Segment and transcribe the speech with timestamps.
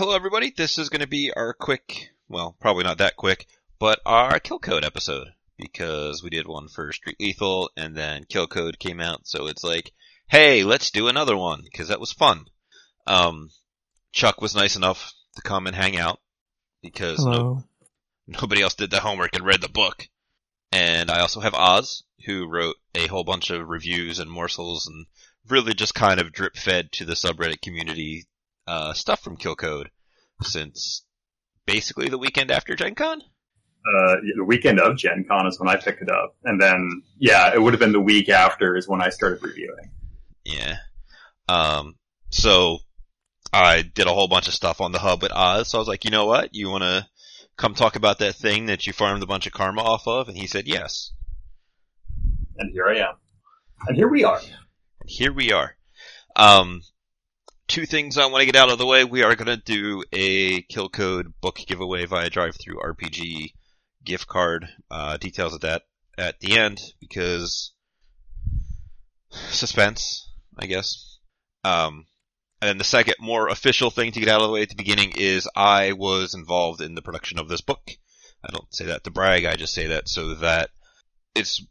[0.00, 0.50] hello everybody.
[0.56, 3.46] This is going to be our quick, well, probably not that quick,
[3.78, 5.26] but our Kill Code episode
[5.58, 9.62] because we did one for Street Lethal and then Kill Code came out, so it's
[9.62, 9.92] like,
[10.26, 12.46] hey, let's do another one because that was fun.
[13.06, 13.50] Um,
[14.10, 16.18] Chuck was nice enough to come and hang out
[16.80, 17.64] because no,
[18.26, 20.08] nobody else did the homework and read the book.
[20.72, 25.04] And I also have Oz, who wrote a whole bunch of reviews and morsels and
[25.46, 28.24] really just kind of drip fed to the subreddit community
[28.70, 29.90] uh, stuff from Kill Code
[30.42, 31.04] since
[31.66, 33.20] basically the weekend after Gen Con.
[33.20, 36.36] uh, the weekend of Gen Con is when I picked it up.
[36.44, 39.90] And then, yeah, it would have been the week after is when I started reviewing.
[40.44, 40.76] Yeah.
[41.48, 41.96] Um,
[42.30, 42.78] so
[43.52, 45.68] I did a whole bunch of stuff on the hub with Oz.
[45.68, 46.54] So I was like, you know what?
[46.54, 47.06] You want to
[47.56, 50.28] come talk about that thing that you farmed a bunch of karma off of?
[50.28, 51.12] And he said yes.
[52.58, 53.14] And here I am.
[53.88, 54.38] And here we are.
[54.38, 55.76] And here we are.
[56.36, 56.82] Um,
[57.70, 59.04] two things I want to get out of the way.
[59.04, 63.52] We are going to do a kill code book giveaway via DriveThruRPG
[64.04, 64.68] gift card.
[64.90, 65.82] Uh, details of that
[66.18, 67.72] at the end because
[69.30, 71.18] suspense, I guess.
[71.62, 72.06] Um,
[72.60, 74.74] and then the second more official thing to get out of the way at the
[74.74, 77.92] beginning is I was involved in the production of this book.
[78.44, 80.70] I don't say that to brag, I just say that so that
[81.36, 81.64] it's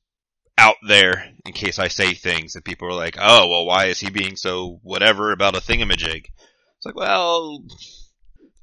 [0.59, 3.99] out there in case I say things and people are like, oh, well, why is
[3.99, 6.25] he being so whatever about a thingamajig?
[6.25, 7.63] It's like, well,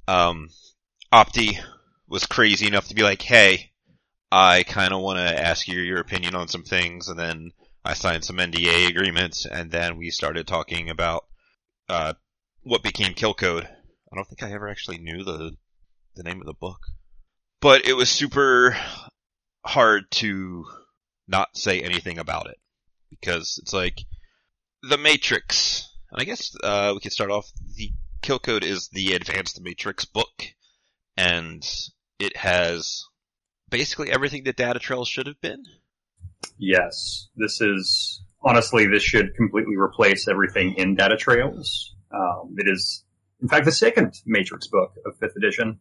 [0.07, 0.51] um,
[1.13, 1.59] Opti
[2.07, 3.73] was crazy enough to be like, hey,
[4.31, 7.53] I kind of want to ask you your opinion on some things, and then
[7.85, 11.25] I signed some NDA agreements, and then we started talking about
[11.89, 12.13] uh,
[12.63, 13.65] what became Kill Code.
[13.65, 15.57] I don't think I ever actually knew the
[16.15, 16.81] the name of the book,
[17.61, 18.77] but it was super
[19.65, 20.65] hard to
[21.29, 22.59] not say anything about it
[23.11, 24.01] because it's like
[24.83, 25.89] the Matrix.
[26.11, 27.51] And I guess uh, we could start off.
[27.77, 27.91] The
[28.23, 30.43] Kill Code is the Advanced Matrix book,
[31.17, 31.65] and
[32.19, 33.05] it has
[33.71, 35.63] basically everything that Data Trails should have been.
[36.59, 41.95] Yes, this is honestly this should completely replace everything in Data Trails.
[42.13, 43.05] Um, it is,
[43.41, 45.81] in fact, the second Matrix book of fifth edition.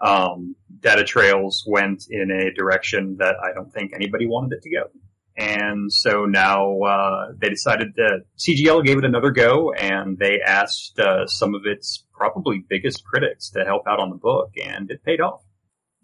[0.00, 4.70] Um, Data Trails went in a direction that I don't think anybody wanted it to
[4.70, 4.90] go,
[5.36, 10.98] and so now uh, they decided that CGL gave it another go, and they asked
[10.98, 15.04] uh, some of its probably biggest critics to help out on the book, and it
[15.04, 15.42] paid off.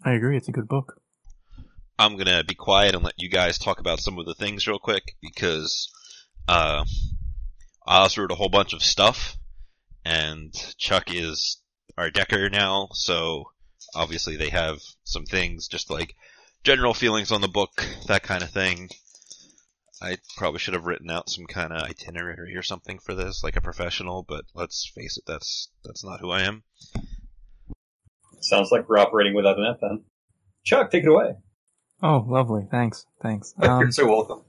[0.03, 0.37] I agree.
[0.37, 0.99] It's a good book.
[1.97, 4.79] I'm gonna be quiet and let you guys talk about some of the things real
[4.79, 5.91] quick because
[6.47, 6.83] uh,
[7.87, 9.37] Oz wrote a whole bunch of stuff,
[10.05, 11.61] and Chuck is
[11.97, 13.45] our decker now, so
[13.95, 16.15] obviously they have some things just like
[16.63, 18.89] general feelings on the book, that kind of thing.
[20.01, 23.55] I probably should have written out some kind of itinerary or something for this, like
[23.55, 26.63] a professional, but let's face it, that's that's not who I am.
[28.41, 30.03] Sounds like we're operating without an F then.
[30.65, 31.35] Chuck, take it away.
[32.01, 32.67] Oh, lovely.
[32.69, 33.05] Thanks.
[33.21, 33.53] Thanks.
[33.61, 34.41] You're Um, so welcome.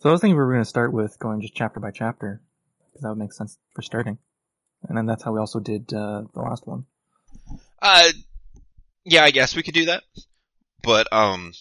[0.00, 2.42] so I was thinking we were going to start with going just chapter by chapter
[2.90, 4.18] because that would make sense for starting.
[4.88, 6.86] And then that's how we also did uh, the last one.
[7.80, 8.08] Uh,
[9.04, 10.02] yeah, I guess we could do that.
[10.82, 11.52] But, um,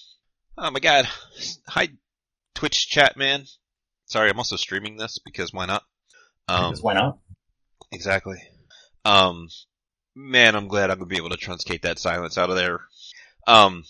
[0.58, 1.08] oh my god.
[1.68, 1.90] Hi,
[2.56, 3.46] Twitch chat man.
[4.06, 5.84] Sorry, I'm also streaming this because why not?
[6.48, 7.20] Um, Because why not?
[7.92, 8.38] exactly.
[9.06, 9.48] Um,
[10.16, 12.80] man, I'm glad I'm gonna be able to truncate that silence out of there.
[13.48, 13.84] Um,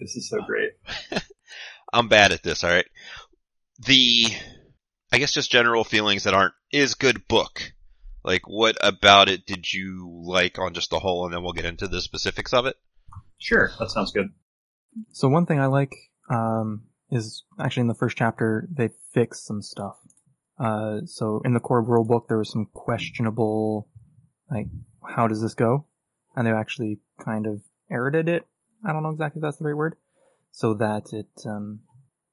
[0.00, 0.72] This is so great.
[1.92, 2.86] I'm bad at this, alright?
[3.86, 4.26] The,
[5.12, 7.72] I guess just general feelings that aren't, is good book.
[8.24, 11.64] Like, what about it did you like on just the whole, and then we'll get
[11.64, 12.76] into the specifics of it?
[13.38, 14.28] Sure, that sounds good.
[15.10, 15.92] So one thing I like
[16.30, 19.96] um, is actually in the first chapter they fix some stuff.
[20.58, 23.88] Uh, so in the core rule book there was some questionable,
[24.50, 24.66] like
[25.16, 25.86] how does this go,
[26.36, 28.46] and they actually kind of edited it.
[28.84, 29.96] I don't know exactly if that's the right word,
[30.52, 31.80] so that it um,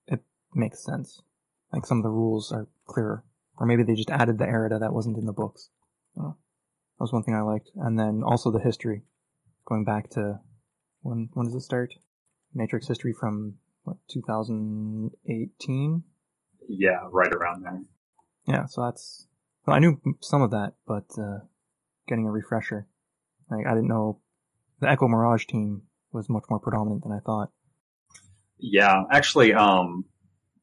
[0.05, 0.21] it
[0.53, 1.21] makes sense.
[1.73, 3.23] Like some of the rules are clearer,
[3.57, 5.69] or maybe they just added the errata that wasn't in the books.
[6.19, 9.03] Uh, that was one thing I liked, and then also the history,
[9.65, 10.39] going back to
[11.01, 11.93] when when does it start?
[12.53, 16.03] Matrix history from what 2018.
[16.67, 17.83] Yeah, right around there.
[18.47, 19.27] Yeah, so that's
[19.65, 21.39] well, I knew some of that, but uh,
[22.07, 22.87] getting a refresher,
[23.49, 24.19] like I didn't know
[24.79, 27.51] the Echo Mirage team was much more predominant than I thought.
[28.57, 30.05] Yeah, actually, um,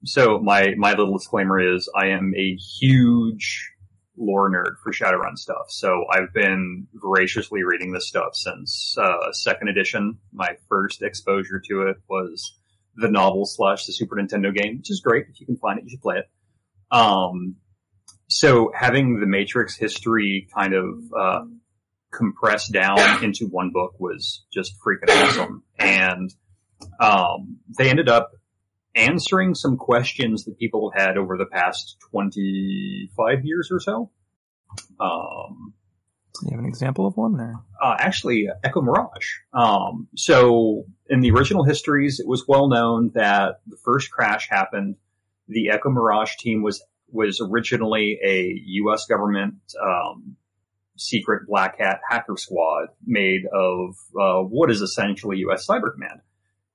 [0.04, 3.70] so my my little disclaimer is I am a huge
[4.18, 5.66] lore nerd for Shadowrun stuff.
[5.68, 10.18] So I've been voraciously reading this stuff since uh, second edition.
[10.32, 12.58] My first exposure to it was
[12.96, 15.26] the novel slash the Super Nintendo game, which is great.
[15.30, 16.30] If you can find it, you should play it.
[16.90, 17.56] Um,
[18.28, 20.86] so having the Matrix history kind of
[21.16, 21.44] uh,
[22.12, 25.62] compressed down into one book was just freaking awesome.
[25.78, 26.32] And
[27.00, 28.30] um, they ended up
[28.96, 34.10] answering some questions that people have had over the past 25 years or so.
[34.98, 35.74] Um,
[36.42, 37.54] You have an example of one there?
[37.82, 39.28] uh, actually Echo Mirage.
[39.52, 44.96] Um, so in the original histories, it was well known that the first crash happened.
[45.48, 49.06] The Echo Mirage team was was originally a U.S.
[49.06, 50.36] government um,
[50.96, 55.66] secret black hat hacker squad made of uh, what is essentially U.S.
[55.66, 56.20] Cyber Command,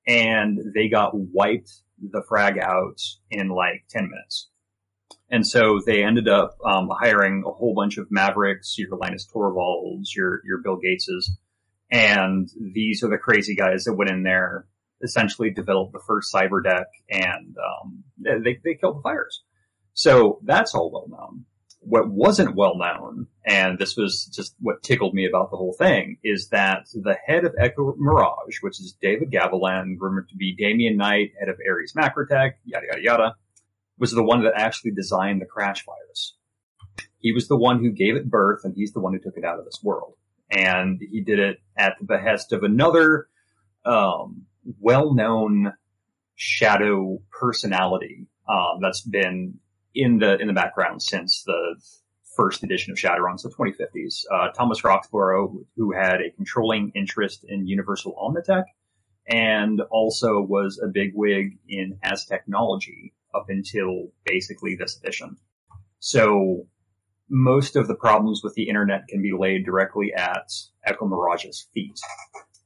[0.08, 3.00] and they got wiped the frag out
[3.30, 4.50] in like ten minutes.
[5.30, 10.16] And so they ended up um, hiring a whole bunch of Mavericks, your Linus Torvalds,
[10.16, 11.30] your your Bill Gateses,
[11.90, 14.68] and these are the crazy guys that went in there,
[15.04, 19.44] essentially developed the first cyber deck, and um, they they killed the fires.
[19.94, 21.46] So that's all well known.
[21.84, 26.18] What wasn't well known, and this was just what tickled me about the whole thing,
[26.24, 30.96] is that the head of Echo Mirage, which is David Gavilan, rumored to be Damien
[30.96, 33.36] Knight, head of Ares Macrotech, yada yada yada,
[33.98, 36.38] was the one that actually designed the crash virus.
[37.18, 39.46] He was the one who gave it birth, and he's the one who took it
[39.46, 40.14] out of this world.
[40.52, 43.28] And he did it at the behest of another
[43.86, 44.46] um,
[44.80, 45.74] well-known
[46.36, 49.60] shadow personality um, that's been
[49.94, 51.76] in the in the background since the
[52.36, 54.24] first edition of Shadowrun, so 2050s.
[54.32, 58.64] Uh, Thomas Roxborough, who had a controlling interest in Universal Omnitech,
[59.28, 65.38] and also was a bigwig in as technology up until basically this edition.
[66.00, 66.68] So
[67.30, 70.52] most of the problems with the internet can be laid directly at
[70.86, 71.98] Echo Mirage's feet.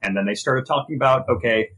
[0.02, 1.70] And then they started talking about, okay,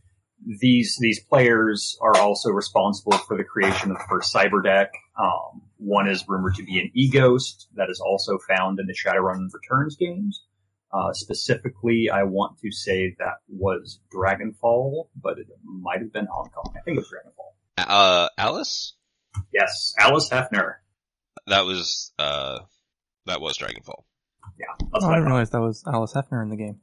[0.46, 4.92] these these players are also responsible for the creation of the first cyber deck.
[5.18, 9.48] Um, one is rumored to be an e-ghost that is also found in the Shadowrun
[9.54, 10.44] Returns games.
[10.92, 16.50] Uh, specifically, I want to say that was Dragonfall, but it might have been Hong
[16.56, 16.74] Kong.
[16.78, 17.88] I think it was Dragonfall.
[17.90, 18.94] Uh, Alice?
[19.54, 20.76] Yes, Alice Hefner.
[21.48, 22.60] That was, uh,
[23.26, 24.04] that was Dragonfall.
[24.60, 26.80] Yeah, Oh, that's I I didn't realize that was Alice Hefner in the game.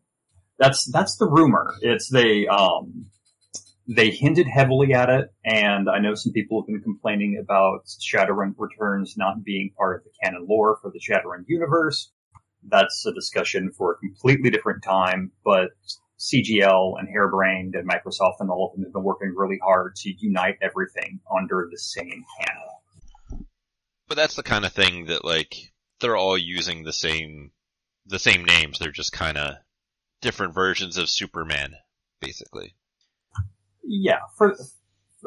[0.58, 1.74] That's that's the rumor.
[1.80, 3.06] It's the, um
[3.86, 8.54] they hinted heavily at it, and I know some people have been complaining about Shadowrun
[8.56, 12.10] Returns not being part of the canon lore for the Shadowrun universe.
[12.66, 15.70] That's a discussion for a completely different time, but
[16.18, 20.14] CGL and Harebrained and Microsoft and all of them have been working really hard to
[20.18, 23.46] unite everything under the same canon.
[24.08, 25.54] But that's the kind of thing that like,
[26.00, 27.50] they're all using the same,
[28.06, 29.62] the same names, they're just kinda
[30.22, 31.74] different versions of Superman,
[32.20, 32.74] basically.
[33.86, 34.56] Yeah, for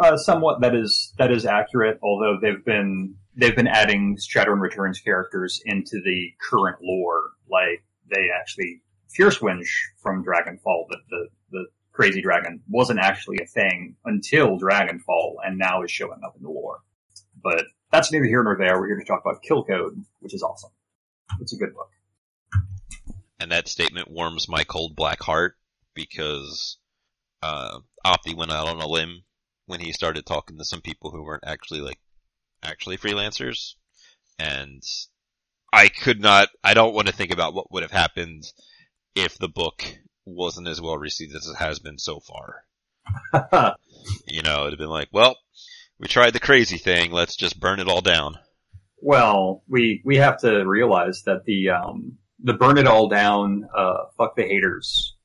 [0.02, 2.00] uh, somewhat that is that is accurate.
[2.02, 8.30] Although they've been they've been adding Shadowrun Returns characters into the current lore, like they
[8.38, 8.82] actually
[9.18, 9.68] Feuerschwinge
[10.02, 15.84] from Dragonfall, the, the the crazy dragon, wasn't actually a thing until Dragonfall, and now
[15.84, 16.80] is showing up in the lore.
[17.42, 18.80] But that's neither here nor there.
[18.80, 20.72] We're here to talk about Kill Code, which is awesome.
[21.40, 21.90] It's a good book.
[23.40, 25.56] And that statement warms my cold black heart
[25.94, 26.78] because,
[27.48, 29.24] uh, Opti went out on a limb
[29.66, 32.00] when he started talking to some people who weren't actually like,
[32.64, 33.76] actually freelancers.
[34.40, 34.84] And
[35.74, 38.44] I could not, I don't want to think about what would have happened
[39.16, 39.84] if the book
[40.26, 42.64] wasn't as well received as it has been so far.
[44.26, 45.36] You know, it'd have been like, well,
[46.00, 48.38] we tried the crazy thing, let's just burn it all down.
[49.02, 54.06] Well, we we have to realize that the um the burn it all down, uh,
[54.18, 55.16] fuck the haters.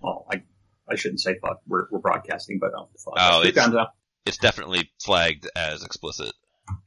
[0.00, 0.44] Well, I
[0.92, 1.60] I shouldn't say fuck.
[1.66, 3.14] We're we're broadcasting, but um, fuck.
[3.18, 3.76] Oh, it's-.
[4.24, 6.32] It's definitely flagged as explicit.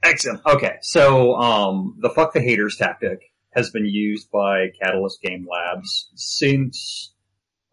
[0.03, 0.41] excellent.
[0.45, 3.19] Okay, so um the fuck the haters tactic
[3.51, 7.13] has been used by Catalyst Game Labs since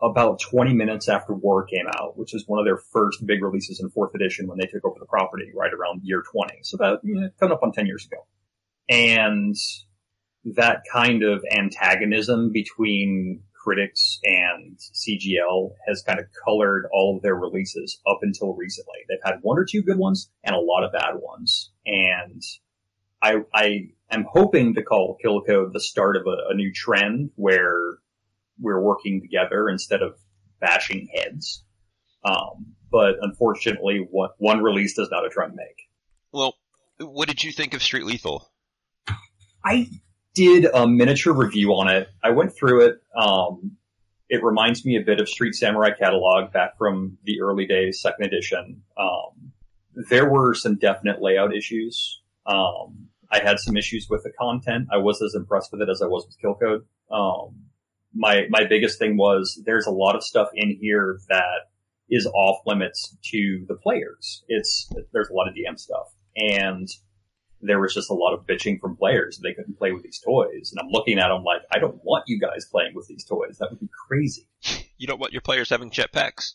[0.00, 3.80] about 20 minutes after War came out, which is one of their first big releases
[3.80, 6.58] in fourth edition when they took over the property right around year 20.
[6.62, 8.26] So about, you know, coming up on 10 years ago.
[8.88, 9.54] And
[10.56, 17.34] that kind of antagonism between critics and CGL has kind of colored all of their
[17.34, 18.98] releases up until recently.
[19.08, 21.70] They've had one or two good ones and a lot of bad ones.
[21.86, 22.42] And
[23.22, 27.30] I, I am hoping to call Kill Code the start of a, a new trend
[27.36, 27.98] where
[28.58, 30.16] we're working together instead of
[30.60, 31.64] bashing heads.
[32.24, 35.88] Um, but unfortunately, one, one release does not a trend make.
[36.32, 36.54] Well,
[36.98, 38.50] what did you think of Street Lethal?
[39.64, 39.88] I
[40.34, 42.08] did a miniature review on it.
[42.22, 43.02] I went through it.
[43.16, 43.76] Um,
[44.28, 48.24] it reminds me a bit of Street Samurai Catalog back from the early days, second
[48.24, 48.82] edition.
[48.96, 49.52] Um,
[50.08, 52.22] there were some definite layout issues.
[52.46, 54.88] Um, I had some issues with the content.
[54.90, 56.84] I was as impressed with it as I was with Kill Code.
[57.10, 57.66] Um,
[58.14, 61.70] my my biggest thing was there's a lot of stuff in here that
[62.10, 64.44] is off limits to the players.
[64.48, 66.88] It's there's a lot of DM stuff, and
[67.62, 69.38] there was just a lot of bitching from players.
[69.38, 72.24] They couldn't play with these toys, and I'm looking at them like, I don't want
[72.26, 73.58] you guys playing with these toys.
[73.58, 74.48] That would be crazy.
[74.98, 76.52] You don't want your players having jetpacks.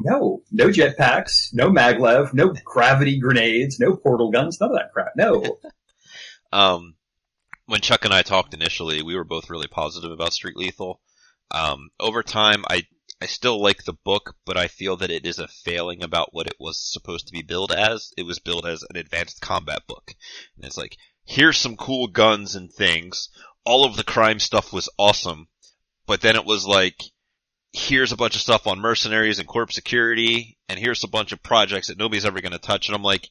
[0.00, 5.14] No, no jetpacks, no maglev, no gravity grenades, no portal guns, none of that crap.
[5.16, 5.58] No.
[6.52, 6.96] Um,
[7.64, 11.00] when Chuck and I talked initially, we were both really positive about Street Lethal.
[11.50, 12.86] Um, over time, I
[13.22, 16.48] I still like the book, but I feel that it is a failing about what
[16.48, 18.12] it was supposed to be billed as.
[18.16, 20.16] It was billed as an advanced combat book,
[20.56, 23.28] and it's like here's some cool guns and things.
[23.64, 25.46] All of the crime stuff was awesome,
[26.04, 27.00] but then it was like
[27.72, 31.44] here's a bunch of stuff on mercenaries and corp security, and here's a bunch of
[31.44, 32.88] projects that nobody's ever going to touch.
[32.88, 33.28] And I'm like,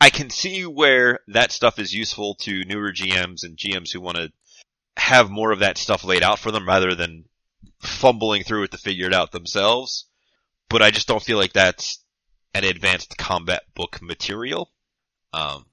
[0.00, 4.16] I can see where that stuff is useful to newer GMs and GMs who want
[4.16, 4.32] to
[4.96, 7.26] have more of that stuff laid out for them rather than
[7.80, 10.06] fumbling through it to figure it out themselves.
[10.68, 12.04] But I just don't feel like that's
[12.54, 14.70] an advanced combat book material.
[15.32, 15.66] Um,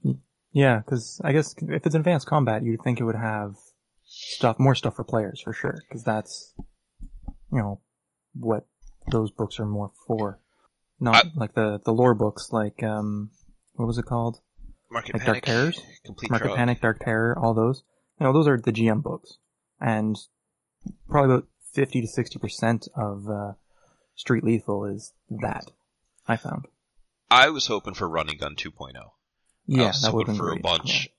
[0.52, 3.56] Yeah, because I guess if it's advanced combat, you'd think it would have
[4.06, 6.54] stuff, more stuff for players for sure, because that's,
[7.52, 7.82] you know,
[8.34, 8.66] what
[9.12, 10.40] those books are more for.
[11.00, 13.32] Not I- like the the lore books, like um,
[13.74, 14.40] what was it called?
[14.90, 15.82] Market Like Dark Panic, Terrors?
[16.06, 16.58] Complete Market Trial.
[16.58, 17.84] Panic, Dark Terror, all those.
[18.20, 19.38] You know, those are the GM books,
[19.82, 20.16] and
[21.10, 21.46] probably
[21.78, 23.54] about fifty to sixty percent of uh,
[24.16, 25.72] Street Lethal is that.
[26.28, 26.66] I found.
[27.30, 28.96] I was hoping for Running Gun 2.0.
[28.96, 29.02] I
[29.68, 30.60] Yeah, was that would have hoping for great.
[30.60, 31.10] a bunch,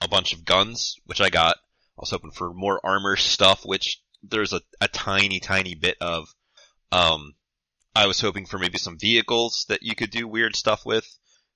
[0.00, 1.56] a bunch of guns, which I got.
[1.96, 6.28] I was hoping for more armor stuff, which there's a, a tiny, tiny bit of.
[6.92, 7.34] Um,
[7.96, 11.06] I was hoping for maybe some vehicles that you could do weird stuff with.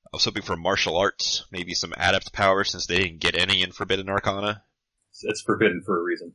[0.06, 3.62] I was hoping for martial arts, maybe some adept power since they didn't get any
[3.62, 4.62] in Forbidden Arcana.
[5.10, 6.34] It's, it's forbidden for a reason.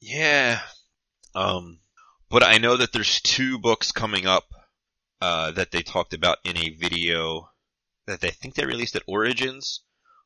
[0.00, 0.60] Yeah.
[1.34, 1.80] Um,
[2.28, 4.44] but I know that there's two books coming up,
[5.20, 7.50] uh, that they talked about in a video
[8.06, 9.80] that they think they released at Origins.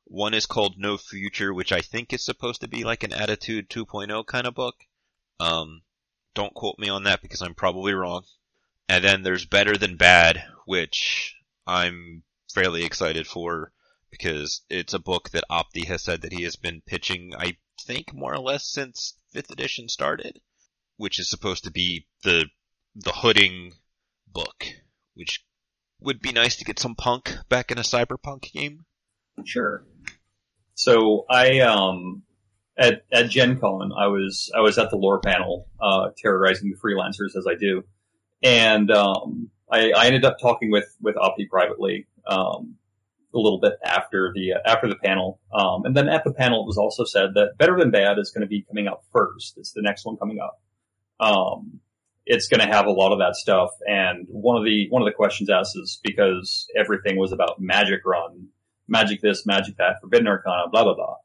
[0.05, 3.69] One is called No Future, which I think is supposed to be like an Attitude
[3.69, 4.77] 2.0 kind of book.
[5.39, 5.83] Um,
[6.35, 8.25] don't quote me on that because I'm probably wrong.
[8.89, 11.37] And then there's Better Than Bad, which
[11.67, 13.73] I'm fairly excited for
[14.11, 18.15] because it's a book that Opti has said that he has been pitching, I think,
[18.15, 20.41] more or less since 5th edition started,
[20.99, 22.45] which is supposed to be the,
[22.95, 23.73] the hooding
[24.31, 24.67] book,
[25.15, 25.43] which
[26.01, 28.85] would be nice to get some punk back in a cyberpunk game.
[29.45, 29.85] Sure.
[30.75, 32.23] So I um
[32.77, 36.77] at at Gen Con I was I was at the lore panel, uh, terrorizing the
[36.77, 37.85] freelancers as I do.
[38.43, 42.77] And um I, I ended up talking with with Opti privately um
[43.35, 45.41] a little bit after the uh, after the panel.
[45.53, 48.31] Um and then at the panel it was also said that Better Than Bad is
[48.31, 49.59] going to be coming out first.
[49.59, 50.61] It's the next one coming up.
[51.21, 51.81] Um
[52.31, 55.07] it's going to have a lot of that stuff and one of the one of
[55.07, 58.49] the questions asked is because everything was about magic run
[58.89, 61.17] magic this, magic that, forbidden arcana, blah blah blah.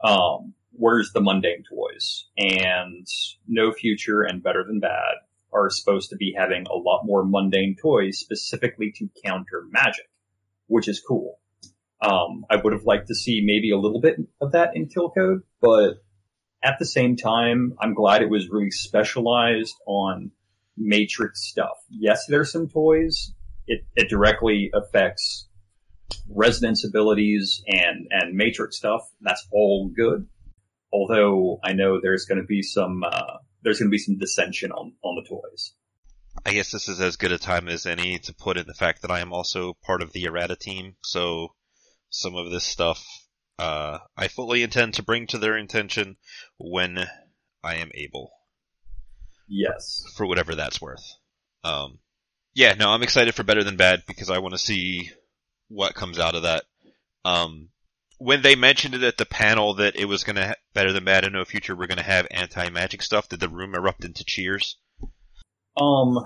[0.00, 2.26] Um, where's the mundane toys?
[2.36, 3.06] And
[3.48, 5.14] no future and better than bad
[5.52, 10.08] are supposed to be having a lot more mundane toys specifically to counter magic,
[10.66, 11.40] which is cool.
[12.00, 15.10] Um, I would have liked to see maybe a little bit of that in Kill
[15.10, 16.04] Code, but
[16.62, 20.32] at the same time, I'm glad it was really specialized on
[20.76, 21.76] Matrix stuff.
[21.88, 23.32] Yes, there's some toys.
[23.66, 25.48] It, it directly affects
[26.28, 30.26] resonance abilities and and matrix stuff that's all good
[30.92, 34.72] although i know there's going to be some uh, there's going to be some dissension
[34.72, 35.72] on on the toys
[36.46, 39.02] I guess this is as good a time as any to put in the fact
[39.02, 41.48] that I am also part of the errata team, so
[42.10, 43.04] some of this stuff
[43.58, 46.16] uh, I fully intend to bring to their intention
[46.58, 47.06] when
[47.62, 48.30] I am able,
[49.48, 51.04] yes for whatever that's worth.
[51.64, 51.98] Um,
[52.54, 55.10] yeah, no, I'm excited for Better Than Bad because I want to see
[55.68, 56.64] what comes out of that.
[57.24, 57.68] Um,
[58.18, 61.04] when they mentioned it at the panel that it was going to ha- Better Than
[61.04, 63.28] Bad in No Future, we're going to have anti-magic stuff.
[63.28, 64.76] Did the room erupt into cheers?
[65.80, 66.18] um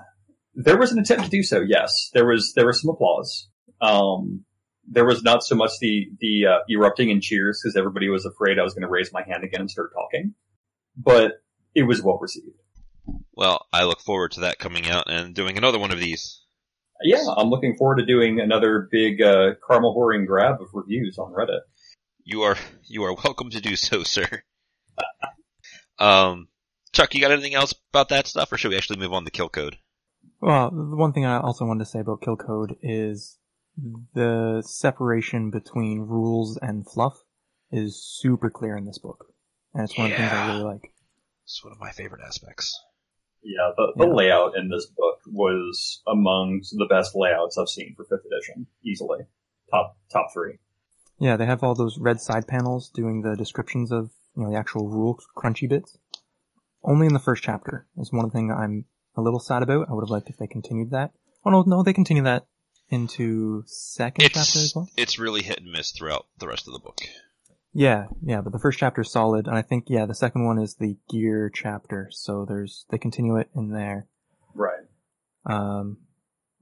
[0.55, 3.49] there was an attempt to do so yes there was there was some applause
[3.81, 4.45] um
[4.89, 8.59] there was not so much the the uh, erupting in cheers because everybody was afraid
[8.59, 10.35] i was going to raise my hand again and start talking
[10.97, 11.33] but
[11.75, 12.57] it was well received
[13.35, 16.43] Well, I look forward to that coming out and doing another one of these.
[17.03, 21.33] yeah i'm looking forward to doing another big uh karma whoring grab of reviews on
[21.33, 21.61] reddit
[22.25, 24.29] You are you are welcome to do so, sir.
[25.99, 26.49] um,
[26.93, 29.31] Chuck, you got anything else about that stuff, or should we actually move on to
[29.31, 29.77] kill code?
[30.41, 33.39] Well, the one thing I also wanted to say about Kill Code is
[34.15, 37.23] the separation between rules and fluff
[37.71, 39.27] is super clear in this book.
[39.75, 40.93] And it's one of the things I really like.
[41.45, 42.79] It's one of my favorite aspects.
[43.43, 44.15] Yeah, the, the Yeah.
[44.15, 49.21] layout in this book was among the best layouts I've seen for fifth edition, easily.
[49.71, 50.59] Top top three.
[51.19, 54.59] Yeah, they have all those red side panels doing the descriptions of you know the
[54.59, 55.99] actual rule crunchy bits.
[56.85, 58.85] Only in the first chapter is one thing I'm
[59.17, 59.89] a little sad about.
[59.89, 61.13] I would have liked if they continued that.
[61.45, 62.47] Oh no, no, they continue that
[62.93, 64.89] into second chapter as well.
[64.97, 67.01] it's really hit and miss throughout the rest of the book.
[67.73, 70.59] Yeah, yeah, but the first chapter is solid, and I think yeah, the second one
[70.59, 72.09] is the gear chapter.
[72.11, 74.09] So there's they continue it in there.
[74.55, 74.85] Right.
[75.47, 75.97] Um,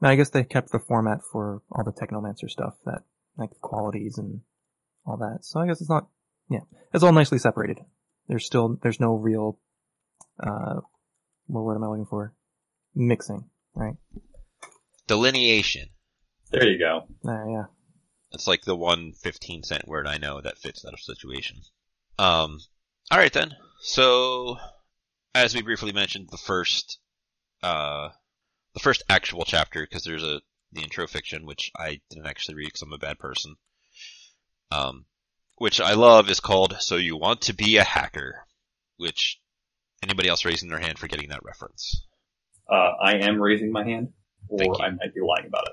[0.01, 3.03] and I guess they kept the format for all the Technomancer stuff, that
[3.37, 4.43] like the qualities and
[5.05, 5.41] all that.
[5.43, 6.07] So I guess it's not,
[6.49, 6.61] yeah,
[6.95, 7.79] it's all nicely separated.
[8.29, 9.59] There's still there's no real,
[10.39, 10.77] uh,
[11.47, 12.35] what word am I looking for?
[12.95, 13.95] Mixing, right?
[15.09, 15.89] Delineation.
[16.51, 17.07] There you go.
[17.27, 17.65] Uh, yeah,
[18.33, 21.59] It's like the one 15 cent word I know that fits that situation.
[22.19, 22.59] Um,
[23.13, 23.55] alright then.
[23.81, 24.57] So,
[25.35, 26.99] as we briefly mentioned, the first,
[27.63, 28.09] uh,
[28.75, 30.41] the first actual chapter, because there's a,
[30.73, 33.57] the intro fiction, which I didn't actually read because I'm a bad person.
[34.73, 35.07] Um,
[35.57, 38.47] which I love is called So You Want to Be a Hacker,
[38.97, 39.41] which,
[40.03, 42.07] anybody else raising their hand for getting that reference?
[42.69, 44.13] Uh, I am raising my hand,
[44.49, 44.81] or.
[44.81, 45.73] I might be lying about it.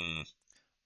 [0.00, 0.24] Mm.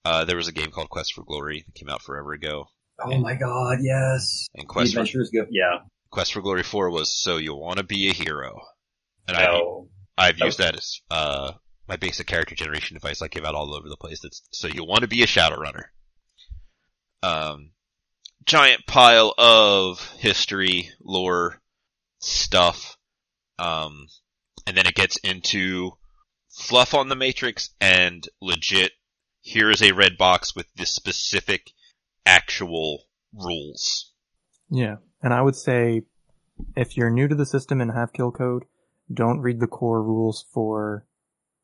[0.03, 2.65] Uh, there was a game called Quest for Glory that came out forever ago,
[3.03, 4.47] Oh my god, yes.
[4.53, 5.45] and The Quest for Adventures go.
[5.49, 5.79] Yeah.
[6.11, 8.59] Quest for Glory 4 was so you want to be a hero.
[9.27, 9.89] And I, No.
[10.17, 11.53] I've used that as, uh,
[11.87, 14.21] my basic character generation device I give out all over the place.
[14.21, 15.83] That's, so you want to be a Shadowrunner.
[17.23, 17.71] Um,
[18.45, 21.59] giant pile of history, lore,
[22.19, 22.97] stuff.
[23.59, 24.07] Um,
[24.67, 25.91] and then it gets into
[26.49, 28.91] fluff on the Matrix and legit,
[29.45, 31.71] here is a red box with the specific
[32.25, 34.11] actual rules.
[34.71, 34.95] yeah.
[35.21, 36.01] And I would say,
[36.75, 38.65] if you're new to the system and have kill code,
[39.13, 41.05] don't read the core rules for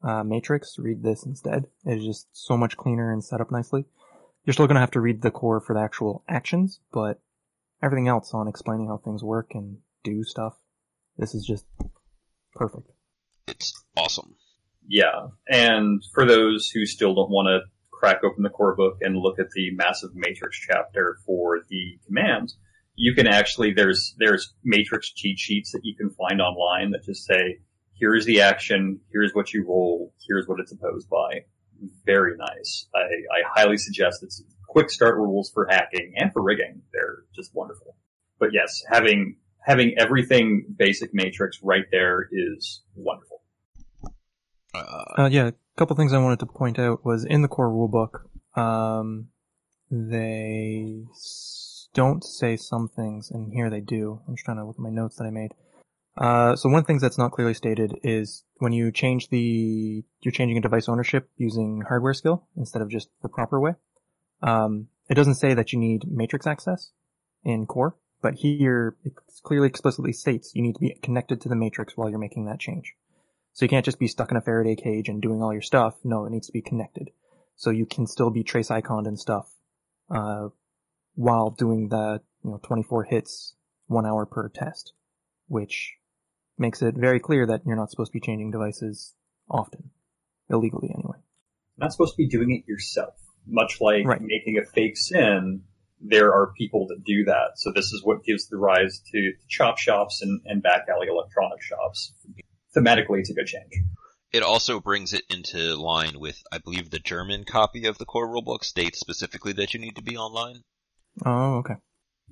[0.03, 0.77] uh, Matrix.
[0.77, 1.65] Read this instead.
[1.83, 3.85] It is just so much cleaner and set up nicely.
[4.45, 7.19] You're still going to have to read the core for the actual actions, but
[7.81, 10.53] everything else on explaining how things work and do stuff,
[11.17, 11.65] this is just
[12.53, 12.91] perfect.
[13.47, 14.35] It's awesome.
[14.87, 19.15] Yeah, and for those who still don't want to crack open the core book and
[19.15, 22.57] look at the massive matrix chapter for the commands,
[22.95, 27.25] you can actually there's there's matrix cheat sheets that you can find online that just
[27.25, 27.59] say
[27.93, 31.45] here's the action, here's what you roll, here's what it's opposed by.
[32.05, 32.87] Very nice.
[32.93, 36.81] I, I highly suggest it's quick start rules for hacking and for rigging.
[36.93, 37.95] They're just wonderful.
[38.39, 43.30] But yes, having having everything basic matrix right there is wonderful.
[44.73, 48.21] Uh, yeah, a couple things I wanted to point out was in the core rulebook,
[48.59, 49.27] um,
[49.89, 51.03] they
[51.93, 54.21] don't say some things, and here they do.
[54.27, 55.53] I'm just trying to look at my notes that I made.
[56.17, 60.57] Uh, so one thing that's not clearly stated is when you change the, you're changing
[60.57, 63.73] a device ownership using hardware skill instead of just the proper way.
[64.41, 66.91] Um, it doesn't say that you need matrix access
[67.43, 71.55] in core, but here it clearly explicitly states you need to be connected to the
[71.55, 72.93] matrix while you're making that change.
[73.53, 75.95] So you can't just be stuck in a Faraday cage and doing all your stuff.
[76.03, 77.11] No, it needs to be connected.
[77.55, 79.49] So you can still be trace iconed and stuff,
[80.09, 80.49] uh,
[81.15, 83.55] while doing the, you know, 24 hits,
[83.87, 84.93] one hour per test,
[85.47, 85.95] which
[86.57, 89.15] makes it very clear that you're not supposed to be changing devices
[89.49, 89.91] often.
[90.49, 91.17] Illegally anyway.
[91.77, 93.15] You're not supposed to be doing it yourself.
[93.45, 94.21] Much like Right.
[94.21, 95.63] making a fake sin,
[95.99, 97.57] there are people that do that.
[97.57, 101.61] So this is what gives the rise to chop shops and, and back alley electronic
[101.61, 102.13] shops.
[102.75, 103.73] Thematically, it's a good change.
[104.31, 108.27] it also brings it into line with, I believe, the German copy of the core
[108.27, 110.61] rulebook states specifically that you need to be online.
[111.25, 111.75] Oh, okay.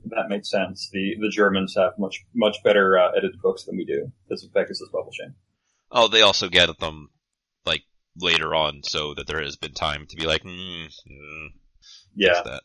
[0.06, 0.90] That makes sense.
[0.94, 4.12] The the Germans have much much better uh, edited books than we do.
[4.30, 5.34] This is Pegasus publishing.
[5.92, 7.10] Oh, they also get them
[7.66, 7.84] like
[8.18, 11.48] later on, so that there has been time to be like, mm, mm,
[12.16, 12.64] Yeah, that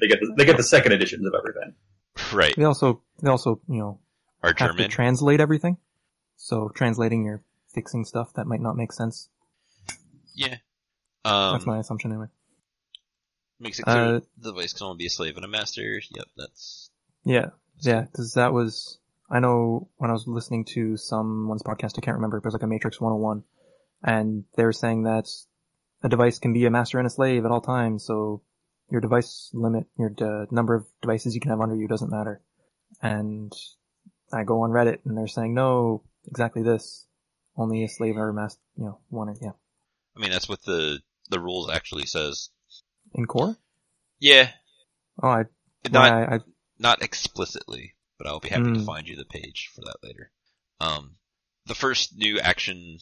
[0.00, 1.74] they get the, they get the second editions of everything.
[2.36, 2.54] right?
[2.56, 4.00] They also, they also, you know,
[4.42, 4.90] Are have to German?
[4.90, 5.76] translate everything.
[6.36, 7.42] So translating your
[7.72, 9.28] fixing stuff that might not make sense.
[10.34, 10.56] yeah.
[11.24, 12.26] Um, That's my assumption anyway.
[13.58, 16.00] makes it clear Uh, the device can only be a slave and a master.
[16.10, 16.90] Yep, that's
[17.24, 18.98] Yeah, yeah, because that was
[19.30, 22.54] I know when I was listening to someone's podcast, I can't remember, but it was
[22.54, 23.42] like a Matrix 101,
[24.02, 25.28] and they were saying that
[26.02, 28.42] a device can be a master and a slave at all times, so
[28.90, 32.42] your device limit, your uh, number of devices you can have under you doesn't matter.
[33.00, 33.52] And
[34.32, 37.06] I go on Reddit and they're saying no, exactly this,
[37.56, 39.52] only a slave or a master, you know, one or yeah.
[40.16, 42.50] I mean that's what the the rules actually says.
[43.14, 43.56] In core?
[44.18, 44.50] Yeah,
[45.22, 45.44] Oh, I,
[45.90, 46.40] not I, I
[46.78, 48.84] not explicitly, but I'll be happy to Hmm.
[48.84, 50.30] find you the page for that later.
[50.80, 51.16] Um,
[51.66, 52.98] the first new action,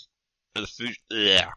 [0.57, 1.53] or the fu- yeah,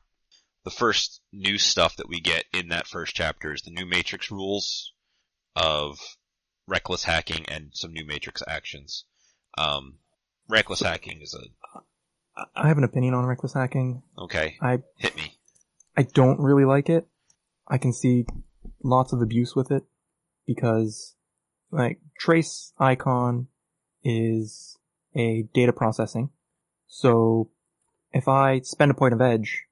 [0.66, 4.32] the first new stuff that we get in that first chapter is the new Matrix
[4.32, 4.94] rules
[5.56, 6.00] of
[6.68, 9.06] reckless hacking and some new Matrix actions.
[9.58, 10.00] Um,
[10.48, 11.82] reckless hacking is a
[12.56, 14.04] I have an opinion on reckless hacking.
[14.18, 14.58] okay.
[14.62, 15.38] I Hit me.
[15.96, 17.08] I don't really like it.
[17.68, 18.26] I can see
[18.84, 19.84] lots of abuse with it
[20.46, 21.16] because
[21.72, 23.48] like trace icon
[24.04, 24.78] is
[25.16, 26.30] a data processing.
[26.88, 27.50] So
[28.12, 29.64] if I spend a point of edge,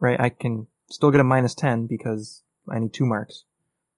[0.00, 3.44] right, I can still get a minus 10 because I need two marks.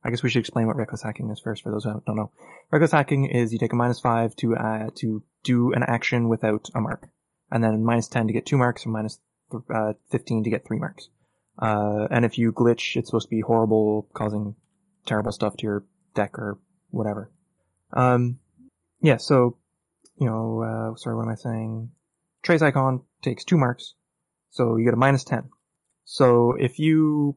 [0.02, 2.32] I guess we should explain what reckless hacking is first for those who don't know.
[2.70, 6.68] Reckless hacking is you take a minus 5 to uh, to do an action without
[6.74, 7.08] a mark.
[7.50, 9.18] And then minus 10 to get two marks or minus
[9.50, 11.08] th- uh, 15 to get three marks.
[11.58, 14.54] Uh, and if you glitch, it's supposed to be horrible, causing
[15.06, 16.58] terrible stuff to your deck or
[16.90, 17.30] whatever.
[17.92, 18.38] Um,
[19.00, 19.58] yeah, so,
[20.18, 21.90] you know, uh, sorry, what am I saying?
[22.42, 23.94] Trace icon takes two marks,
[24.50, 25.50] so you get a minus 10.
[26.04, 27.36] So if you,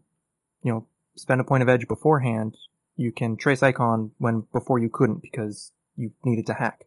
[0.62, 2.56] you know, spend a point of edge beforehand,
[2.96, 6.86] you can trace icon when before you couldn't because you needed to hack.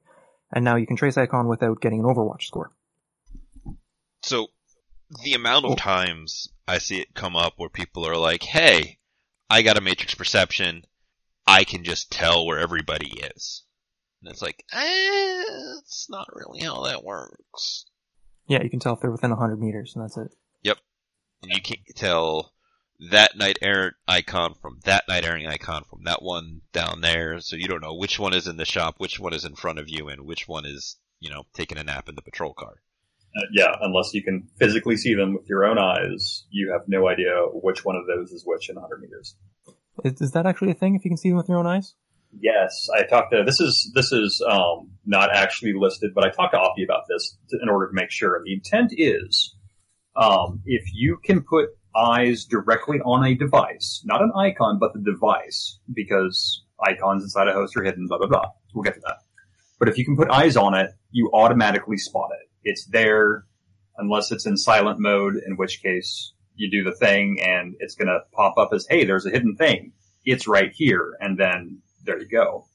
[0.52, 2.70] And now you can trace icon without getting an Overwatch score.
[4.22, 4.48] So,
[5.22, 5.76] the amount of Oh.
[5.76, 8.98] times I see it come up where people are like, hey,
[9.48, 10.84] I got a matrix perception,
[11.46, 13.62] I can just tell where everybody is.
[14.20, 15.44] And it's like, eh,
[15.78, 17.86] it's not really how that works.
[18.48, 20.32] Yeah, you can tell if they're within 100 meters, and that's it.
[20.62, 20.78] Yep.
[21.42, 22.52] And you can't tell
[22.98, 27.56] that Knight Errant icon from that Knight Errant icon from that one down there, so
[27.56, 29.88] you don't know which one is in the shop, which one is in front of
[29.88, 32.80] you, and which one is, you know, taking a nap in the patrol car.
[33.36, 37.08] Uh, yeah, unless you can physically see them with your own eyes, you have no
[37.08, 39.36] idea which one of those is which in 100 meters.
[40.04, 41.94] Is, is that actually a thing if you can see them with your own eyes?
[42.38, 46.54] Yes, I talked to this is this is um, not actually listed, but I talked
[46.54, 48.36] to Opti about this to, in order to make sure.
[48.36, 49.54] And The intent is
[50.16, 55.00] um, if you can put eyes directly on a device, not an icon, but the
[55.00, 58.06] device, because icons inside a host are hidden.
[58.06, 58.50] Blah blah blah.
[58.74, 59.18] We'll get to that.
[59.78, 62.48] But if you can put eyes on it, you automatically spot it.
[62.62, 63.44] It's there,
[63.96, 68.08] unless it's in silent mode, in which case you do the thing and it's going
[68.08, 69.92] to pop up as, "Hey, there's a hidden thing."
[70.24, 72.66] It's right here, and then there you go.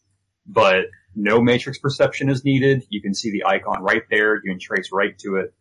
[0.46, 2.84] But no matrix perception is needed.
[2.90, 4.36] You can see the icon right there.
[4.36, 5.54] You can trace right to it.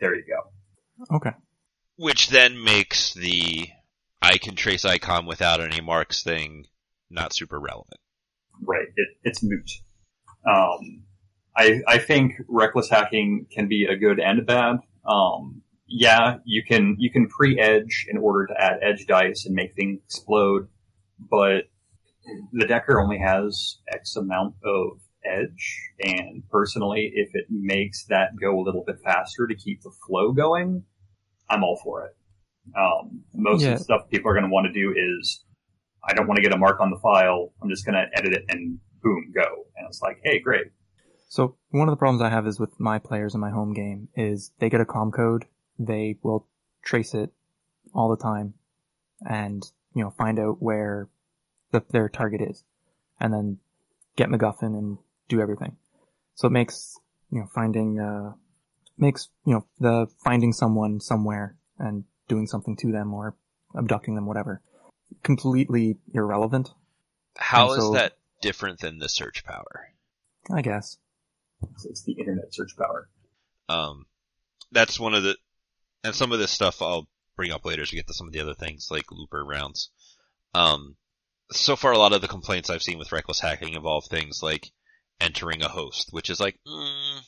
[0.00, 1.16] There you go.
[1.16, 1.30] Okay.
[1.96, 3.68] Which then makes the
[4.20, 6.66] I can trace icon without any marks thing
[7.10, 8.00] not super relevant.
[8.60, 8.88] Right.
[8.96, 9.70] It, it's moot.
[10.46, 11.04] Um,
[11.56, 14.76] I, I think reckless hacking can be a good and a bad.
[15.08, 19.74] Um, yeah, you can, you can pre-edge in order to add edge dice and make
[19.74, 20.68] things explode,
[21.18, 21.64] but
[22.52, 28.58] the decker only has X amount of edge, and personally, if it makes that go
[28.58, 30.84] a little bit faster to keep the flow going,
[31.48, 32.16] I'm all for it.
[32.76, 33.72] Um, most Yeah.
[33.72, 35.44] of the stuff people are going to want to do is,
[36.04, 37.52] I don't want to get a mark on the file.
[37.62, 39.44] I'm just going to edit it and boom, go.
[39.76, 40.66] And it's like, hey, great.
[41.28, 44.08] So one of the problems I have is with my players in my home game
[44.16, 45.44] is they get a com code,
[45.78, 46.46] they will
[46.82, 47.30] trace it
[47.92, 48.54] all the time,
[49.28, 51.08] and you know find out where
[51.72, 52.62] the, their target is,
[53.18, 53.58] and then
[54.14, 55.76] get MacGuffin and do everything.
[56.36, 56.96] So it makes
[57.30, 58.32] you know finding uh
[58.98, 63.36] makes you know the finding someone somewhere and doing something to them or
[63.74, 64.62] abducting them whatever
[65.22, 66.70] completely irrelevant.
[67.36, 69.88] How And is that different than the search power?
[70.52, 70.98] I guess.
[71.84, 73.08] It's the internet search power.
[73.68, 74.06] Um,
[74.72, 75.36] that's one of the,
[76.04, 78.32] and some of this stuff I'll bring up later as we get to some of
[78.32, 79.90] the other things like looper rounds.
[80.54, 80.96] Um,
[81.50, 84.70] so far a lot of the complaints I've seen with reckless hacking involve things like
[85.20, 87.20] entering a host, which is like, mm,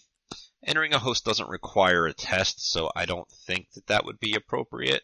[0.69, 4.35] entering a host doesn't require a test, so I don't think that that would be
[4.35, 5.03] appropriate.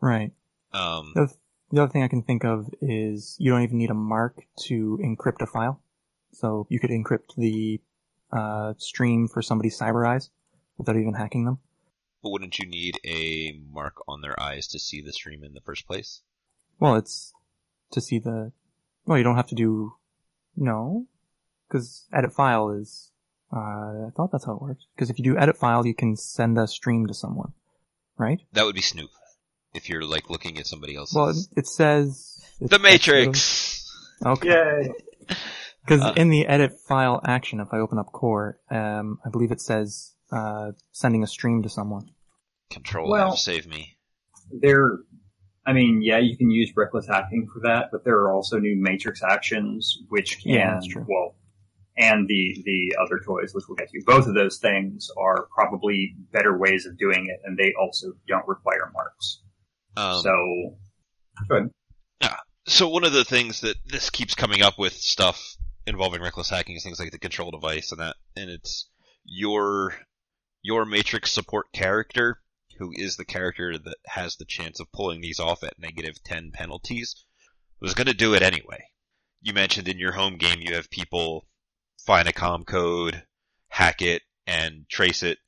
[0.00, 0.32] Right.
[0.72, 1.32] Um, The other,
[1.70, 4.98] the other thing I can think of is you don't even need a mark to
[5.02, 5.80] encrypt a file.
[6.32, 7.80] So you could encrypt the
[8.32, 10.30] uh, stream for somebody's cyber eyes
[10.78, 11.58] without even hacking them.
[12.22, 15.60] but wouldn't you need a mark on their eyes to see the stream in the
[15.60, 16.22] first place?
[16.80, 17.32] Well, it's
[17.90, 18.52] to see the.
[19.04, 19.94] Well, you don't have to do.
[20.56, 21.06] No,
[21.68, 23.10] because edit file is.
[23.52, 24.86] Uh, I thought that's how it works.
[24.94, 27.52] Because if you do edit file, you can send a stream to someone,
[28.18, 28.40] right?
[28.52, 29.10] That would be Snoop.
[29.74, 31.14] If you're like looking at somebody else's.
[31.16, 33.90] Well, it, it says it's the Matrix!
[34.24, 34.90] Okay.
[35.84, 39.50] Because Uh, in the edit file action, if I open up core, um, I believe
[39.50, 42.10] it says uh, sending a stream to someone.
[42.70, 43.96] Control Well- F, save me.
[44.50, 44.98] There,
[45.66, 48.76] I mean, yeah, you can use reckless hacking for that, but there are also new
[48.76, 51.06] matrix actions which can, Yeah, that's true.
[51.08, 51.34] well,
[51.96, 54.02] and the the other toys, which we'll get to.
[54.04, 58.46] Both of those things are probably better ways of doing it, and they also don't
[58.46, 59.42] require marks.
[59.96, 60.76] Um, so,
[61.48, 61.70] go ahead.
[62.66, 66.76] so one of the things that this keeps coming up with stuff involving reckless hacking
[66.76, 68.88] is things like the control device and that, and it's
[69.24, 69.94] your
[70.62, 72.38] your matrix support character
[72.78, 76.50] who is the character that has the chance of pulling these off at negative 10
[76.52, 77.24] penalties
[77.80, 78.84] was going to do it anyway.
[79.40, 81.46] You mentioned in your home game you have people
[82.04, 83.22] find a com code,
[83.68, 85.38] hack it, and trace it.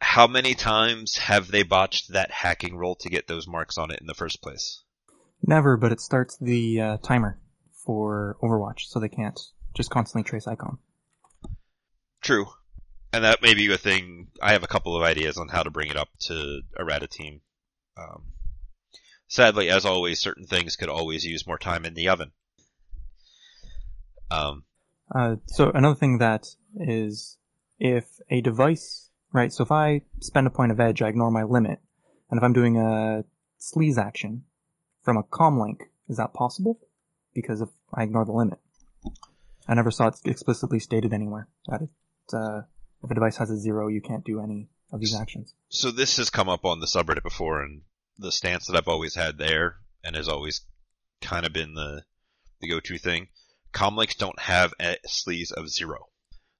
[0.00, 4.00] How many times have they botched that hacking roll to get those marks on it
[4.00, 4.82] in the first place?
[5.42, 7.38] Never, but it starts the uh, timer
[7.84, 9.38] for Overwatch, so they can't
[9.74, 10.78] just constantly trace icon.
[12.22, 12.46] True.
[13.12, 14.28] And that may be a thing.
[14.40, 17.08] I have a couple of ideas on how to bring it up to a Errata
[17.08, 17.40] team.
[17.96, 18.24] Um,
[19.26, 22.32] sadly, as always, certain things could always use more time in the oven.
[24.30, 24.64] Um,
[25.14, 26.46] Uh, so another thing that
[26.76, 27.36] is
[27.78, 31.42] if a device, right, so if I spend a point of edge, I ignore my
[31.42, 31.80] limit,
[32.30, 33.24] and if I'm doing a
[33.60, 34.44] sleaze action
[35.02, 36.78] from a comlink, is that possible?
[37.34, 38.58] Because if I ignore the limit.
[39.68, 41.90] I never saw it explicitly stated anywhere that it,
[42.32, 42.62] uh,
[43.02, 45.54] if a device has a zero, you can't do any of these actions.
[45.68, 47.82] so this has come up on the subreddit before, and
[48.18, 50.62] the stance that I've always had there, and has always
[51.20, 52.02] kind of been the
[52.60, 53.28] the go-to thing.
[53.72, 56.06] Comlinks don't have a sleaze of zero.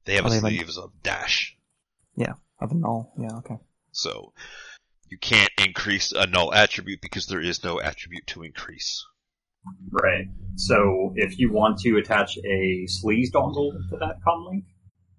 [0.04, 1.56] They have Oh, a they have a- sleaze of dash.
[2.16, 3.56] Yeah, of a null, yeah, okay.
[3.92, 4.32] So
[5.08, 9.04] you can't increase a null attribute because there is no attribute to increase.
[9.90, 10.26] Right.
[10.56, 14.64] So if you want to attach a sleaze dongle to that comlink,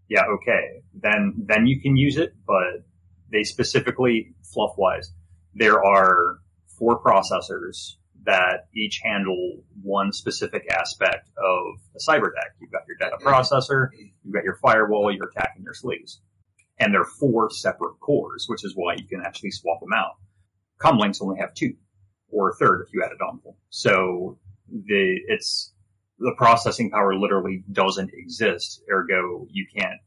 [0.09, 0.81] yeah, okay.
[0.93, 2.83] Then then you can use it, but
[3.31, 5.11] they specifically fluff wise,
[5.53, 6.37] there are
[6.79, 12.55] four processors that each handle one specific aspect of a cyber deck.
[12.59, 13.89] You've got your data processor,
[14.23, 16.17] you've got your firewall, your attack, and your sleaze.
[16.79, 20.15] And they're four separate cores, which is why you can actually swap them out.
[20.79, 21.73] Comlinks only have two
[22.29, 23.55] or a third if you add a dongle.
[23.69, 25.73] So the it's
[26.17, 28.81] the processing power literally doesn't exist.
[28.91, 29.99] Ergo, you can't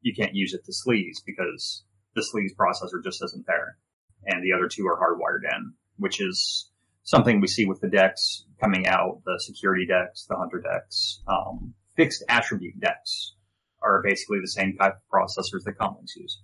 [0.00, 3.78] you can't use it to sleaze because the sleaze processor just isn't there,
[4.26, 6.70] and the other two are hardwired in, which is
[7.02, 11.74] something we see with the decks coming out, the security decks, the hunter decks, um,
[11.96, 13.34] fixed attribute decks
[13.82, 16.40] are basically the same type of processors that Comlinks use.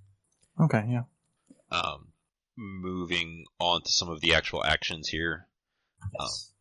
[0.60, 1.02] Okay, yeah.
[1.70, 2.08] Um,
[2.56, 5.46] moving on to some of the actual actions here.
[6.18, 6.52] Yes.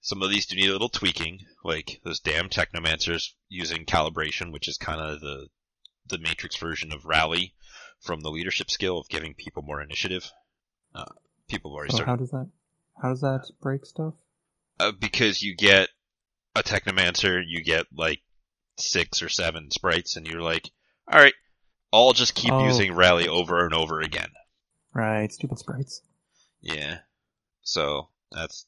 [0.00, 4.68] Some of these do need a little tweaking, like those damn technomancers using calibration, which
[4.68, 5.48] is kind of the
[6.06, 7.54] the matrix version of rally
[8.00, 10.30] from the leadership skill of giving people more initiative.
[10.94, 11.06] Uh,
[11.48, 12.48] people have already So started how does that,
[13.00, 14.14] how does that break stuff?
[14.80, 15.88] uh, because you get
[16.56, 18.20] a technomancer, you get like
[18.78, 20.70] six or seven sprites, and you're like,
[21.10, 21.34] all right,
[21.92, 22.64] I'll just keep Oh.
[22.64, 24.30] using rally over and over again.
[24.92, 26.02] Right, stupid sprites.
[26.60, 26.98] Yeah.
[27.62, 28.66] So that's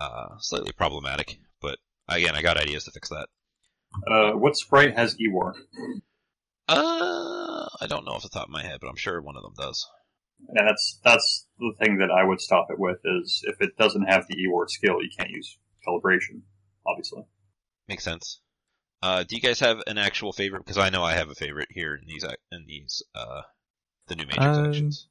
[0.00, 3.28] uh, slightly problematic, but again, I got ideas to fix that.
[4.06, 5.54] Uh, what sprite has Ewar?
[6.68, 9.42] Uh, I don't know off the top of my head, but I'm sure one of
[9.42, 9.86] them does.
[10.48, 14.06] And that's that's the thing that I would stop it with is if it doesn't
[14.06, 16.42] have the Ewar skill, you can't use calibration,
[16.86, 17.22] obviously.
[17.88, 18.40] Makes sense.
[19.02, 20.64] Uh, do you guys have an actual favorite?
[20.64, 23.42] Because I know I have a favorite here in these in these uh
[24.08, 25.08] the new Matrix Um, actions.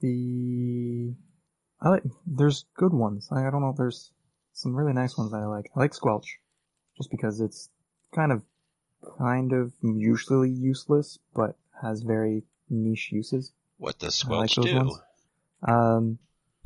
[0.00, 1.14] The
[1.80, 3.28] I like there's good ones.
[3.30, 3.74] I, I don't know.
[3.76, 4.12] There's
[4.52, 5.70] some really nice ones that I like.
[5.76, 6.26] I like Squelch,
[6.96, 7.68] just because it's
[8.14, 8.42] kind of
[9.18, 13.52] kind of usually useless, but has very niche uses.
[13.82, 15.00] What does like Squelch those
[15.66, 15.72] do?
[15.72, 16.18] Um,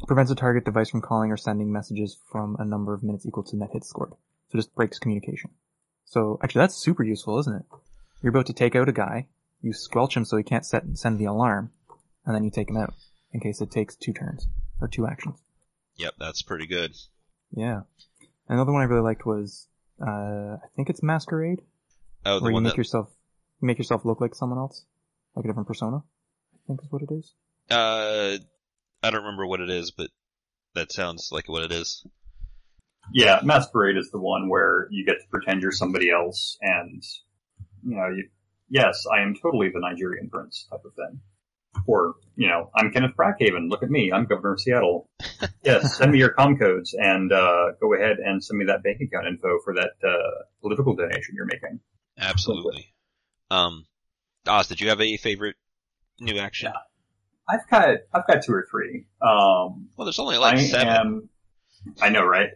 [0.07, 3.43] prevents a target device from calling or sending messages from a number of minutes equal
[3.45, 4.13] to net hits scored.
[4.51, 5.53] So just breaks communication.
[6.05, 7.63] So actually, that's super useful, isn't it?
[8.23, 9.29] You're about to take out a guy,
[9.63, 11.71] you squelch him so he can't set send the alarm,
[12.27, 12.93] and then you take him out
[13.33, 14.47] in case it takes two turns
[14.83, 15.39] or two actions.
[15.97, 16.95] Yep, that's pretty good.
[17.51, 17.81] Yeah.
[18.47, 19.69] Another one I really liked was
[20.07, 21.63] uh, I think it's Masquerade,
[22.27, 23.09] Oh, the where you make that yourself
[23.63, 24.85] make yourself look like someone else,
[25.35, 26.03] like a different persona.
[26.67, 27.33] I think is what it is.
[27.71, 28.39] uh,
[29.03, 30.11] I don't remember what it is, but
[30.75, 32.05] that sounds like what it is.
[33.13, 37.03] Yeah, Masquerade is the one where you get to pretend you're somebody else, and
[37.85, 38.29] you know, you,
[38.69, 41.21] yes, I am totally the Nigerian prince type of thing.
[41.87, 43.69] Or, you know, I'm Kenneth Brackhaven.
[43.69, 44.11] Look at me.
[44.13, 45.09] I'm governor of Seattle.
[45.63, 49.01] yes, send me your com codes and uh, go ahead and send me that bank
[49.03, 51.79] account info for that uh, political donation you're making.
[52.19, 52.93] Absolutely.
[53.51, 53.87] Um,
[54.49, 55.57] Oz, did you have a favorite
[56.21, 56.73] new action?
[57.49, 59.07] I've got I've got two or three.
[59.23, 60.89] Um, Well, there's only like I seven.
[60.89, 61.29] am.
[62.03, 62.51] I know, right?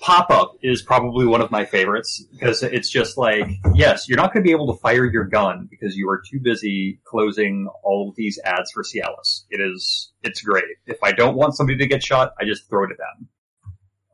[0.00, 4.32] Pop up is probably one of my favorites because it's just like, yes, you're not
[4.32, 8.08] going to be able to fire your gun because you are too busy closing all
[8.10, 9.44] of these ads for Cialis.
[9.50, 10.64] It is, it's great.
[10.86, 13.28] If I don't want somebody to get shot, I just throw it at them.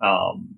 [0.00, 0.54] Um,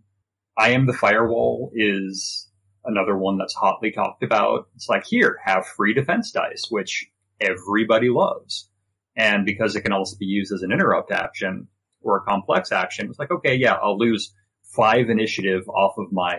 [0.56, 2.48] I am the firewall is
[2.84, 4.68] another one that's hotly talked about.
[4.76, 8.68] It's like, here, have free defense dice, which everybody loves.
[9.16, 11.68] And because it can also be used as an interrupt action
[12.00, 14.34] or a complex action, it's like, okay, yeah, I'll lose
[14.74, 16.36] five initiative off of my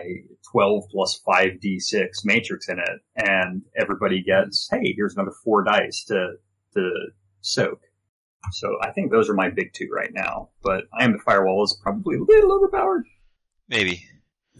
[0.52, 6.34] 12 plus 5d6 matrix in it, and everybody gets, hey, here's another four dice to,
[6.74, 6.90] to
[7.40, 7.80] soak.
[8.52, 11.64] So I think those are my big two right now, but I am the firewall
[11.64, 13.04] is probably a little overpowered.
[13.68, 14.04] Maybe.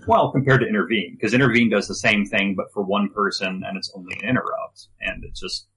[0.06, 3.76] Well, compared to intervene, because intervene does the same thing, but for one person, and
[3.76, 5.68] it's only an interrupt, and it's just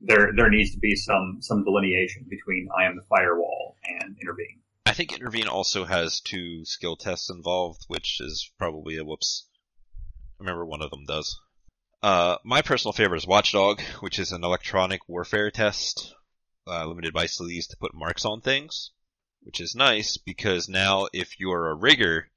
[0.00, 0.32] there.
[0.34, 4.60] There needs to be some some delineation between I am the firewall and intervene.
[4.84, 9.48] I think intervene also has two skill tests involved, which is probably a whoops.
[10.38, 11.40] I remember one of them does.
[12.02, 16.14] Uh, my personal favorite is Watchdog, which is an electronic warfare test,
[16.66, 18.92] uh, limited by sleaze to put marks on things,
[19.40, 22.30] which is nice because now if you're a rigger,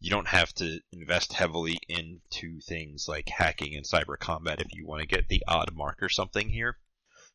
[0.00, 4.84] you don't have to invest heavily into things like hacking and cyber combat if you
[4.84, 6.78] want to get the odd mark or something here.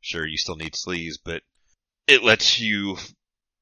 [0.01, 1.43] Sure, you still need sleaze, but
[2.07, 2.97] it lets you,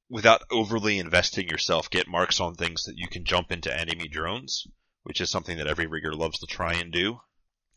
[0.10, 4.68] without overly investing yourself, get marks on things that you can jump into enemy drones,
[5.04, 7.20] which is something that every rigger loves to try and do.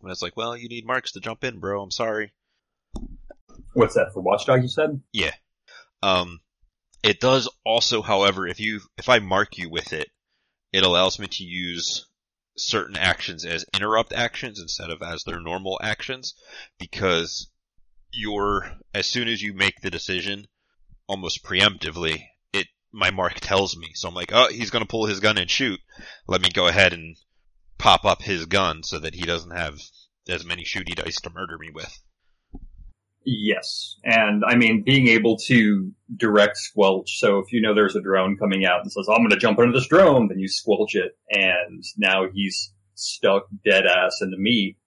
[0.03, 1.83] And it's like, well, you need marks to jump in, bro.
[1.83, 2.33] I'm sorry.
[3.73, 4.63] What's that for Watchdog?
[4.63, 5.01] You said.
[5.13, 5.35] Yeah.
[6.03, 6.41] Um,
[7.03, 10.09] it does also, however, if you if I mark you with it,
[10.73, 12.07] it allows me to use
[12.57, 16.35] certain actions as interrupt actions instead of as their normal actions
[16.79, 17.49] because
[18.13, 20.47] you're as soon as you make the decision
[21.07, 23.89] almost preemptively it my mark tells me.
[23.95, 25.81] So i'm like oh he's going to pull his gun and shoot.
[26.27, 27.17] Let me go ahead and
[27.79, 29.81] pop up his gun so that he doesn't have
[30.29, 31.99] as many shooty dice to murder me with.
[33.25, 37.19] Yes, and I mean being able to direct squelch.
[37.19, 39.59] So if you know there's a drone coming out and says, "I'm going to jump
[39.59, 44.79] into this drone," then you squelch it, and now he's stuck dead ass into meat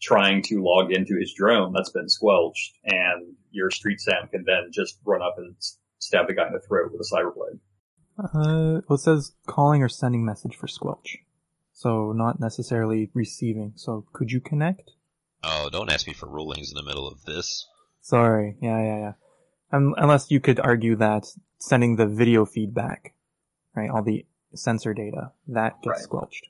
[0.00, 4.70] trying to log into his drone that's been squelched, and your street sam can then
[4.72, 5.54] just run up and
[5.98, 7.58] stab the guy in the throat with a cyberblade.
[8.18, 11.18] Uh, well, it says calling or sending message for squelch,
[11.72, 13.72] so not necessarily receiving.
[13.76, 14.92] So could you connect?
[15.44, 17.68] oh don't ask me for rulings in the middle of this
[18.00, 18.56] Sorry.
[18.62, 19.12] Yeah, yeah, yeah.
[19.72, 21.26] Um, unless you could argue that
[21.58, 23.14] sending the video feedback,
[23.74, 26.00] right, all the sensor data, that gets Right.
[26.00, 26.46] squelched.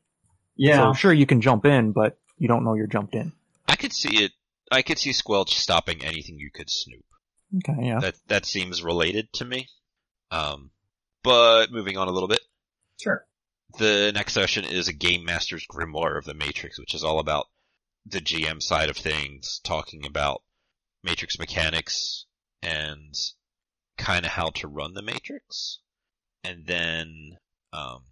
[0.54, 3.32] Yeah, So sure, you can jump in, but you don't know you're jumped in.
[3.68, 4.32] i could see it
[4.70, 7.04] i could see squelch stopping anything you could snoop
[7.58, 8.00] Okay, yeah.
[8.00, 9.68] that that seems related to me.
[10.32, 10.70] Um,
[11.22, 12.40] but moving on a little bit,
[13.00, 13.24] sure.
[13.78, 17.46] the next session is a game master's grimoire of the Matrix, which is all about
[18.04, 20.42] the GM side of things, talking about
[21.04, 22.26] Matrix mechanics
[22.62, 23.14] and
[23.96, 25.78] kind of how to run the Matrix,
[26.42, 27.38] and then
[27.72, 28.02] um,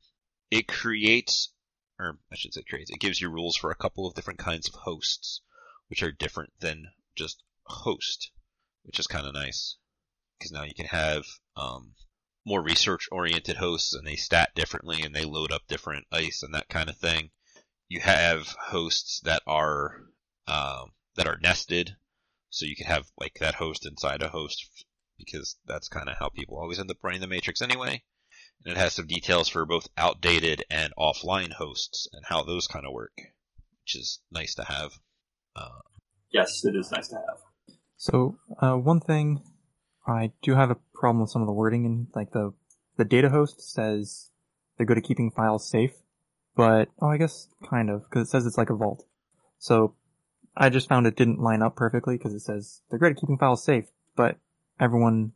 [0.52, 1.52] it creates,
[1.98, 4.68] or I should say creates, it gives you rules for a couple of different kinds
[4.68, 5.40] of hosts,
[5.88, 8.30] which are different than just host,
[8.82, 9.76] which is kind of nice
[10.38, 11.24] because now you can have
[11.56, 11.94] um,
[12.44, 16.54] more research oriented hosts and they stat differently and they load up different ice and
[16.54, 17.30] that kind of thing.
[17.88, 20.02] You have hosts that are
[20.46, 21.96] um, that are nested,
[22.50, 24.84] so you can have like that host inside a host
[25.16, 28.02] because that's kind of how people always end up running the matrix anyway.
[28.64, 32.86] And it has some details for both outdated and offline hosts and how those kind
[32.86, 33.16] of work,
[33.82, 34.92] which is nice to have.
[35.56, 35.80] Uh,
[36.32, 37.38] Yes, it is nice to have.
[37.96, 39.42] So, uh, one thing,
[40.06, 42.52] I do have a problem with some of the wording and like the,
[42.96, 44.30] the data host says
[44.76, 45.92] they're good at keeping files safe,
[46.56, 49.06] but, oh, I guess kind of, cause it says it's like a vault.
[49.58, 49.94] So,
[50.56, 53.38] I just found it didn't line up perfectly because it says they're great at keeping
[53.38, 53.86] files safe,
[54.16, 54.36] but
[54.78, 55.32] everyone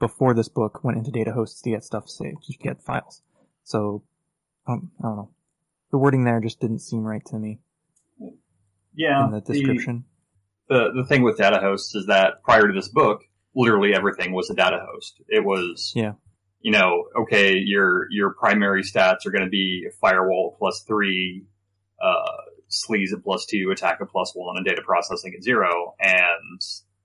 [0.00, 3.22] before this book went into data hosts to get stuff saved, to get files.
[3.62, 4.02] So,
[4.66, 5.30] um, I don't know.
[5.92, 7.60] The wording there just didn't seem right to me
[8.94, 10.04] Yeah, in the description.
[10.68, 13.22] the the thing with data hosts is that prior to this book,
[13.54, 15.20] literally everything was a data host.
[15.28, 16.12] It was Yeah.
[16.62, 21.46] You know, okay, your your primary stats are going to be firewall plus three,
[22.00, 25.94] uh, sleaze at plus two, attack at plus one, and data processing at zero.
[25.98, 26.60] And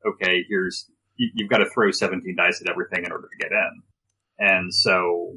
[0.06, 3.82] okay, here's you've got to throw seventeen dice at everything in order to get in.
[4.38, 5.36] And so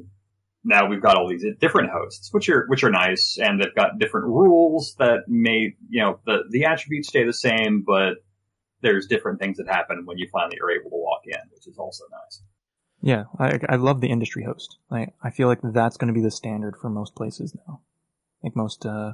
[0.63, 3.97] now we've got all these different hosts, which are which are nice, and they've got
[3.97, 8.15] different rules that may you know the the attributes stay the same, but
[8.81, 11.77] there's different things that happen when you finally are able to walk in, which is
[11.77, 12.41] also nice.
[13.01, 14.77] Yeah, I, I love the industry host.
[14.91, 17.79] I, I feel like that's going to be the standard for most places now.
[18.41, 19.13] like most uh,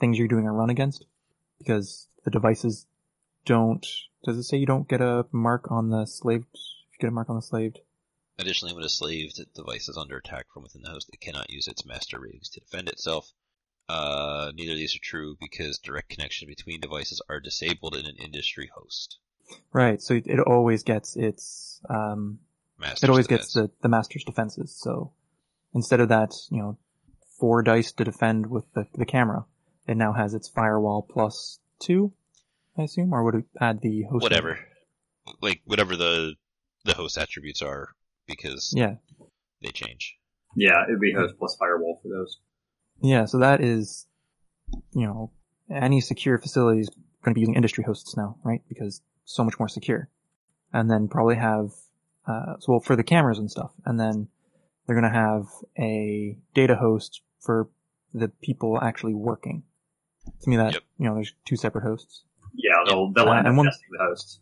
[0.00, 1.06] things you're doing a run against,
[1.58, 2.86] because the devices
[3.48, 3.84] don't.
[4.24, 6.46] Does it say you don't get a mark on the slaved?
[6.54, 7.80] If you get a mark on the slaved,
[8.40, 11.66] Additionally, when a slaved device is under attack from within the host, it cannot use
[11.66, 13.32] its master ratings to defend itself.
[13.88, 18.14] Uh, neither of these are true because direct connection between devices are disabled in an
[18.22, 19.18] industry host.
[19.72, 20.00] right?
[20.00, 21.80] So it, it always gets its.
[21.90, 22.38] Um,
[22.78, 23.46] Master's it always defense.
[23.46, 24.72] gets the the master's defenses.
[24.78, 25.12] So
[25.74, 26.78] instead of that, you know,
[27.40, 29.46] four dice to defend with the the camera,
[29.88, 32.12] it now has its firewall plus two,
[32.78, 34.22] I assume, or would it add the host?
[34.22, 34.58] whatever,
[35.40, 36.34] like whatever the
[36.84, 37.90] the host attributes are,
[38.26, 38.94] because Yeah,
[39.62, 40.16] they change.
[40.56, 42.38] Yeah, it'd be host plus firewall for those.
[43.02, 43.24] yeah.
[43.26, 44.06] So that is,
[44.92, 45.32] you know,
[45.70, 46.88] any secure facility is
[47.22, 48.62] going to be using industry hosts now, right?
[48.68, 50.08] Because so much more secure.
[50.72, 51.70] And then probably have,
[52.26, 53.72] uh, so well, for the cameras and stuff.
[53.84, 54.28] And then
[54.86, 55.46] they're going to have
[55.78, 57.68] a data host for
[58.14, 59.64] the people actually working.
[60.42, 60.82] To me, that, Yep.
[60.98, 62.24] you know, there's two separate hosts.
[62.60, 64.40] Yeah, they'll they'll Uh, end up one- nesting the hosts.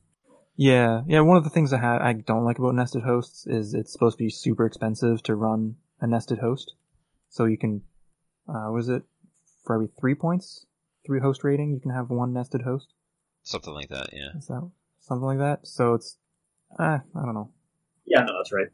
[0.56, 1.20] Yeah, yeah.
[1.20, 4.16] One of the things I ha- I don't like about nested hosts is it's supposed
[4.16, 6.74] to be super expensive to run a nested host.
[7.28, 7.82] So you can,
[8.48, 9.02] uh, was it
[9.64, 10.64] for every three points,
[11.04, 12.94] three host rating, you can have one nested host.
[13.42, 14.30] Something like that, yeah.
[14.38, 14.66] Is that
[15.00, 15.66] something like that?
[15.66, 16.16] So it's,
[16.78, 17.50] uh, I don't know.
[18.06, 18.68] Yeah, no, that's right.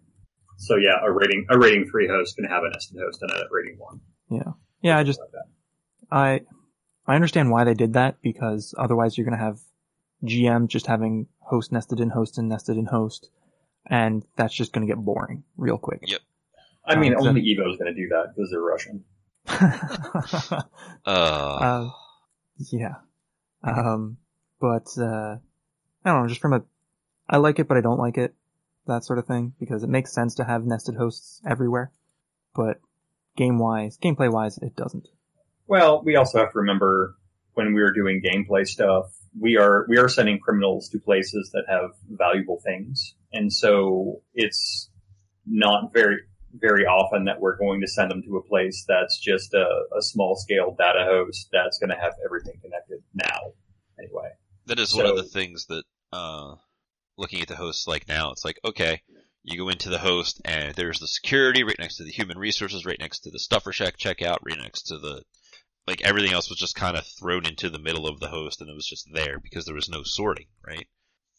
[0.58, 3.42] So yeah, a rating a rating three host can have a nested host and a
[3.50, 4.00] rating one.
[4.30, 4.98] Yeah, yeah.
[4.98, 5.30] I just Like.
[6.12, 6.40] I
[7.06, 9.60] I understand why they did that because otherwise you're gonna have
[10.24, 13.30] GM just having host nested in host and nested in host,
[13.86, 16.00] and that's just gonna get boring real quick.
[16.06, 16.20] Yep.
[16.84, 19.04] I mean, only so- only Evo's going to do that because they're Russian.
[21.06, 21.90] Uh, Uh,
[22.72, 22.94] yeah.
[23.62, 24.16] Um,
[24.60, 25.36] but, uh,
[26.04, 26.62] I don't know, just from a,
[27.28, 28.34] I like it, but I don't like it,
[28.86, 31.92] that sort of thing, because it makes sense to have nested hosts everywhere,
[32.54, 32.80] but
[33.36, 35.06] game wise, gameplay wise, it doesn't.
[35.66, 37.16] Well, we also have to remember
[37.54, 39.06] when we are doing gameplay stuff,
[39.38, 44.90] we are we are sending criminals to places that have valuable things, and so it's
[45.46, 46.18] not very
[46.54, 50.02] very often that we're going to send them to a place that's just a, a
[50.02, 53.52] small scale data host that's going to have everything connected now.
[53.98, 54.28] Anyway,
[54.66, 56.54] that is one of the things that, uh,
[57.16, 59.00] looking at the hosts like now, it's like, okay,
[59.42, 62.84] you go into the host and there's the security right next to the human resources,
[62.84, 65.22] right next to the stuffer shack checkout, right next to the,
[65.86, 68.70] like everything else was just kind of thrown into the middle of the host and
[68.70, 70.86] it was just there because there was no sorting, right?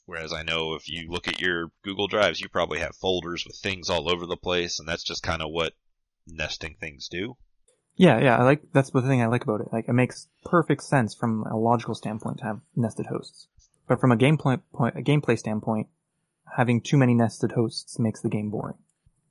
[0.06, 3.56] Whereas I know if you look at your Google Drives, you probably have folders with
[3.56, 5.74] things all over the place and that's just kind of what
[6.28, 7.38] nesting things do.
[7.96, 9.72] Yeah, yeah, I like, that's the thing I like about it.
[9.72, 13.48] Like, it makes perfect sense from a logical standpoint to have nested hosts.
[13.88, 15.88] But from a gameplay point, a gameplay standpoint,
[16.58, 18.78] having too many nested hosts makes the game boring.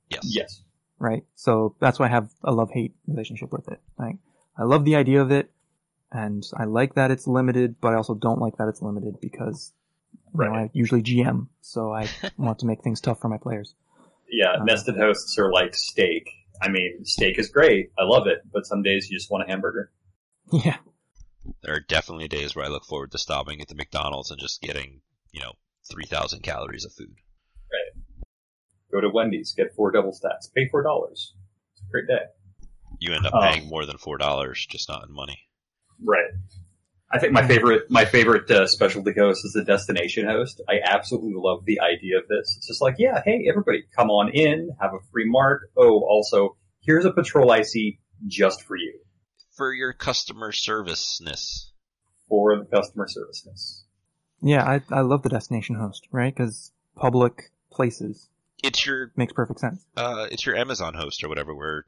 [0.09, 0.21] Yes.
[0.23, 0.61] yes,
[0.99, 1.23] right?
[1.35, 3.81] So that's why I have a love-hate relationship with it.
[3.97, 4.15] Like,
[4.57, 5.51] I love the idea of it,
[6.11, 9.73] and I like that it's limited, but I also don't like that it's limited because
[10.37, 13.75] you know, I usually GM, so I want to make things tough for my players.
[14.29, 16.29] yeah, Uh, nested hosts are like steak.
[16.61, 17.91] I mean, steak is great.
[17.99, 19.91] I love it, but some days you just want a hamburger.
[20.51, 20.77] Yeah,
[21.63, 24.61] There are definitely days where I look forward to stopping at the McDonald's and just
[24.61, 25.01] getting,
[25.31, 25.53] you know,
[25.91, 27.15] 3,000 calories of food.
[27.71, 28.03] Right.
[28.91, 31.33] Go to Wendy's, get four double stacks, pay four dollars.
[31.73, 32.25] It's a great day.
[32.99, 33.41] You end up Oh.
[33.41, 35.39] paying more than $4, just not in money.
[36.03, 36.31] Right.
[37.11, 40.61] I think my favorite, my favorite uh, specialty host is the destination host.
[40.67, 42.55] I absolutely love the idea of this.
[42.57, 45.69] It's just like, yeah, hey, everybody, come on in, have a free mark.
[45.77, 48.99] Oh, also, here's a patrol IC just for you
[49.55, 51.71] For your customer serviceness.
[52.27, 53.85] for the customer serviceness.
[54.41, 56.33] yeah, I I love the destination host, right?
[56.35, 58.27] Because public places
[58.63, 59.85] It's your, makes perfect sense.
[59.95, 61.85] uh, it's your Amazon host or whatever where,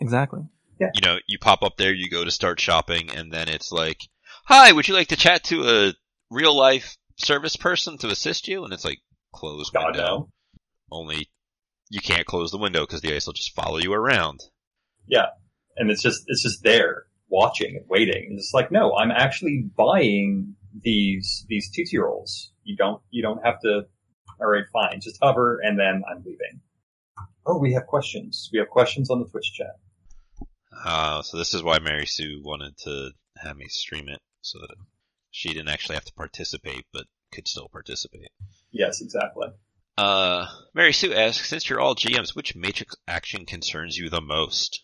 [0.00, 0.42] Exactly.
[0.80, 0.90] Yeah.
[0.94, 4.00] you know, you pop up there, you go to start shopping, and then it's like,
[4.44, 5.94] hi, would you like to chat to a
[6.30, 8.64] real life service person to assist you?
[8.64, 8.98] And it's like,
[9.32, 10.02] close God window.
[10.02, 10.28] no.
[10.90, 11.28] Only
[11.90, 14.40] you can't close the window because the ice will just follow you around.
[15.06, 15.26] Yeah,
[15.76, 18.26] and it's just it's just there watching and waiting.
[18.30, 22.52] And it's like, no, I'm actually buying these these tootsie rolls.
[22.62, 23.82] You don't you don't have to.
[24.40, 25.00] All right, fine.
[25.00, 26.60] Just hover, and then I'm leaving.
[27.46, 28.50] Oh, we have questions.
[28.52, 29.76] We have questions on the Twitch chat.
[30.84, 34.76] Uh, so this is why Mary Sue wanted to have me stream it so that
[35.30, 38.30] she didn't actually have to participate, but could still participate.
[38.70, 39.48] Yes, exactly.
[39.96, 44.82] Uh, Mary Sue asks, since you're all GMs, which Matrix action concerns you the most?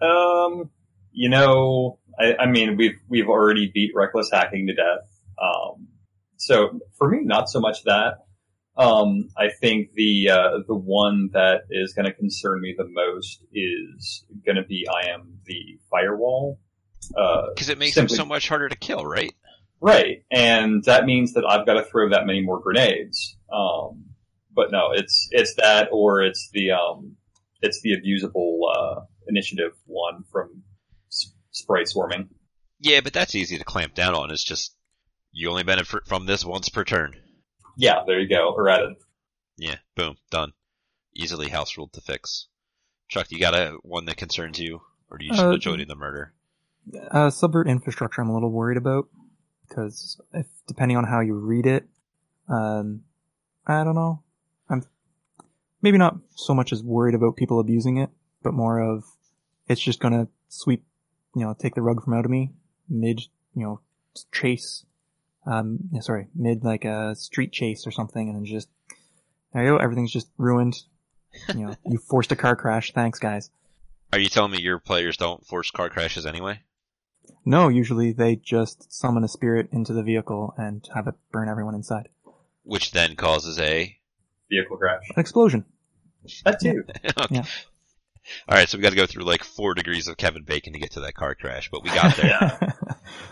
[0.00, 0.70] Um,
[1.12, 5.08] you know, I, I mean, we've we've already beat reckless hacking to death.
[5.40, 5.88] Um,
[6.36, 8.25] so for me, not so much that.
[8.76, 13.42] Um, I think the uh, the one that is going to concern me the most
[13.52, 16.58] is going to be I am the firewall.
[17.54, 19.32] Because it makes simply- them so much harder to kill, right?
[19.80, 23.36] Right, and that means that I've got to throw that many more grenades.
[23.52, 24.06] Um,
[24.54, 27.16] but no, it's it's that or it's the um,
[27.60, 30.62] it's the abusable uh, initiative one from
[31.12, 32.30] S- Sprite Swarming.
[32.80, 34.30] Yeah, but that's easy to clamp down on.
[34.30, 34.74] It's just
[35.30, 37.14] you only benefit from this once per turn.
[37.76, 38.54] Yeah, there you go.
[38.58, 38.94] Errata.
[39.56, 40.52] Yeah, boom, done.
[41.14, 42.48] Easily house ruled to fix.
[43.08, 45.94] Chuck, you got a one that concerns you, or do you just Uh, enjoy the
[45.94, 46.32] murder?
[47.10, 49.08] Uh, subvert infrastructure, I'm a little worried about
[49.68, 51.88] because if depending on how you read it,
[52.48, 53.02] um,
[53.66, 54.22] I don't know.
[54.68, 54.84] I'm
[55.82, 58.10] maybe not so much as worried about people abusing it,
[58.42, 59.04] but more of
[59.68, 60.84] it's just gonna sweep,
[61.34, 62.52] you know, take the rug from out of me
[62.88, 63.20] mid,
[63.54, 63.80] you know,
[64.32, 64.84] chase.
[65.46, 68.68] Um, yeah, sorry, mid like a street chase or something, and then just
[69.52, 69.76] there you go.
[69.76, 70.76] Everything's just ruined.
[71.48, 72.92] You know, you forced a car crash.
[72.92, 73.50] Thanks, guys.
[74.12, 76.60] Are you telling me your players don't force car crashes anyway?
[77.44, 81.74] No, usually they just summon a spirit into the vehicle and have it burn everyone
[81.74, 82.08] inside.
[82.64, 83.96] Which then causes a.
[84.50, 85.02] Vehicle crash.
[85.14, 85.64] An explosion.
[86.44, 86.84] That too.
[87.30, 87.44] Yeah.
[88.48, 90.78] All right, so we got to go through like four degrees of Kevin Bacon to
[90.78, 92.26] get to that car crash, but we got there.
[92.26, 92.72] Yeah.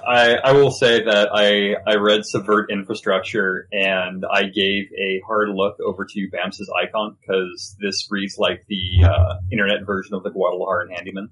[0.06, 5.48] I, I will say that I, I read Subvert Infrastructure and I gave a hard
[5.50, 10.30] look over to Bams's icon because this reads like the uh, internet version of the
[10.30, 11.30] Guadalajara Handyman.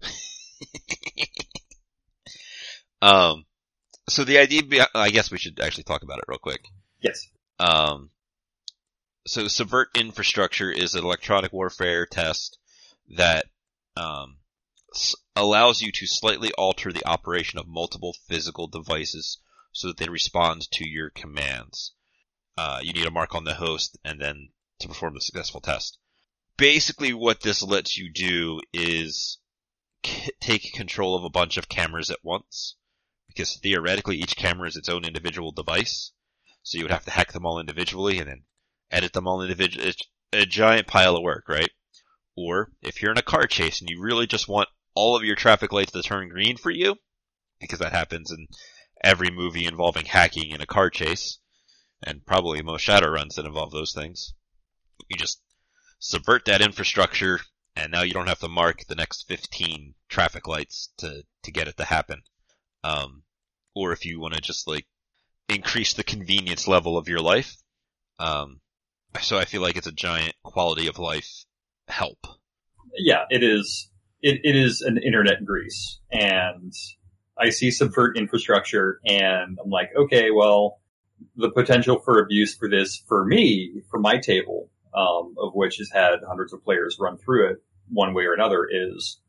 [3.02, 3.44] um,
[4.08, 6.60] so the idea, I guess we should actually talk about it real quick.
[7.00, 7.26] Yes.
[7.58, 8.10] Um,
[9.26, 12.58] so subvert infrastructure is an electronic warfare test
[13.12, 13.46] that
[13.96, 14.38] um,
[15.36, 19.38] allows you to slightly alter the operation of multiple physical devices
[19.72, 21.94] so that they respond to your commands.
[22.56, 24.48] Uh, you need a mark on the host and then
[24.78, 25.98] to perform the successful test.
[26.56, 29.38] Basically, what this lets you do is
[30.04, 32.76] c- take control of a bunch of cameras at once,
[33.28, 36.12] because theoretically each camera is its own individual device.
[36.62, 38.42] So you would have to hack them all individually and then
[38.90, 39.88] edit them all individually.
[39.88, 40.02] It's
[40.32, 41.70] a giant pile of work, right?
[42.36, 45.36] Or if you're in a car chase and you really just want all of your
[45.36, 46.96] traffic lights to turn green for you,
[47.60, 48.46] because that happens in
[49.04, 51.38] every movie involving hacking in a car chase,
[52.02, 54.34] and probably most shadow runs that involve those things.
[55.08, 55.42] You just
[55.98, 57.40] subvert that infrastructure,
[57.76, 61.68] and now you don't have to mark the next 15 traffic lights to, to get
[61.68, 62.22] it to happen.
[62.82, 63.24] Um,
[63.74, 64.86] or if you want to just like
[65.48, 67.56] increase the convenience level of your life.
[68.18, 68.60] Um,
[69.20, 71.44] so I feel like it's a giant quality of life
[71.88, 72.18] help.
[72.96, 73.88] Yeah, it is.
[74.20, 76.72] It, it is an internet grease, and
[77.38, 80.80] I see subvert infrastructure, and I'm like, okay, well,
[81.36, 85.90] the potential for abuse for this, for me, for my table, um, of which has
[85.90, 87.56] had hundreds of players run through it
[87.88, 89.20] one way or another, is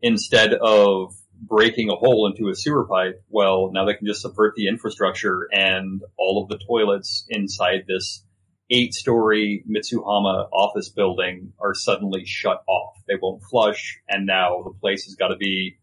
[0.00, 4.54] instead of breaking a hole into a sewer pipe, well, now they can just subvert
[4.56, 8.24] the infrastructure, and all of the toilets inside this
[8.72, 12.94] eight story Mitsuhama office building are suddenly shut off.
[13.06, 15.76] They won't flush, and now the place has got to be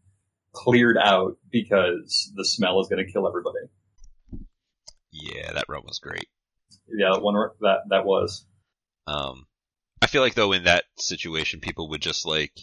[0.52, 3.60] cleared out because the smell is going to kill everybody.
[5.12, 6.28] Yeah, that run was great.
[6.88, 8.46] Yeah, that one that that was.
[9.08, 9.46] Um,
[10.02, 12.54] I feel like though in that situation, people would just like,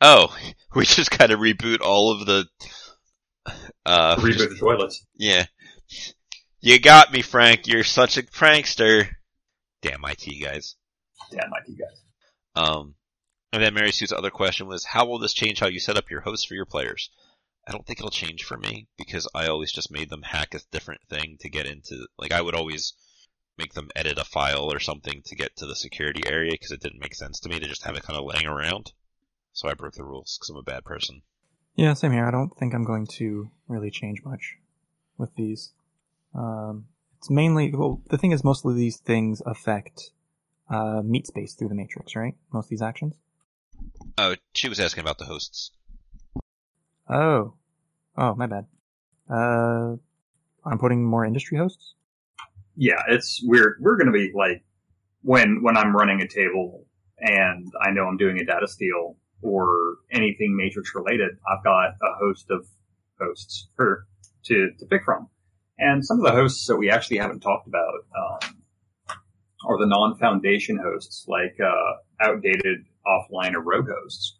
[0.00, 0.34] oh,
[0.74, 2.46] we just kind of reboot all of the,
[3.84, 5.04] uh, Reboot just- the toilets.
[5.16, 5.46] yeah.
[6.60, 7.66] You got me, Frank.
[7.66, 9.08] You're such a prankster.
[9.84, 10.76] Damn IT guys.
[11.30, 12.00] Damn IT guys.
[12.56, 12.94] Um,
[13.52, 16.10] and then Mary Sue's other question was, how will this change how you set up
[16.10, 17.10] your host for your players?
[17.68, 20.60] I don't think it'll change for me because I always just made them hack a
[20.70, 22.06] different thing to get into.
[22.18, 22.94] Like I would always
[23.58, 26.80] make them edit a file or something to get to the security area because it
[26.80, 28.92] didn't make sense to me to just have it kind of laying around.
[29.52, 31.20] So I broke the rules because I'm a bad person.
[31.76, 32.26] Yeah, same here.
[32.26, 34.56] I don't think I'm going to really change much
[35.18, 35.72] with these.
[36.34, 36.86] Um,
[37.24, 40.10] it's mainly well, the thing is, mostly these things affect
[40.68, 42.34] uh, meat space through the matrix, right?
[42.52, 43.14] Most of these actions.
[44.18, 45.70] Oh, she was asking about the hosts.
[47.08, 47.54] Oh,
[48.18, 48.66] oh, my bad.
[49.30, 49.96] Uh,
[50.66, 51.94] I'm putting more industry hosts.
[52.76, 53.78] Yeah, it's weird.
[53.80, 54.62] We're going to be like
[55.22, 56.84] when when I'm running a table
[57.20, 61.38] and I know I'm doing a data steal or anything matrix related.
[61.50, 62.66] I've got a host of
[63.18, 64.06] hosts for
[64.44, 65.30] to to pick from,
[65.78, 68.62] and some of the hosts that we actually haven't talked about um,
[69.66, 74.38] are the non-foundation hosts, like uh, outdated offline or rogue hosts.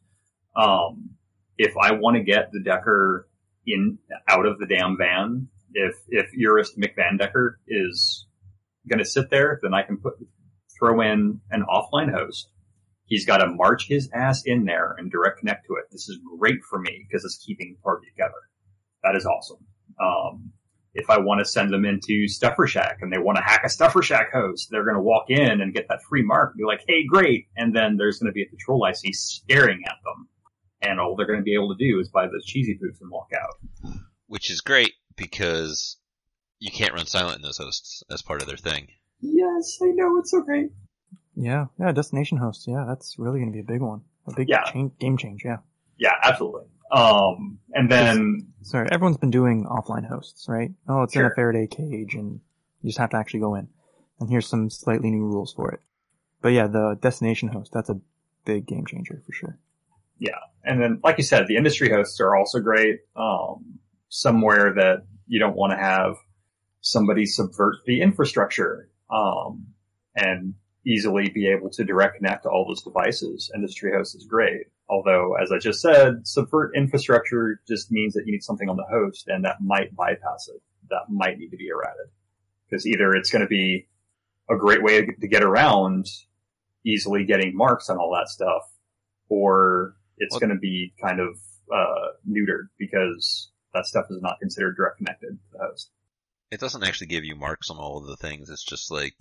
[0.56, 1.10] Um,
[1.58, 3.28] if I want to get the Decker
[3.66, 8.26] in out of the damn van, if if Urist McVandecker is
[8.88, 10.14] going to sit there, then I can put
[10.78, 12.48] throw in an offline host.
[13.06, 15.84] He's got to march his ass in there and direct connect to it.
[15.90, 18.32] This is great for me because it's keeping the party together.
[19.02, 19.66] That is awesome.
[20.00, 20.52] Um,
[20.94, 23.68] if I want to send them into Stuffer Shack and they want to hack a
[23.68, 26.64] Stuffer Shack host, they're going to walk in and get that free mark and be
[26.64, 27.48] like, hey, great.
[27.56, 30.28] And then there's going to be a control IC staring at them.
[30.82, 33.10] And all they're going to be able to do is buy those cheesy boots and
[33.10, 33.94] walk out.
[34.26, 35.96] Which is great because
[36.60, 38.88] you can't run silent in those hosts as part of their thing.
[39.20, 40.70] Yes, I know, it's so great.
[41.34, 42.66] Yeah, yeah, destination hosts.
[42.68, 44.02] Yeah, that's really going to be a big one.
[44.26, 44.62] A big Yeah.
[44.70, 45.42] change, game change.
[45.44, 45.58] Yeah.
[45.98, 46.64] Yeah, absolutely.
[46.90, 50.70] Um, and then, Sorry, everyone's been doing offline hosts, right?
[50.88, 52.40] Oh, it's in a Faraday cage, and
[52.82, 53.68] you just have to actually go in.
[54.20, 55.80] And here's some slightly new rules for it.
[56.40, 58.00] But yeah, the destination host, that's a
[58.44, 59.58] big game changer for sure.
[60.18, 63.00] Yeah, and then, like you said, the industry hosts are also great.
[63.16, 66.14] Um, somewhere that you don't want to have
[66.80, 69.66] somebody subvert the infrastructure, um,
[70.14, 70.54] and
[70.86, 73.50] easily be able to direct connect to all those devices.
[73.54, 74.66] Industry host is great.
[74.88, 78.84] Although, as I just said, subvert infrastructure just means that you need something on the
[78.90, 80.60] host and that might bypass it.
[80.90, 82.12] That might need to be errated.
[82.68, 83.88] Because either it's going to be
[84.50, 86.06] a great way to get around
[86.84, 88.62] easily getting marks on all that stuff,
[89.28, 91.38] or it's Well- going to be kind of
[91.74, 95.90] uh, neutered because that stuff is not considered direct connected to the host.
[96.50, 98.50] It doesn't actually give you marks on all of the things.
[98.50, 99.14] It's just like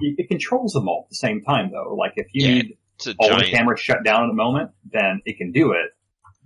[0.00, 1.94] It, it controls them all at the same time, though.
[1.94, 4.70] Like if you Yeah, need it's a all the cameras shut down in a moment,
[4.90, 5.90] then it can do it.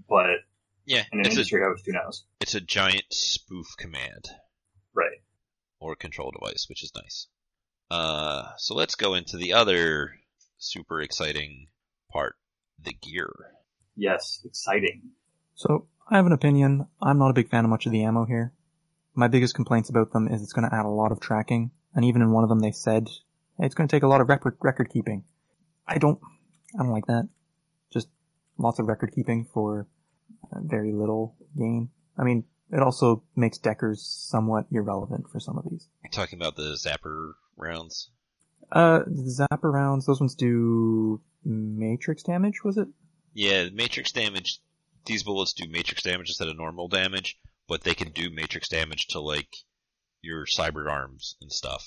[0.08, 0.40] But
[0.86, 2.24] yeah, in an it's a industry host, who knows?
[2.40, 4.28] it's a giant spoof command
[4.94, 5.18] Right.
[5.78, 7.26] or control device, which is nice.
[7.90, 10.12] Uh, so let's go into the other
[10.58, 11.68] super exciting
[12.12, 12.34] part,
[12.82, 13.30] the gear.
[13.96, 15.02] Yes, exciting.
[15.54, 16.86] So, I have an opinion.
[17.02, 18.52] I'm not a big fan of much of the ammo here.
[19.14, 22.04] My biggest complaints about them is it's going to add a lot of tracking, and
[22.04, 23.08] even in one of them they said
[23.58, 25.24] hey, it's going to take a lot of record record keeping.
[25.86, 26.18] I don't,
[26.78, 27.28] I don't like that.
[27.92, 28.08] Just
[28.58, 29.86] lots of record keeping for
[30.52, 31.90] very little gain.
[32.18, 35.88] I mean, it also makes deckers somewhat irrelevant for some of these.
[36.04, 38.10] You're talking about the zapper rounds.
[38.70, 42.88] Uh, zapper rounds, those ones do matrix damage, was it?
[43.34, 44.60] Yeah, matrix damage.
[45.06, 49.06] These bullets do matrix damage instead of normal damage, but they can do matrix damage
[49.08, 49.48] to like
[50.22, 51.84] your cyber arms and stuff.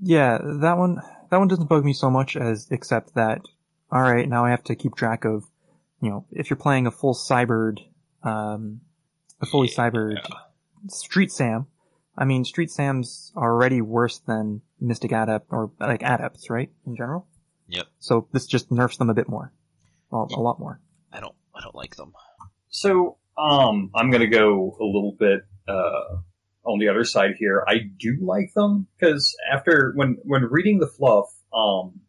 [0.00, 1.00] Yeah, that one
[1.30, 3.40] that one doesn't bug me so much as except that
[3.90, 5.44] all right, now I have to keep track of
[6.02, 7.80] you know, if you're playing a full cybered
[8.22, 8.80] um
[9.40, 10.18] a fully cybered
[10.88, 11.66] Street Sam,
[12.16, 16.70] I mean Street Sams are already worse than Mystic Adept or like Adepts, right?
[16.86, 17.26] In general.
[17.68, 17.86] Yep.
[17.98, 19.52] So this just nerfs them a bit more.
[20.10, 20.80] Well, a lot more.
[21.12, 21.34] I don't.
[21.54, 22.12] I don't like them.
[22.68, 26.18] So, um, I'm gonna go a little bit, uh,
[26.64, 27.64] on the other side here.
[27.66, 32.00] I do like them because after, when, when reading the fluff, um,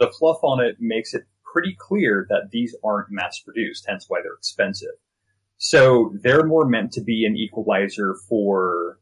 [0.00, 4.20] the fluff on it makes it pretty clear that these aren't mass produced, hence why
[4.22, 4.96] they're expensive.
[5.58, 8.98] So they're more meant to be an equalizer for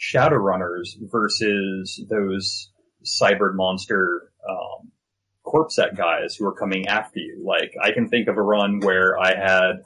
[0.00, 2.72] Shadowrunners versus those
[3.04, 4.90] cyber monster, um,
[5.42, 7.44] corp set guys who are coming after you.
[7.44, 9.82] Like, I can think of a run where I had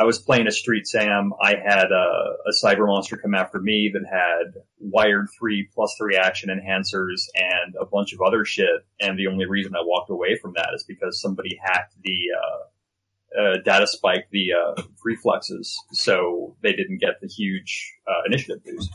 [0.00, 1.34] I was playing a Street Sam.
[1.42, 6.16] I had a, a cyber monster come after me that had wired three plus three
[6.16, 8.86] action enhancers and a bunch of other shit.
[8.98, 13.42] And the only reason I walked away from that is because somebody hacked the uh,
[13.42, 18.90] uh, data spike, the uh, reflexes, so they didn't get the huge uh, initiative boost.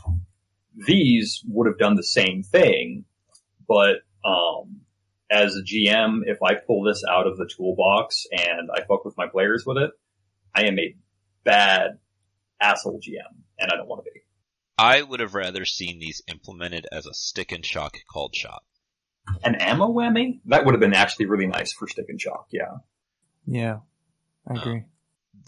[0.74, 3.04] These would have done the same thing,
[3.68, 4.80] but um,
[5.30, 9.16] as a GM, if I pull this out of the toolbox and I fuck with
[9.16, 9.92] my players with it,
[10.56, 10.94] I am a
[11.44, 11.98] bad
[12.60, 14.20] asshole GM, and I don't want to be.
[14.78, 18.62] I would have rather seen these implemented as a stick and shock called shot.
[19.44, 20.40] An ammo whammy?
[20.46, 22.76] That would have been actually really nice for Stick and Shock, yeah.
[23.46, 23.78] Yeah.
[24.46, 24.82] I Uh, agree.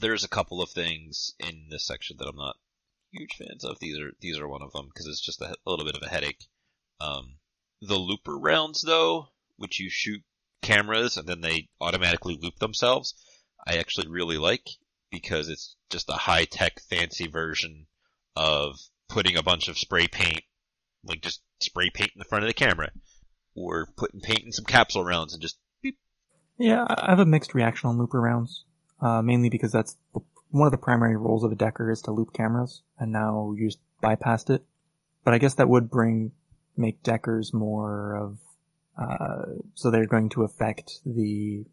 [0.01, 2.57] There's a couple of things in this section that I'm not
[3.13, 3.79] huge fans of.
[3.79, 6.03] These are these are one of them because it's just a, a little bit of
[6.03, 6.45] a headache.
[7.01, 7.37] Um,
[7.81, 10.23] the looper rounds though, which you shoot
[10.61, 13.15] cameras and then they automatically loop themselves,
[13.67, 14.67] I actually really like
[15.11, 17.87] because it's just a high tech fancy version
[18.37, 18.79] of
[19.09, 20.43] putting a bunch of spray paint,
[21.05, 22.91] like just spray paint in the front of the camera,
[23.55, 25.99] or putting paint in some capsule rounds and just beep.
[26.59, 28.65] Yeah, I have a mixed reaction on looper rounds,
[29.01, 29.97] uh, mainly because that's
[30.51, 33.69] one of the primary roles of a decker is to loop cameras, and now you
[33.69, 34.63] just bypassed it.
[35.25, 36.33] But I guess that would bring
[36.77, 38.39] make deckers more of
[38.99, 39.45] uh,
[39.75, 41.65] so they're going to affect the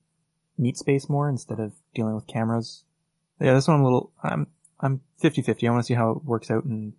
[0.58, 2.84] meat space more instead of dealing with cameras.
[3.40, 4.48] Yeah, this one I'm a little I'm
[4.80, 5.68] I'm 50-50.
[5.68, 6.94] I want to see how it works out in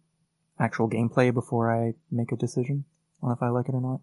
[0.58, 2.84] actual gameplay before I make a decision
[3.22, 4.00] on if I like it or not.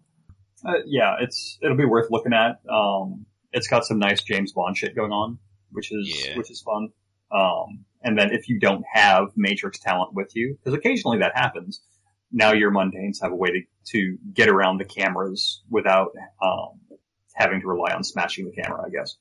[0.64, 2.60] Uh, yeah, it's it'll be worth looking at.
[2.70, 5.38] Um, it's got some nice James Bond shit going on,
[5.70, 6.36] which is Yeah.
[6.36, 6.88] which is fun.
[7.30, 11.82] Um, and then if you don't have Matrix talent with you, because occasionally that happens,
[12.30, 13.60] now your mundanes have a way to
[13.92, 16.12] to get around the cameras without
[16.42, 16.80] um,
[17.34, 19.16] having to rely on smashing the camera, I guess.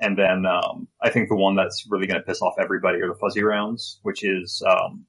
[0.00, 3.08] And then um, I think the one that's really going to piss off everybody are
[3.08, 5.06] the fuzzy rounds, which is um,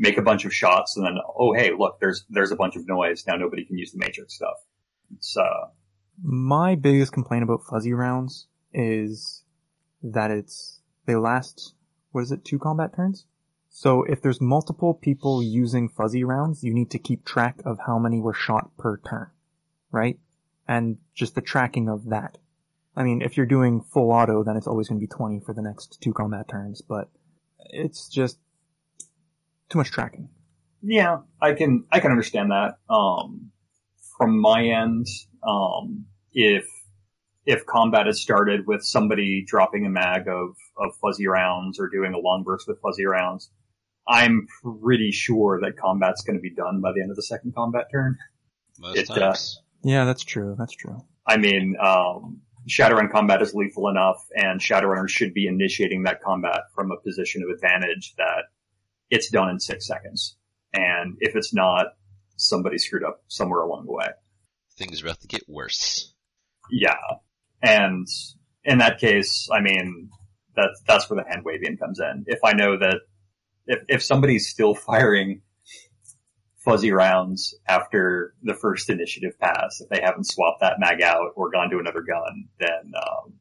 [0.00, 2.88] make a bunch of shots and then oh hey look there's there's a bunch of
[2.88, 4.56] noise now nobody can use the matrix stuff.
[5.14, 5.68] It's uh
[6.22, 9.44] My biggest complaint about fuzzy rounds is
[10.02, 11.74] that it's they last
[12.12, 13.26] what is it two combat turns.
[13.68, 17.98] So if there's multiple people using fuzzy rounds, you need to keep track of how
[17.98, 19.30] many were shot per turn,
[19.92, 20.18] right?
[20.66, 22.38] And just the tracking of that.
[23.00, 25.54] I mean, if you're doing full auto, then it's always going to be 20 for
[25.54, 27.08] the next two combat turns, but
[27.58, 28.38] it's just
[29.70, 30.28] too much tracking.
[30.82, 32.76] yeah I can I can understand that.
[32.92, 33.52] Um,
[34.18, 35.06] from my end,
[35.42, 36.66] um, if
[37.46, 42.12] if combat is started with somebody dropping a mag of of fuzzy rounds or doing
[42.12, 43.50] a long burst with fuzzy rounds,
[44.06, 47.54] I'm pretty sure that combat's going to be done by the end of the second
[47.54, 48.18] combat turn.
[48.78, 49.34] Most It, uh.
[49.82, 50.54] Yeah, that's true.
[50.58, 51.00] That's true.
[51.26, 56.60] I mean, um, Shadowrun combat is lethal enough, and Shadowrunners should be initiating that combat
[56.74, 58.44] from a position of advantage that
[59.10, 60.36] it's done in six seconds.
[60.72, 61.86] And if it's not,
[62.36, 64.08] somebody screwed up somewhere along the way.
[64.76, 66.14] Things are about to get worse.
[66.70, 66.96] Yeah.
[67.62, 68.06] And
[68.64, 70.10] in that case, I mean,
[70.54, 72.24] that's, that's where the hand waving comes in.
[72.26, 73.00] If I know that
[73.66, 75.42] if, if somebody's still firing
[76.70, 81.50] fuzzy rounds after the first initiative pass, if they haven't swapped that mag out or
[81.50, 83.34] gone to another gun, then, um,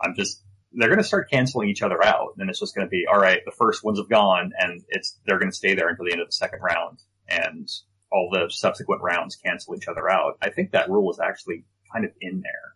[0.00, 2.34] I'm just, they're going to start canceling each other out.
[2.38, 5.18] And it's just going to be, all right, the first ones have gone and it's,
[5.26, 7.68] they're going to stay there until the end of the second round and
[8.10, 10.38] all the subsequent rounds cancel each other out.
[10.40, 12.74] I think that rule is actually kind of in there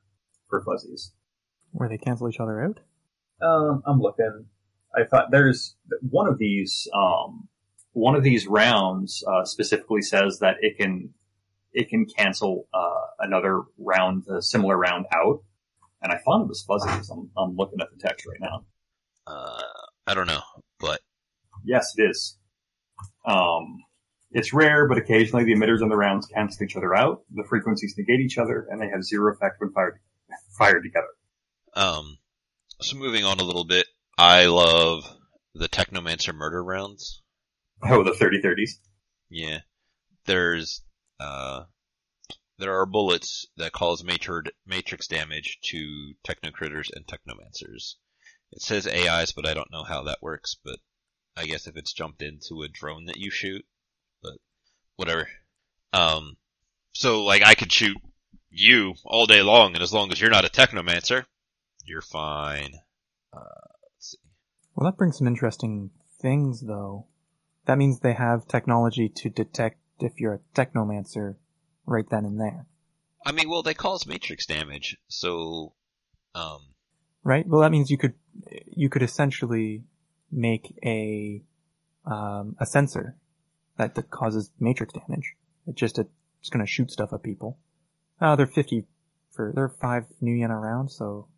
[0.48, 1.12] for fuzzies.
[1.72, 2.80] Where they cancel each other out?
[3.40, 4.46] Um, I'm looking.
[4.94, 5.76] I thought there's
[6.08, 6.88] one of these.
[6.94, 7.48] Um,
[7.94, 11.14] one of these rounds uh, specifically says that it can
[11.72, 15.42] it can cancel uh, another round, a similar round out.
[16.02, 17.10] And I thought it was fuzzies.
[17.10, 18.64] I'm, I'm looking at the text right now.
[19.26, 19.62] Uh,
[20.06, 20.42] I don't know,
[20.78, 21.00] but
[21.64, 22.36] Yes, it is.
[23.26, 23.82] Um,
[24.30, 27.22] it's rare, but occasionally the emitters and the rounds cancel each other out.
[27.32, 29.98] The frequencies negate each other, and they have zero effect when fired
[30.58, 31.06] fired together.
[31.74, 32.18] um,
[32.80, 33.86] so moving on a little bit,
[34.18, 35.04] I love
[35.54, 37.22] the Technomancer murder rounds.
[37.86, 38.78] Oh, the 30-30s.
[39.28, 39.58] Yeah,
[40.26, 40.82] there's
[41.20, 41.64] uh,
[42.58, 47.94] there are bullets that cause matrid- matrix damage to techno critters and technomancers.
[48.52, 50.56] It says AIs, but I don't know how that works.
[50.64, 50.78] But
[51.36, 53.64] I guess if it's jumped into a drone that you shoot,
[54.22, 54.34] but
[54.96, 55.28] whatever.
[55.92, 56.36] Um,
[56.92, 57.96] so like I could shoot
[58.50, 61.24] you all day long, and as long as you're not a technomancer,
[61.84, 62.74] you're fine.
[63.32, 63.38] Uh,
[63.82, 64.18] let's see.
[64.74, 67.06] Well, that brings some interesting things, though.
[67.66, 71.36] That means they have technology to detect if you're a technomancer
[71.86, 72.66] right then and there,
[73.24, 75.72] I mean, well, they cause matrix damage, so
[76.34, 76.60] um,
[77.22, 77.46] right?
[77.46, 78.14] Well, that means you could
[78.66, 79.84] you could essentially
[80.30, 81.42] make a
[82.04, 83.16] um, a sensor
[83.78, 85.34] that, that causes matrix damage.
[85.66, 87.58] It just it's going to shoot stuff at people.
[88.20, 88.84] Uh, they're fifty
[89.30, 91.28] for they're five new yen a round, so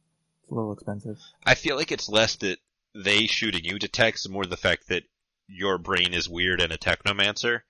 [0.42, 1.18] it's a little expensive.
[1.44, 2.58] I feel like it's less that
[2.96, 5.04] they shooting you detects, more the fact that
[5.48, 7.60] your brain is weird and a technomancer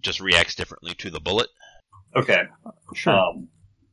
[0.00, 1.48] just reacts differently to the bullet.
[2.16, 2.42] Okay.
[2.94, 3.12] Sure.
[3.12, 3.48] Um,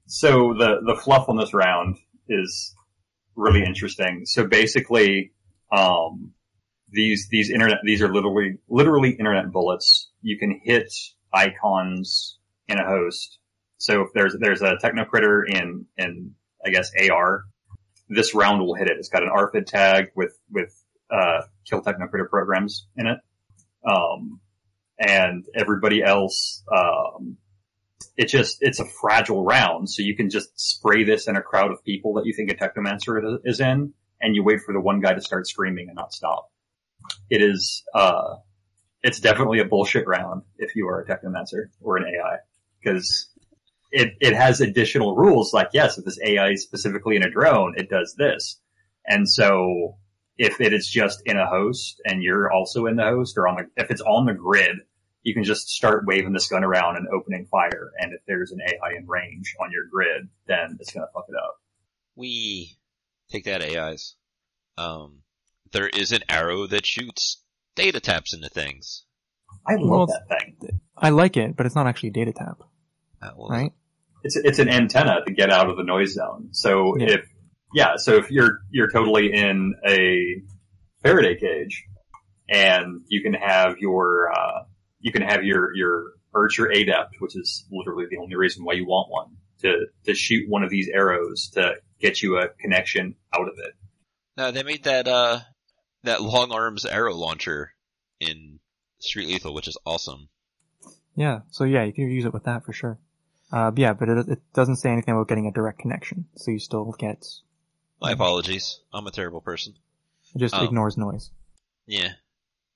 [0.05, 2.75] so the the fluff on this round is
[3.35, 4.23] really interesting.
[4.25, 5.31] So basically,
[5.71, 6.31] um,
[6.91, 10.09] these these internet these are literally literally internet bullets.
[10.21, 10.91] You can hit
[11.33, 13.37] icons in a host.
[13.77, 16.31] So if there's there's a techno critter in in
[16.65, 17.43] I guess AR,
[18.09, 18.97] this round will hit it.
[18.97, 20.73] It's got an RFID tag with with
[21.11, 23.19] uh, kill techno critter programs in it,
[23.87, 24.39] um,
[24.99, 26.63] and everybody else.
[26.75, 27.37] Um,
[28.15, 31.71] it just it's a fragile round, so you can just spray this in a crowd
[31.71, 34.99] of people that you think a technomancer is in, and you wait for the one
[34.99, 36.51] guy to start screaming and not stop.
[37.29, 38.35] It is uh,
[39.03, 42.37] it's definitely a bullshit round if you are a technomancer or an AI,
[42.81, 43.29] because
[43.91, 47.75] it it has additional rules like yes, if this AI is specifically in a drone,
[47.77, 48.59] it does this,
[49.05, 49.97] and so
[50.39, 53.57] if it is just in a host and you're also in the host or on
[53.57, 54.77] the if it's on the grid,
[55.21, 57.91] you can just start waving this gun around and opening fire.
[57.99, 61.35] And if there's an AI in range on your grid, then it's gonna fuck it
[61.35, 61.55] up.
[62.15, 62.77] We
[63.29, 64.15] take that AIs.
[64.77, 65.23] Um,
[65.73, 67.43] there is an arrow that shoots
[67.75, 69.03] data taps into things.
[69.67, 70.79] I love Well, that thing.
[70.97, 72.59] I like it, but it's not actually a data tap,
[73.21, 73.73] Uh, well, right?
[74.23, 76.49] it's it's an antenna to get out of the noise zone.
[76.53, 77.07] So Yeah.
[77.15, 77.25] if
[77.73, 80.41] yeah, so if you're you're totally in a
[81.01, 81.85] Faraday cage,
[82.49, 84.63] and you can have your uh,
[84.99, 88.85] you can have your your Archer Adept, which is literally the only reason why you
[88.85, 93.47] want one to to shoot one of these arrows to get you a connection out
[93.47, 93.73] of it.
[94.37, 95.39] No, they made that uh
[96.03, 97.73] that long arms arrow launcher
[98.19, 98.59] in
[98.99, 100.29] Street Lethal, which is awesome.
[101.15, 102.97] Yeah, so yeah, you can use it with that for sure.
[103.51, 106.51] Uh, but yeah, but it, it doesn't say anything about getting a direct connection, so
[106.51, 107.25] you still get,
[108.01, 108.79] My apologies.
[108.93, 109.75] I'm a terrible person.
[110.35, 110.63] it just Oh.
[110.63, 111.31] ignores noise.
[111.87, 112.13] Yeah.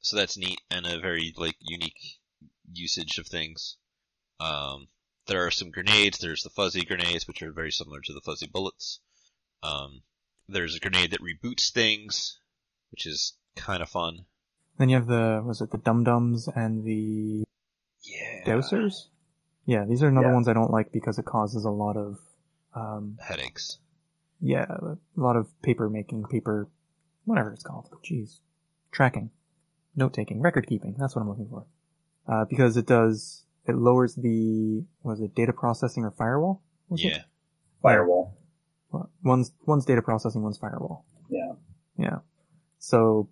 [0.02, 2.20] So that's neat and a very like unique
[2.72, 3.78] usage of things.
[4.40, 4.88] Um,
[5.28, 6.18] there are some grenades.
[6.18, 9.00] There's the fuzzy grenades, which are very similar to the fuzzy bullets.
[9.62, 10.02] Um,
[10.50, 12.40] there's a grenade that reboots things,
[12.92, 14.26] which is kind of fun.
[14.78, 17.44] Then you have the, was it the dum dums and the
[18.02, 18.44] Yeah.
[18.46, 19.08] dowsers?
[19.66, 20.34] Yeah, these are another Yeah.
[20.34, 22.20] ones I don't like because it causes a lot of,
[22.74, 23.78] um, Headaches.
[24.44, 26.68] Yeah, a lot of paper making, paper,
[27.24, 27.90] whatever it's called.
[28.04, 28.40] Jeez.
[28.92, 29.32] Tracking.
[29.96, 30.42] Note taking.
[30.42, 30.96] Record keeping.
[31.00, 31.66] That's what I'm looking for.
[32.28, 36.62] Uh, because it does, it lowers the, was it data processing or firewall?
[36.90, 37.08] Was it?
[37.08, 37.22] Yeah.
[37.82, 38.38] Firewall.
[38.92, 41.06] Well, One's, one's data processing, one's firewall.
[41.30, 41.54] Yeah.
[41.98, 42.18] Yeah.
[42.80, 43.30] So,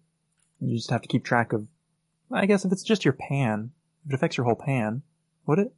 [0.61, 1.67] you just have to keep track of,
[2.31, 3.71] I guess if it's just your pan,
[4.05, 5.01] if it affects your whole pan,
[5.45, 5.73] would it?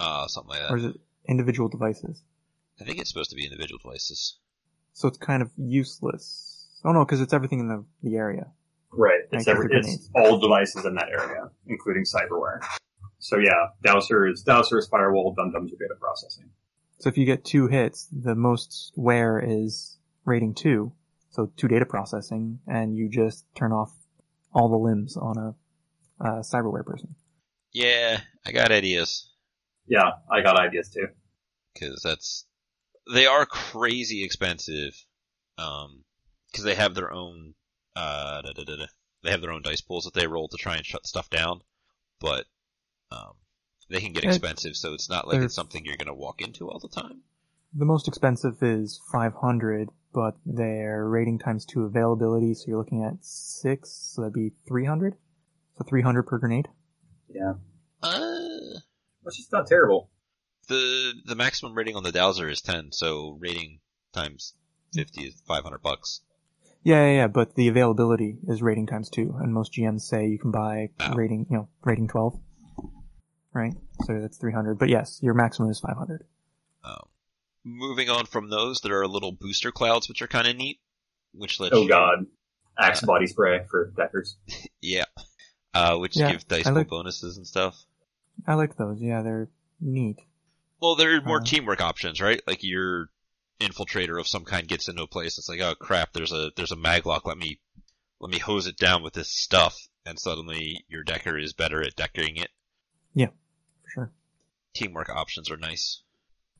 [0.00, 0.70] Uh, something like that.
[0.72, 2.22] Or is it individual devices?
[2.80, 4.38] I think it's supposed to be individual devices.
[4.94, 6.66] So it's kind of useless.
[6.84, 8.46] Oh no, because it's everything in the, the area.
[8.92, 9.20] Right.
[9.32, 12.60] It's, every, it's all devices in that area, including cyberware.
[13.18, 16.50] So yeah, Dowser is Dowser is firewall, Dum Dums are data processing.
[16.98, 20.92] So if you get two hits, the most wear is rating two,
[21.30, 23.92] so two data processing, and you just turn off
[24.52, 27.16] all the limbs on a, uh cyberware person.
[27.72, 29.28] Yeah, I got ideas.
[29.88, 31.08] Yeah, I got ideas too.
[31.78, 32.46] Cause that's,
[33.12, 34.94] they are crazy expensive.
[35.58, 36.04] Um,
[36.54, 37.54] cause they have their own,
[37.96, 38.86] uh, da, da, da, da.
[39.22, 41.60] they have their own dice pools that they roll to try and shut stuff down.
[42.20, 42.46] But,
[43.10, 43.34] um,
[43.88, 46.40] they can get It- expensive, so it's not like they're- it's something you're gonna walk
[46.40, 47.22] into all the time.
[47.72, 53.24] The most expensive is 500, but their rating times two availability, so you're looking at
[53.24, 55.16] six, so that'd be 300?
[55.76, 56.68] So 300 per grenade?
[57.28, 57.54] Yeah,
[58.02, 58.80] Uh,
[59.22, 60.10] which is not terrible.
[60.66, 63.80] The, the maximum rating on the Dowser is 10, so rating
[64.12, 64.54] times
[64.94, 66.20] 50 is 500 bucks.
[66.82, 70.38] Yeah, yeah, yeah, but the availability is rating times two, and most GMs say you
[70.38, 71.14] can buy Oh.
[71.14, 72.38] rating, you know, rating 12.
[73.52, 73.74] Right?
[74.04, 74.78] So that's 300.
[74.78, 76.24] But yes, your maximum is 500.
[76.84, 77.06] Um,
[77.64, 80.80] moving on from those, there are little booster clouds, which are kind of neat,
[81.32, 82.26] which let Oh you, god.
[82.78, 84.36] Axe body spray for deckers.
[84.82, 85.04] yeah,
[85.72, 87.82] uh, which Yeah, give dice I pool like- bonuses and stuff.
[88.46, 89.00] I like those.
[89.00, 89.48] Yeah, they're
[89.80, 90.18] neat.
[90.84, 92.42] Well, there are more Uh, teamwork options, right?
[92.46, 93.08] Like your
[93.58, 96.72] infiltrator of some kind gets into a place, it's like, oh crap, there's a there's
[96.72, 97.22] a maglock.
[97.24, 97.58] Let me
[98.20, 99.74] let me hose it down with this stuff,
[100.04, 102.50] and suddenly your decker is better at decking it.
[103.14, 103.28] Yeah,
[103.82, 104.12] for sure.
[104.74, 106.02] Teamwork options are nice.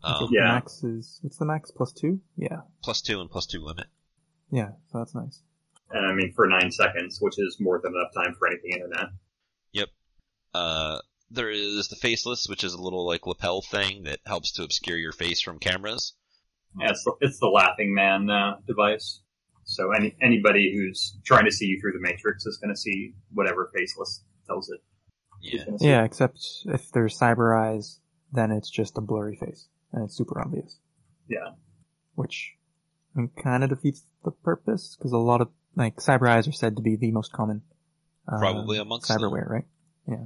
[0.03, 0.45] Um, Yeah.
[0.45, 1.71] max is, what's the max?
[1.71, 2.21] Plus two?
[2.37, 2.63] Yeah.
[2.83, 3.89] plus two and plus two limit.
[4.51, 5.43] Yeah, so that's nice.
[5.91, 9.11] And I mean for nine seconds, which is more than enough time for anything internet.
[9.73, 9.89] Yep.
[10.55, 11.01] Uh,
[11.35, 14.97] there is the faceless, which is a little like lapel thing that helps to obscure
[14.97, 16.15] your face from cameras.
[16.79, 19.21] Yeah, it's the, it's the laughing man uh, device.
[19.65, 23.15] So any anybody who's trying to see you through the matrix is going to see
[23.33, 24.81] whatever faceless tells it.
[25.41, 25.65] Yeah.
[25.81, 28.01] Yeah, except if there's cyber eyes,
[28.33, 30.79] then it's just a blurry face, and it's super obvious.
[31.29, 31.51] Yeah.
[32.15, 32.55] Which
[33.15, 36.53] I mean, kind of defeats the purpose, because a lot of, like, cyber eyes are
[36.53, 37.63] said to be the most common.
[38.27, 39.19] Uh, Probably amongst them.
[39.19, 39.65] cyberware, right?
[40.09, 40.25] Yeah,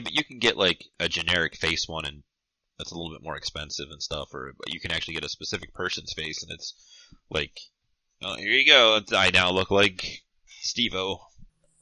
[0.00, 2.22] but you can get like a generic face one, and
[2.78, 4.28] that's a little bit more expensive and stuff.
[4.32, 6.74] Or you can actually get a specific person's face, and it's
[7.30, 7.58] like,
[8.22, 9.00] oh, here you go.
[9.14, 10.22] I now look like
[10.62, 11.18] Stevo.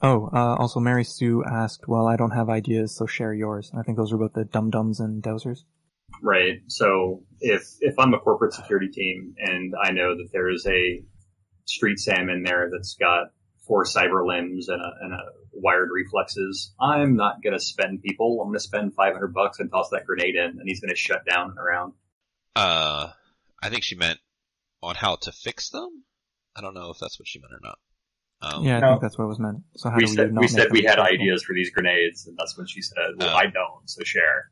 [0.03, 3.71] Oh, uh, also Mary Sue asked, well, I don't have ideas, so share yours.
[3.77, 5.61] I think those were both the dum-dums and dowsers.
[6.21, 6.61] Right.
[6.67, 11.03] So if if I'm a corporate security team and I know that there is a
[11.65, 13.29] street sam in there that's got
[13.67, 15.23] four cyber limbs and a, and a
[15.53, 18.41] wired reflexes, I'm not going to spend people.
[18.41, 20.97] I'm going to spend 500 bucks and toss that grenade in, and he's going to
[20.97, 21.93] shut down and around.
[22.57, 23.09] Uh,
[23.63, 24.19] I think she meant
[24.83, 26.05] on how to fix them.
[26.57, 27.79] I don't know if that's what she meant or not.
[28.43, 28.89] Um, yeah, I no.
[28.91, 29.59] think that's what it was meant.
[29.77, 31.15] So how we do we said not we said we had successful?
[31.15, 33.37] ideas for these grenades, and that's when she said, "Well, Oh.
[33.37, 34.51] I don't, so share."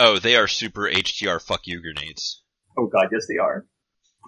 [0.00, 2.42] Oh, they are super HTR fuck you grenades.
[2.76, 3.66] Oh God, yes they are.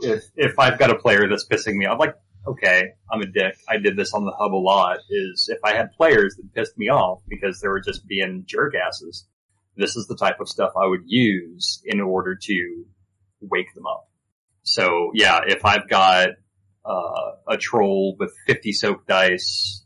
[0.03, 2.15] If if I've got a player that's pissing me off, like
[2.47, 3.57] okay, I'm a dick.
[3.69, 4.99] I did this on the hub a lot.
[5.09, 8.75] Is if I had players that pissed me off because they were just being jerk
[8.75, 9.27] asses,
[9.77, 12.85] this is the type of stuff I would use in order to
[13.41, 14.09] wake them up.
[14.63, 16.29] So yeah, if I've got
[16.85, 19.85] uh, a troll with 50 soak dice,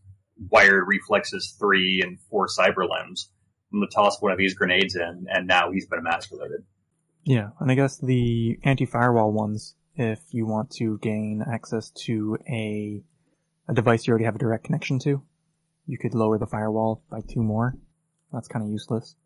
[0.51, 3.31] wired reflexes three, and four cyber limbs,
[3.73, 6.65] I'm gonna toss one of these grenades in, and now he's been emasculated.
[7.25, 13.03] Yeah, and I guess the anti-firewall ones, if you want to gain access to a
[13.69, 15.23] a device you already have a direct connection to,
[15.87, 17.75] you could lower the firewall by two more.
[18.33, 19.17] That's kind of useless.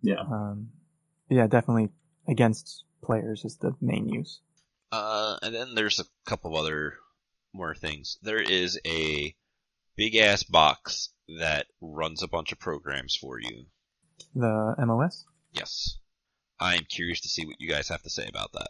[0.00, 0.20] Yeah.
[0.20, 0.70] Um,
[1.28, 1.90] yeah, definitely
[2.26, 4.40] against players is the main use.
[4.92, 6.94] Uh, and then there's a couple of other
[7.52, 8.18] more things.
[8.22, 9.34] There is a
[9.96, 13.66] big ass box that runs a bunch of programs for you.
[14.34, 15.26] The MOS?
[15.52, 15.98] Yes.
[16.58, 18.68] I am curious to see what you guys have to say about that.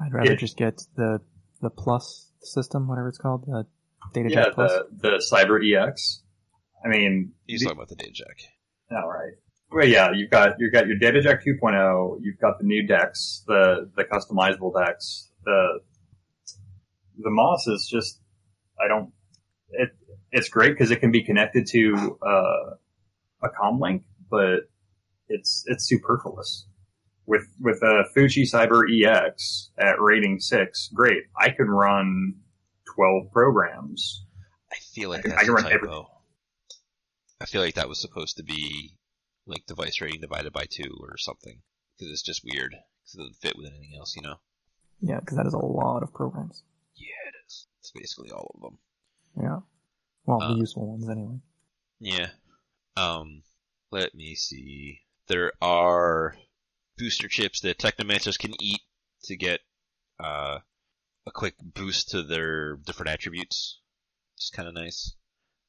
[0.00, 0.36] I'd rather Yeah.
[0.36, 1.20] just get the
[1.60, 3.66] the plus system, whatever it's called, the
[4.12, 4.72] data Yeah, jack plus.
[4.72, 6.22] the the Cyber EX.
[6.84, 8.36] I mean, He's the- talking about the data jack.
[8.90, 9.32] all right.
[9.72, 12.18] Well, yeah, you've got you've got your DataJack 2.0.
[12.20, 15.30] You've got the new decks, the the customizable decks.
[15.44, 15.80] The
[17.18, 18.20] the Moss is just
[18.82, 19.12] I don't.
[19.70, 19.90] It
[20.30, 22.74] it's great because it can be connected to uh,
[23.42, 24.68] a comm link, but
[25.28, 26.66] it's it's superfluous.
[27.26, 31.22] With with a Fuji Cyber EX at rating six, great.
[31.40, 32.34] I can run
[32.94, 34.24] twelve programs.
[34.70, 35.74] I feel like I can- that's I can a run typo.
[35.76, 36.06] everything.
[37.40, 38.98] I feel like that was supposed to be
[39.46, 41.60] like device rating divided by two or something
[41.96, 44.36] because it's just weird because it doesn't fit with anything else, you know.
[45.00, 46.62] Yeah, because that is a lot of programs.
[46.96, 47.66] Yeah, it is.
[47.80, 48.78] It's basically all of them.
[49.42, 49.60] Yeah.
[50.26, 51.38] Well, Uh, the useful ones anyway.
[52.00, 52.28] Yeah.
[52.96, 53.42] Um,
[53.90, 55.00] let me see.
[55.26, 56.36] There are
[56.96, 58.80] booster chips that Technomancers can eat
[59.24, 59.60] to get
[60.22, 60.58] uh,
[61.26, 63.80] a quick boost to their different attributes.
[64.36, 65.14] It's kind of nice.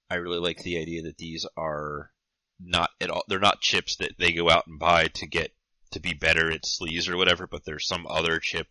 [0.09, 2.11] I really like the idea that these are
[2.59, 3.23] not at all.
[3.27, 5.51] They're not chips that they go out and buy to get
[5.91, 7.47] to be better at sleaze or whatever.
[7.47, 8.67] But there's some other chip,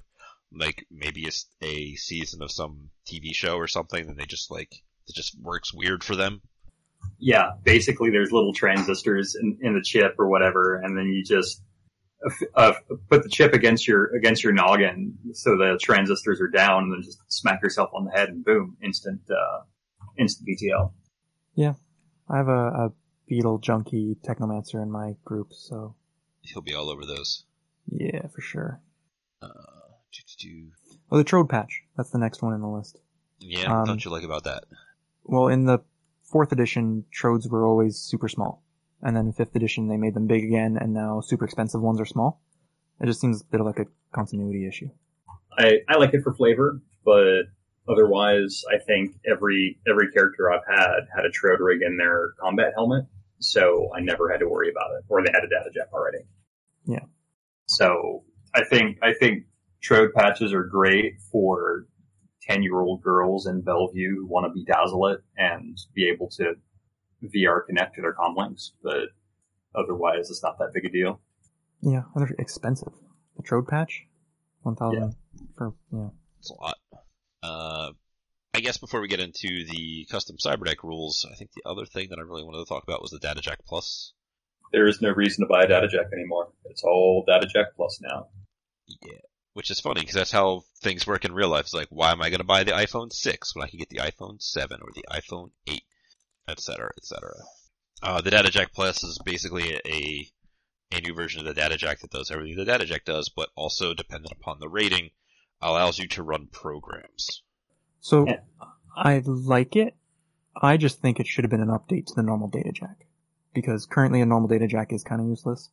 [0.53, 1.29] like maybe
[1.63, 4.73] a season of some TV show or something, and they just like
[5.07, 6.43] it just works weird for them.
[7.19, 11.63] yeah, basically there's little transistors in, in the chip or whatever, and then you just
[12.55, 12.73] uh,
[13.11, 17.03] put the chip against your against your noggin so the transistors are down, and then
[17.03, 19.63] just smack yourself on the head, and boom, instant uh,
[20.19, 20.93] instant BTL.
[21.55, 21.75] Yeah,
[22.29, 22.93] I have a, a
[23.29, 25.95] beetle junkie technomancer in my group, so
[26.43, 27.45] He'll be all over those.
[27.91, 28.81] yeah, for sure.
[29.43, 29.49] Uh.
[31.11, 31.83] Oh, the Trode patch.
[31.97, 33.01] That's the next one in the list.
[33.41, 34.65] yeah, Um, what don't you like about that?
[35.25, 35.81] Well, in the
[36.23, 38.63] fourth edition, Trodes were always super small.
[39.05, 42.01] And then in fifth edition, they made them big again, and now super expensive ones
[42.01, 42.41] are small.
[43.01, 44.89] It just seems a bit of like a continuity issue.
[45.57, 47.43] I, I like it for flavor, but
[47.87, 52.73] otherwise, I think every every character I've had had a Trode rig in their combat
[52.75, 53.05] helmet,
[53.39, 56.25] so I never had to worry about it, or they had a data jack already.
[56.87, 57.05] Yeah.
[57.67, 58.25] So
[58.55, 59.45] I think I think
[59.83, 61.87] Trode patches are great for
[62.43, 66.55] ten year old girls in Bellevue who want to bedazzle it and be able to
[67.29, 69.09] VR connect to their comm links, but
[69.75, 71.21] otherwise, it's not that big a deal.
[71.81, 72.93] Yeah, and they're expensive.
[73.37, 74.07] The Trode patch,
[74.63, 75.17] one thousand
[75.57, 76.09] for yeah.
[76.39, 76.77] It's a lot.
[77.43, 77.93] Uh,
[78.55, 82.09] I guess before we get into the custom cyberdeck rules, I think the other thing
[82.11, 84.13] that I really wanted to talk about was the DataJack Plus.
[84.73, 86.49] There is no reason to buy a DataJack anymore.
[86.67, 88.29] It's all DataJack plus now.
[88.87, 89.19] Yeah.
[89.53, 91.67] Which is funny because that's how things work in real life.
[91.67, 93.89] It's like, why am I going to buy the iPhone 6 when I can get
[93.89, 95.83] the iPhone 7 or the iPhone 8,
[96.49, 97.33] etc., etc.
[98.03, 100.31] Uh, the Data Jack Plus is basically a, a
[100.93, 103.49] a new version of the Data Jack that does everything the Data Jack does, but
[103.57, 105.11] also dependent upon the rating,
[105.61, 107.43] allows you to run programs.
[108.01, 108.27] So
[108.97, 109.97] I like it.
[110.61, 113.07] I just think it should have been an update to the normal data jack.
[113.55, 115.71] Because currently a normal data jack is kind of useless.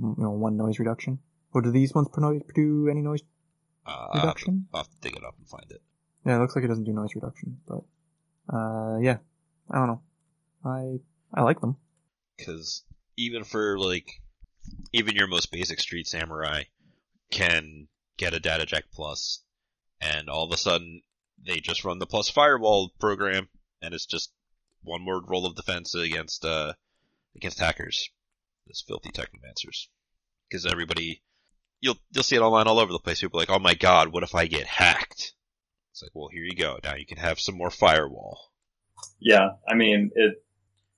[0.00, 1.18] You know, one noise reduction.
[1.54, 3.22] Or do these ones pro- do any noise
[3.86, 4.66] Uh, I'll, have to, reduction?
[4.72, 5.82] I'll have to dig it up and find it.
[6.24, 7.82] Yeah, it looks like it doesn't do noise reduction, but,
[8.54, 9.18] uh, yeah.
[9.70, 10.02] I don't know.
[10.64, 11.00] I,
[11.34, 11.76] I like them.
[12.36, 12.84] because
[13.16, 14.20] even for like
[14.92, 16.64] even your most basic street samurai
[17.30, 19.42] can get a data jack plus
[20.00, 21.02] and all of a sudden
[21.44, 23.48] they just run the plus firewall program
[23.80, 24.32] and it's just
[24.82, 26.72] one word roll of defense against uh
[27.36, 28.08] against hackers.
[28.66, 29.88] This filthy technomancers
[30.48, 31.22] because everybody
[31.80, 33.20] you'll you'll see it online all over the place.
[33.20, 35.32] People are like oh my god what if i get hacked?
[35.90, 36.78] It's like well here you go.
[36.84, 38.51] Now you can have some more firewall
[39.20, 40.44] Yeah, I mean, it,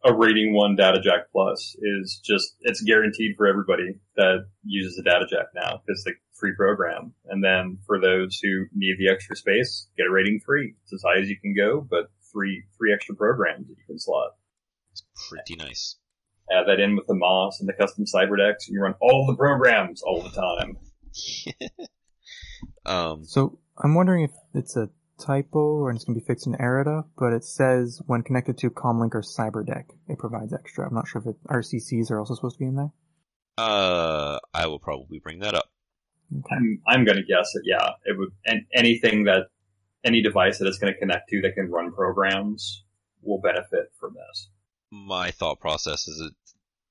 [0.04, 5.02] a rating one data jack plus is just, it's guaranteed for everybody that uses a
[5.02, 7.14] data jack now because it's a free program.
[7.26, 10.74] And then for those who need the extra space, get a rating three.
[10.82, 13.98] It's as high as you can go, but three, three extra programs that you can
[13.98, 14.32] slot.
[14.92, 15.96] It's pretty nice
[16.52, 19.26] Add that in with the Moss and the custom cyber decks, and you run all
[19.26, 20.76] the programs all the time.
[22.86, 26.54] Um, So I'm wondering if it's a typo or it's going to be fixed in
[26.58, 30.86] errata, but it says when connected to Comlink or CyberDeck, it provides extra.
[30.86, 32.92] I'm not sure if it, RCCs are also supposed to be in there.
[33.58, 35.70] uh, I will probably bring that up.
[36.32, 36.56] Okay.
[36.56, 39.48] I'm I'm gonna guess that yeah, it would and anything that
[40.04, 42.84] any device that it's going to connect to that can run programs
[43.22, 44.48] will benefit from this.
[44.90, 46.34] My thought process is that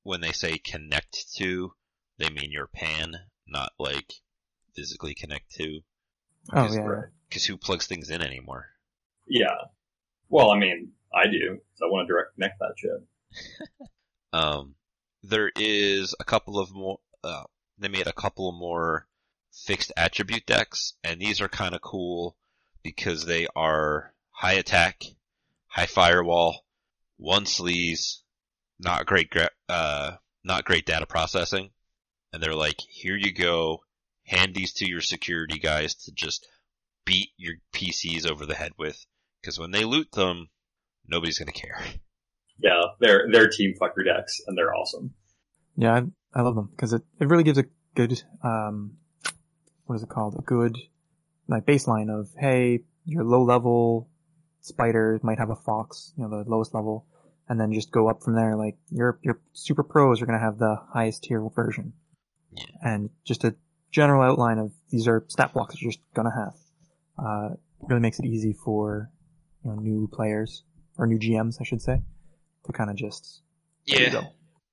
[0.04, 1.74] when they say connect to,
[2.18, 3.16] they mean your pan,
[3.48, 4.14] not like
[4.76, 5.80] physically connect to.
[6.54, 7.10] Oh yeah, right.
[7.34, 8.68] Because who plugs things in anymore?
[9.28, 9.56] Yeah.
[10.30, 11.56] Well, I mean, I do.
[11.56, 13.88] 'cause I want to direct connect that shit.
[14.32, 14.76] Um,
[15.22, 17.00] there is a couple of more.
[17.24, 17.44] Uh,
[17.78, 19.08] they made a couple of more
[19.52, 22.36] fixed attribute decks, and these are kind of cool
[22.82, 25.04] because they are high attack,
[25.68, 26.66] high firewall,
[27.18, 28.22] one sleaze,
[28.80, 30.14] not great, gra- uh,
[30.44, 31.70] not great data processing,
[32.32, 33.84] and they're like, here you go,
[34.26, 36.48] hand these to your security guys to just
[37.06, 39.06] beat your PCs over the head with,
[39.42, 40.50] because when they loot them,
[41.08, 41.80] nobody's gonna care.
[42.60, 45.14] Yeah, they're they're team fucker decks, and they're awesome.
[45.76, 46.02] yeah.
[46.36, 48.98] I, I love them because it, it really gives a good um,
[49.86, 50.36] what is it called?
[50.38, 50.78] A good
[51.48, 54.10] like baseline of hey, your low level
[54.62, 57.06] spider might have a fox, you know, the lowest level,
[57.50, 58.56] and then just go up from there.
[58.56, 61.94] Like your your super pros are going to have the highest tier version,
[62.52, 62.66] Yeah.
[62.82, 63.56] and just a
[63.92, 66.54] general outline of these are stat blocks you're just gonna have.
[67.18, 67.50] Uh,
[67.82, 69.10] really makes it easy for
[69.64, 70.64] you know new players
[70.98, 72.02] or new GMs, I should say,
[72.66, 73.42] to kind of just
[73.86, 74.10] Yeah.
[74.12, 74.24] go.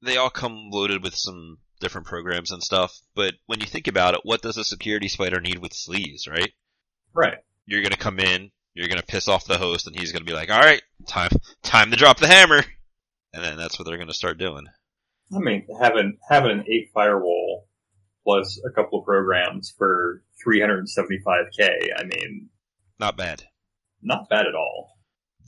[0.03, 4.15] they all come loaded with some different programs and stuff, but when you think about
[4.15, 6.53] it, what does a security spider need with sleaze, right?
[7.15, 7.39] Right.
[7.67, 10.51] You're gonna come in, you're gonna piss off the host, and he's gonna be like,
[10.51, 11.31] alright, time,
[11.63, 12.63] time to drop the hammer!
[13.33, 14.67] And then that's what they're gonna start doing.
[15.35, 17.50] I mean, having having an eight firewall
[18.31, 21.69] plus a couple of programs for 375k.
[21.97, 22.49] I mean,
[22.99, 23.43] Not bad.
[24.03, 24.97] not bad at all.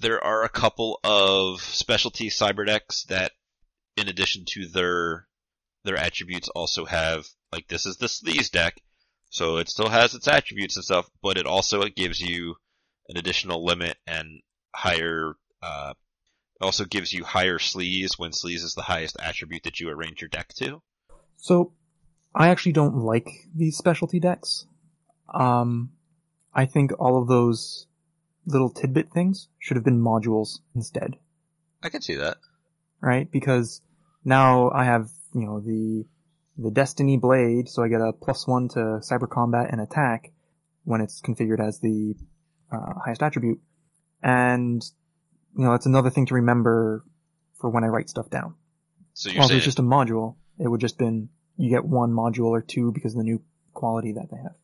[0.00, 3.32] There are a couple of specialty cyber decks that,
[3.96, 5.26] in addition to their,
[5.84, 8.80] their attributes also have, like this is the sleaze deck,
[9.30, 12.56] so it still has its attributes and stuff, but it also it gives you
[13.08, 14.40] an additional limit and
[14.74, 15.92] higher, uh,
[16.60, 20.28] also gives you higher sleaze when sleaze is the highest attribute that you arrange your
[20.28, 20.80] deck to.
[21.36, 21.72] So,
[22.34, 24.66] I actually don't like these specialty decks.
[25.32, 25.92] Um,
[26.54, 27.86] I think all of those
[28.46, 31.16] little tidbit things should have been modules instead,
[31.82, 32.38] I can see that.
[33.00, 33.30] right?
[33.30, 33.80] Because
[34.24, 36.04] now I have, you know, the,
[36.58, 40.32] the Destiny Blade, so I get a plus one to cyber combat and attack
[40.84, 42.14] when it's configured as the
[42.72, 43.60] uh, highest attribute.
[44.22, 44.82] And,
[45.56, 47.04] you know, that's another thing to remember
[47.60, 48.54] for when I write stuff down.
[49.14, 51.70] So you're Well, if it saying, was just a module, it would just been you
[51.70, 53.42] get one module or two because of the new
[53.72, 54.54] quality that they have.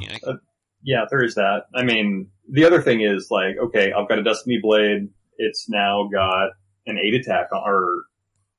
[0.00, 0.40] yeah, I can-
[0.82, 1.64] Yeah, there is that.
[1.74, 5.08] I mean, the other thing is like, okay, I've got a Destiny Blade.
[5.38, 6.50] It's now got
[6.86, 8.02] an eight attack on, or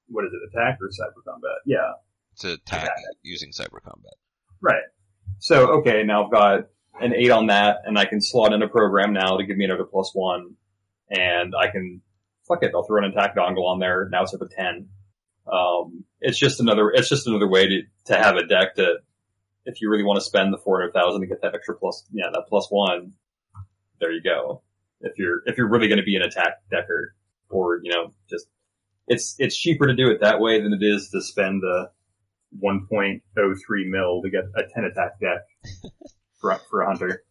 [0.07, 1.57] what is it, attack or cyber combat?
[1.65, 1.91] Yeah,
[2.39, 2.89] to attack
[3.23, 4.13] using cyber combat.
[4.61, 4.83] right.
[5.39, 6.67] So, okay, now I've got
[7.01, 9.65] an eight on that, and I can slot in a program now to give me
[9.65, 10.55] another plus one,
[11.09, 12.01] and I can,
[12.47, 14.07] fuck it, I'll throw an attack dongle on there.
[14.11, 14.87] Now it's up to ten.
[15.51, 18.99] Um, it's just another, it's just another way to, to have a deck that,
[19.65, 22.45] if you really want to spend the 400,000 to get that extra plus, yeah, that
[22.49, 23.13] plus one,
[23.99, 24.61] there you go.
[24.99, 27.15] If you're, if you're really going to be an attack decker,
[27.49, 28.47] or, you know, just,
[29.07, 31.89] it's, it's cheaper to do it that way than it is to spend the
[32.61, 33.21] 1.03
[33.87, 35.41] mil to get a 10 attack deck
[36.41, 37.23] for, for a hunter.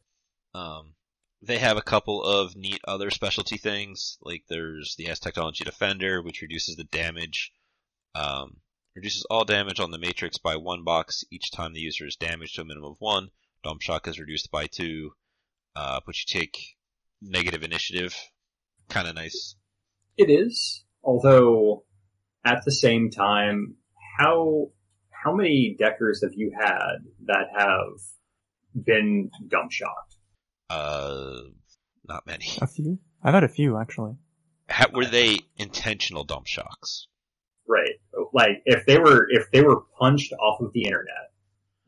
[0.55, 0.95] Um,
[1.43, 6.23] they have a couple of neat other specialty things, like there's the S Technology Defender,
[6.23, 7.53] which reduces the damage,
[8.15, 8.57] um,
[8.95, 12.55] reduces all damage on the matrix by one box each time the user is damaged
[12.57, 13.29] to a minimum of one.
[13.65, 15.13] Dump shock is reduced by two,
[15.77, 16.77] uh, but you take
[17.21, 18.15] negative initiative.
[18.91, 19.55] Kinda nice.
[20.17, 21.85] It is, although
[22.45, 23.77] at the same time,
[24.19, 24.71] how
[25.11, 30.17] how many deckers have you had that have been dump shocked?
[30.69, 31.43] Uh,
[32.07, 32.47] not many.
[32.61, 32.99] A few?
[33.23, 34.17] I've had a few actually.
[34.69, 37.07] How, were they intentional dump shocks?
[37.69, 38.01] Right.
[38.33, 41.33] Like if they were if they were punched off of the internet,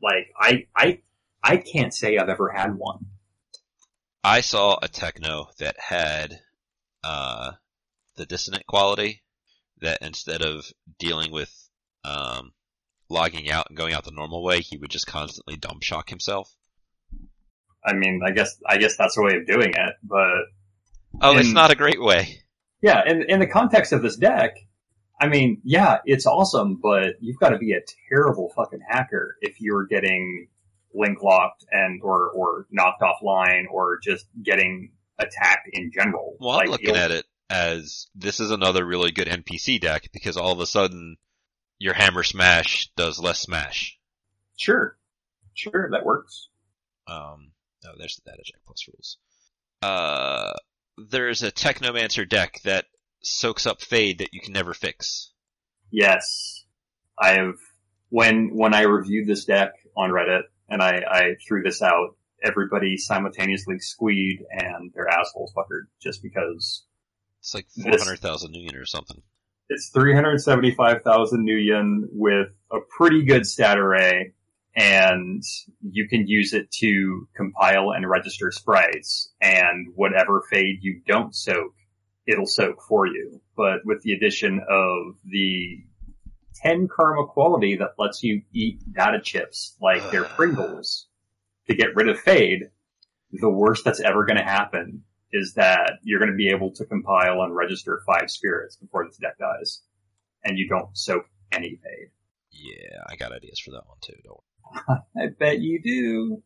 [0.01, 0.99] like I I
[1.43, 3.05] I can't say I've ever had one.
[4.23, 6.39] I saw a techno that had
[7.03, 7.51] uh,
[8.15, 9.21] the dissonant quality
[9.81, 10.65] that instead of
[10.97, 11.51] dealing with
[12.03, 12.51] um,
[13.09, 16.51] logging out and going out the normal way, he would just constantly dump shock himself.
[17.85, 20.45] I mean, I guess I guess that's a way of doing it, but
[21.21, 22.39] Oh, it's not a great way.
[22.81, 24.55] yeah, in in the context of this deck,
[25.19, 27.79] I mean, yeah, it's awesome, but you've got to be a
[28.09, 30.47] terrible fucking hacker if you're getting
[30.93, 36.35] link locked and or or knocked offline or just getting attacked in general.
[36.39, 40.51] Well, I'm looking at it as this is another really good NPC deck because all
[40.51, 41.17] of a sudden
[41.79, 43.97] your hammer smash does less smash.
[44.57, 44.97] Sure,
[45.53, 46.49] sure, that works.
[47.07, 47.51] Um,
[47.85, 49.17] oh, there's the data plus rules.
[49.81, 50.53] Uh,
[50.97, 52.85] there's a Technomancer deck that
[53.25, 55.31] soaks up Fade that you can never fix.
[55.91, 56.65] Yes,
[57.19, 57.55] I have.
[58.09, 62.97] When when I reviewed this deck on Reddit and I, I threw this out, everybody
[62.97, 66.85] simultaneously squeed and their assholes fuckered just because
[67.39, 69.21] it's like four hundred thousand Nuyen or something.
[69.69, 74.33] It's three hundred seventy-five thousand Nuyen with a pretty good stat array,
[74.75, 75.43] and
[75.81, 79.31] you can use it to compile and register sprites.
[79.41, 81.73] And whatever fade you don't soak,
[82.27, 83.41] it'll soak for you.
[83.55, 85.83] But with the addition of the
[86.55, 91.07] 10 karma quality that lets you eat data chips like they're Pringles
[91.67, 92.69] to get rid of fade,
[93.31, 96.85] the worst that's ever going to happen is that you're going to be able to
[96.85, 99.81] compile and register five spirits before this deck dies.
[100.43, 102.09] And you don't soak any fade.
[102.51, 104.39] Yeah, I got ideas for that one too, don't
[105.17, 106.43] I bet you do.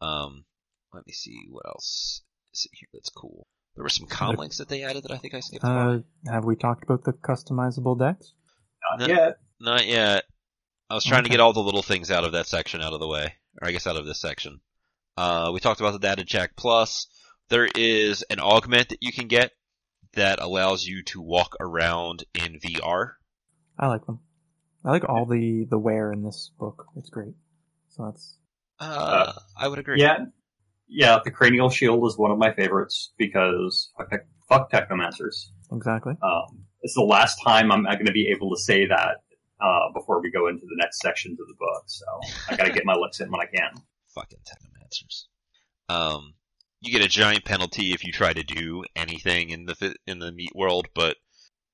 [0.00, 0.44] Um,
[0.92, 2.22] let me see what else
[2.52, 3.46] is in here that's cool.
[3.74, 5.64] There were some com links that they added that I think I skipped.
[5.64, 8.34] Uh, have we talked about the customizable decks?
[8.98, 9.38] Not yet.
[9.60, 10.24] Not yet.
[10.90, 11.28] I was trying okay.
[11.28, 13.68] to get all the little things out of that section out of the way, or
[13.68, 14.60] I guess out of this section.
[15.16, 17.06] Uh, we talked about the data jack plus.
[17.48, 19.52] There is an augment that you can get
[20.14, 23.12] that allows you to walk around in VR.
[23.78, 24.20] I like them.
[24.84, 26.86] I like all the the wear in this book.
[26.96, 27.34] It's great.
[27.90, 28.36] So that's.
[28.80, 30.00] Uh, uh, I would agree.
[30.00, 30.26] Yeah,
[30.88, 31.18] yeah.
[31.24, 34.10] The cranial shield is one of my favorites because fuck,
[34.48, 35.50] fuck technomancers.
[35.72, 36.14] Exactly.
[36.22, 39.22] Um, it's the last time I'm going to be able to say that
[39.60, 41.84] uh, before we go into the next sections of the book.
[41.86, 42.04] So
[42.50, 43.82] I got to get my licks in when I can.
[44.14, 45.24] Fucking technomancers.
[45.88, 46.34] Um,
[46.80, 50.32] you get a giant penalty if you try to do anything in the in the
[50.32, 51.16] meat world, but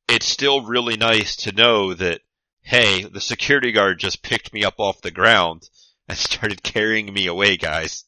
[0.08, 2.20] it's still really nice to know that
[2.62, 5.68] hey, the security guard just picked me up off the ground
[6.08, 8.04] and started carrying me away, guys.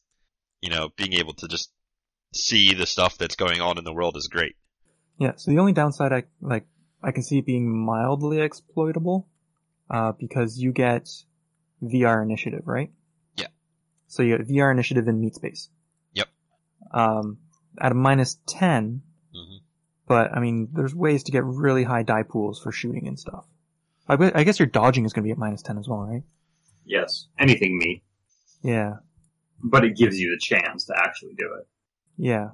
[0.61, 1.71] You know, being able to just
[2.33, 4.55] see the stuff that's going on in the world is great.
[5.17, 6.65] Yeah, so the only downside I like
[7.03, 9.27] I can see it being mildly exploitable,
[9.89, 11.09] uh, because you get
[11.83, 12.91] VR initiative, right?
[13.37, 13.47] Yeah.
[14.07, 15.69] So you get VR initiative in meat space.
[16.13, 16.27] Yep.
[16.91, 17.37] Um,
[17.79, 19.01] at a minus 10,
[19.35, 19.57] mm-hmm.
[20.07, 23.45] but I mean, there's ways to get really high die pools for shooting and stuff.
[24.07, 26.23] I, I guess your dodging is going to be at minus 10 as well, right?
[26.85, 27.27] Yes.
[27.39, 28.03] Anything meat.
[28.61, 28.97] Yeah.
[29.63, 31.67] But it gives you the chance to actually do it.
[32.17, 32.49] Yeah.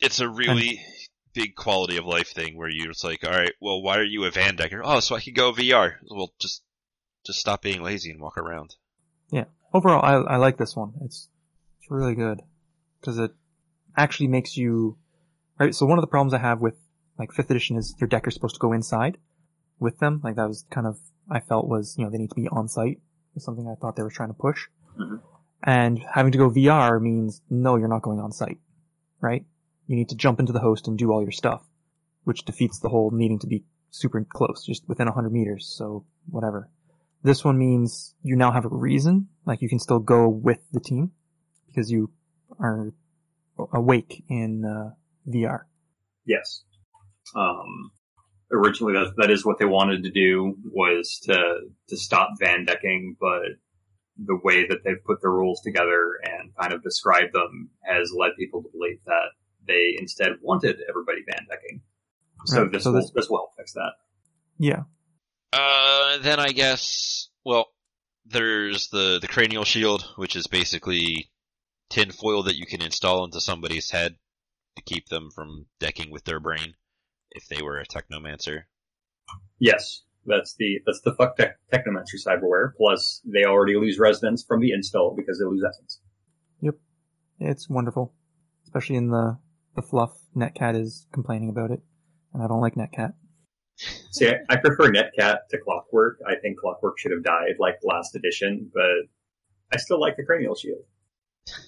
[0.00, 0.86] It's a really and,
[1.34, 4.24] big quality of life thing where you're just like, all right, well, why are you
[4.24, 4.82] a Van Decker?
[4.84, 5.94] Oh, so I can go VR.
[6.10, 6.62] Well, just
[7.24, 8.76] just stop being lazy and walk around.
[9.30, 9.44] Yeah.
[9.74, 10.92] Overall, I I like this one.
[11.04, 11.28] It's
[11.78, 12.40] it's really good
[13.00, 13.32] because it
[13.96, 14.96] actually makes you
[15.58, 15.74] right.
[15.74, 16.76] So one of the problems I have with
[17.18, 19.18] like fifth edition is your deckers supposed to go inside
[19.78, 20.20] with them.
[20.22, 20.98] Like that was kind of
[21.30, 23.00] I felt was you know they need to be on site.
[23.34, 24.66] Was something I thought they were trying to push.
[24.98, 25.16] Mm-hmm.
[25.66, 28.58] And having to go VR means no, you're not going on site,
[29.20, 29.44] right?
[29.86, 31.64] you need to jump into the host and do all your stuff,
[32.24, 36.68] which defeats the whole needing to be super close, just within 100 meters, so whatever.
[37.22, 40.80] This one means you now have a reason, like you can still go with the
[40.80, 41.12] team,
[41.66, 42.10] because you
[42.60, 42.92] are
[43.72, 44.90] awake in uh,
[45.28, 45.60] VR.
[46.26, 46.62] Yes.
[47.34, 47.90] Um,
[48.52, 53.16] originally that, that is what they wanted to do was to, to stop van decking,
[53.20, 53.56] but
[54.18, 58.30] the way that they've put the rules together and kind of described them has led
[58.38, 59.30] people to believe that
[59.66, 61.82] they instead wanted everybody van decking.
[62.46, 62.72] So right.
[62.72, 63.92] this so will as well fix that.
[64.58, 64.82] Yeah.
[65.52, 67.66] Uh, then I guess, well,
[68.26, 71.30] there's the, the cranial shield, which is basically
[71.90, 74.16] tin foil that you can install into somebody's head
[74.76, 76.74] to keep them from decking with their brain
[77.30, 78.62] if they were a technomancer.
[79.58, 82.72] Yes, that's the that's the fuck tech, technomancer cyberware.
[82.76, 86.00] Plus, they already lose resonance from the install because they lose essence.
[86.60, 86.74] Yep,
[87.40, 88.12] it's wonderful,
[88.64, 89.38] especially in the
[89.74, 90.12] the fluff.
[90.36, 91.80] Netcat is complaining about it,
[92.34, 93.14] and I don't like Netcat.
[94.10, 96.18] See, I, I prefer Netcat to Clockwork.
[96.26, 99.08] I think Clockwork should have died like last edition, but
[99.72, 100.84] I still like the cranial shield.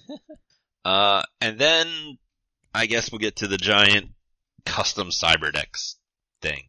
[0.85, 2.19] uh, and then
[2.75, 4.11] I guess we'll get to the giant
[4.65, 5.97] custom Cyberdecks
[6.41, 6.65] thing.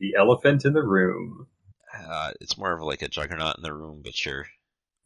[0.00, 1.46] The elephant in the room.
[1.94, 4.46] Uh, it's more of like a juggernaut in the room, but sure.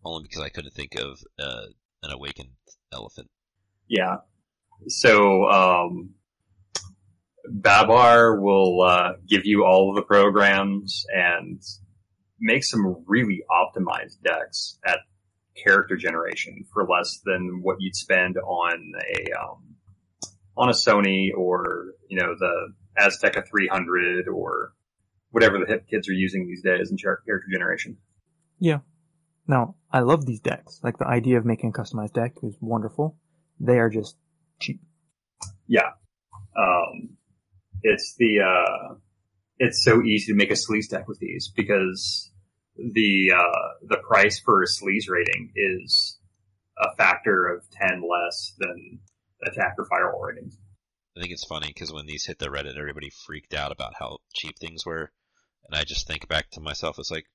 [0.04, 1.66] Only because I couldn't think of uh,
[2.02, 2.50] an awakened
[2.92, 3.28] elephant.
[3.88, 4.18] Yeah,
[4.88, 6.10] so um,
[7.48, 11.62] Babar will uh, give you all of the programs and
[12.40, 14.98] make some really optimized decks at
[15.56, 19.76] character generation for less than what you'd spend on a um,
[20.56, 24.72] on a Sony or you know the Azteca 300 or
[25.34, 27.96] whatever the hip kids are using these days in character generation.
[28.60, 28.78] Yeah.
[29.48, 30.78] Now, I love these decks.
[30.82, 33.18] Like the idea of making a customized deck is wonderful.
[33.58, 34.16] They are just
[34.60, 34.80] cheap.
[35.66, 35.90] Yeah,
[36.56, 37.16] um,
[37.82, 38.94] it's the uh,
[39.58, 42.30] it's so easy to make a sleaze deck with these because
[42.76, 46.18] the uh, the price for a sleaze rating is
[46.78, 49.00] a factor of ten less than
[49.44, 50.56] attack or firewall ratings.
[51.16, 54.18] I think it's funny because when these hit the Reddit, everybody freaked out about how
[54.34, 55.12] cheap things were,
[55.66, 56.98] and I just think back to myself.
[56.98, 57.26] It's like,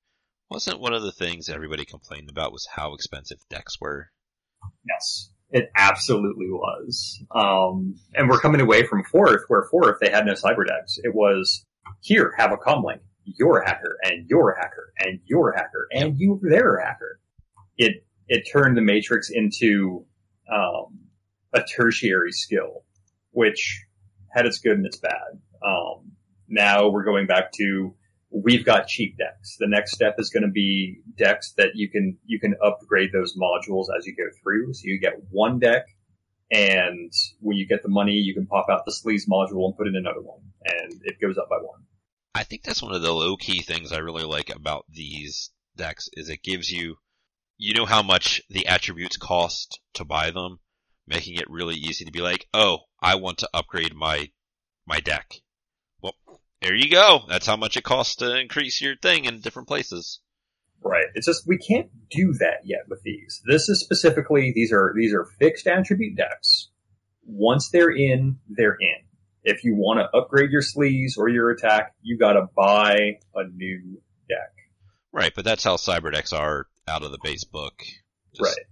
[0.50, 4.08] wasn't one of the things everybody complained about was how expensive decks were?
[4.86, 7.22] Yes, it absolutely was.
[7.34, 10.98] Um, and we're coming away from fourth, where fourth they had no cyber decks.
[11.02, 11.64] It was
[12.00, 13.00] here, have a comlink.
[13.24, 16.86] You're a hacker, and you're a hacker, and you're a hacker, and you they're a
[16.86, 17.20] hacker.
[17.76, 20.04] It it turned the matrix into
[20.52, 21.00] um,
[21.52, 22.84] a tertiary skill,
[23.30, 23.84] which
[24.32, 25.40] had its good and its bad.
[25.64, 26.12] Um,
[26.48, 27.94] now we're going back to
[28.30, 29.56] we've got cheap decks.
[29.58, 33.36] The next step is going to be decks that you can you can upgrade those
[33.36, 34.72] modules as you go through.
[34.74, 35.86] So you get one deck,
[36.50, 39.88] and when you get the money, you can pop out the sleaze module and put
[39.88, 41.82] in another one, and it goes up by one.
[42.34, 46.08] I think that's one of the low key things I really like about these decks
[46.12, 46.96] is it gives you
[47.58, 50.60] you know how much the attributes cost to buy them,
[51.06, 54.30] making it really easy to be like, "Oh, I want to upgrade my
[54.86, 55.34] my deck."
[56.62, 57.20] There you go.
[57.28, 60.20] That's how much it costs to increase your thing in different places.
[60.82, 61.06] Right.
[61.14, 63.42] It's just we can't do that yet with these.
[63.46, 66.68] This is specifically these are these are fixed attribute decks.
[67.24, 68.96] Once they're in, they're in.
[69.42, 73.44] If you want to upgrade your sleaze or your attack, you got to buy a
[73.54, 74.52] new deck.
[75.12, 77.74] Right, but that's how cyber decks are out of the base book.
[78.34, 78.66] Just- Right.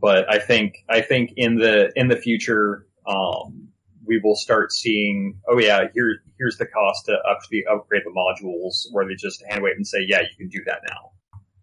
[0.00, 3.68] But I think I think in the in the future, um,
[4.06, 5.40] we will start seeing.
[5.48, 9.62] Oh yeah, here here's the cost to actually upgrade the modules, where they just hand
[9.62, 11.12] wave and say, yeah, you can do that now.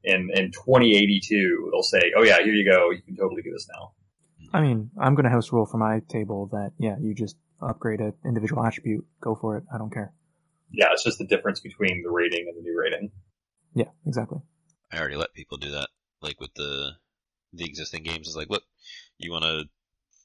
[0.03, 3.67] In in 2082, they'll say, oh yeah, here you go, you can totally do this
[3.73, 3.93] now.
[4.53, 8.13] I mean, I'm gonna house rule for my table that yeah, you just upgrade an
[8.25, 9.05] individual attribute.
[9.21, 9.63] Go for it.
[9.73, 10.13] I don't care.
[10.71, 13.11] Yeah, it's just the difference between the rating and the new rating.
[13.73, 14.39] Yeah, exactly.
[14.91, 15.89] I already let people do that.
[16.21, 16.91] Like with the
[17.53, 18.63] the existing games, is like, look,
[19.17, 19.63] you wanna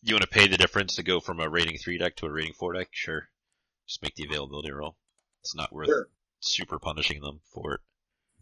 [0.02, 2.52] you wanna pay the difference to go from a rating three deck to a rating
[2.54, 2.88] four deck?
[2.92, 3.28] Sure.
[3.86, 4.96] Just make the availability roll.
[5.40, 6.08] It's not worth Sure.
[6.40, 7.80] super punishing them for it.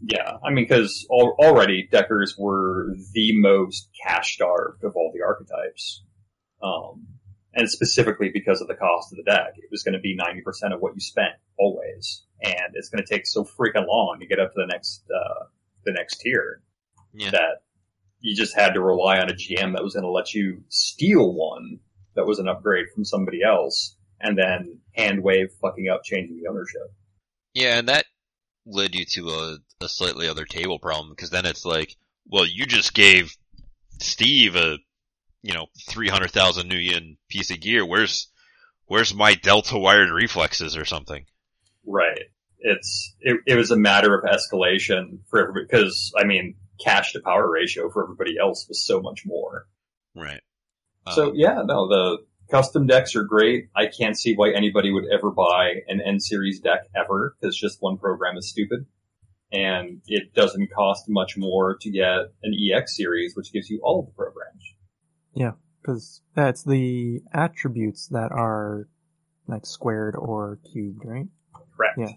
[0.00, 5.22] Yeah, I mean, because al- already deckers were the most cash starved of all the
[5.22, 6.02] archetypes.
[6.62, 7.06] Um,
[7.56, 9.54] and specifically because of the cost of the deck.
[9.56, 12.24] It was going to be 90% of what you spent, always.
[12.42, 15.44] And it's going to take so freaking long to get up to the next, uh,
[15.84, 16.62] the next tier
[17.12, 17.30] Yeah.
[17.30, 17.62] that
[18.24, 21.34] you just had to rely on a GM that was going to let you steal
[21.34, 21.78] one
[22.16, 26.48] that was an upgrade from somebody else and then hand wave fucking up changing the
[26.48, 26.94] ownership.
[27.52, 28.06] Yeah, and that
[28.64, 31.96] led you to a, a slightly other table problem because then it's like,
[32.26, 33.36] well, you just gave
[34.00, 34.78] Steve a,
[35.42, 37.84] you know, 300,000 nuyen piece of gear.
[37.84, 38.28] Where's,
[38.86, 41.26] where's my delta wired reflexes or something?
[41.86, 42.22] Right.
[42.58, 47.20] It's it, it was a matter of escalation for everybody because I mean cash to
[47.20, 49.66] power ratio for everybody else was so much more.
[50.14, 50.40] Right.
[51.12, 52.18] so Um, yeah, no, the
[52.50, 53.68] custom decks are great.
[53.74, 57.82] I can't see why anybody would ever buy an N series deck ever because just
[57.82, 58.86] one program is stupid.
[59.52, 64.00] And it doesn't cost much more to get an EX series, which gives you all
[64.00, 64.62] of the programs.
[65.32, 68.88] Yeah, because that's the attributes that are
[69.46, 71.26] like squared or cubed, right?
[71.76, 71.98] Correct.
[71.98, 72.12] Yeah.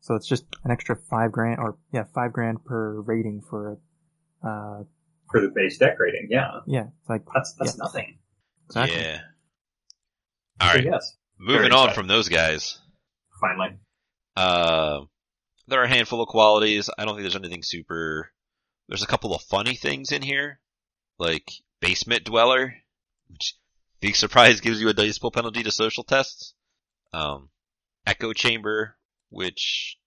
[0.00, 3.78] So it's just an extra five grand, or yeah, five grand per rating for,
[4.44, 4.82] uh,
[5.30, 6.60] For the base deck rating, yeah.
[6.66, 7.84] yeah, it's like That's that's Yeah.
[7.84, 8.18] nothing.
[8.66, 8.98] exactly.
[9.00, 9.20] Yeah.
[10.60, 10.84] All right.
[10.84, 11.94] So yes, Moving very on excited.
[11.94, 12.78] from those guys.
[13.40, 13.76] finally.
[14.36, 15.00] Uh,
[15.68, 16.90] there are a handful of qualities.
[16.98, 18.30] I don't think there's anything super.
[18.88, 20.60] There's a couple of funny things in here,
[21.18, 21.50] like
[21.80, 22.74] basement dweller,
[23.28, 23.56] which
[24.00, 26.54] big surprise gives you a dice pool penalty to social tests.
[27.12, 27.48] Um,
[28.06, 28.96] echo chamber,
[29.30, 29.98] which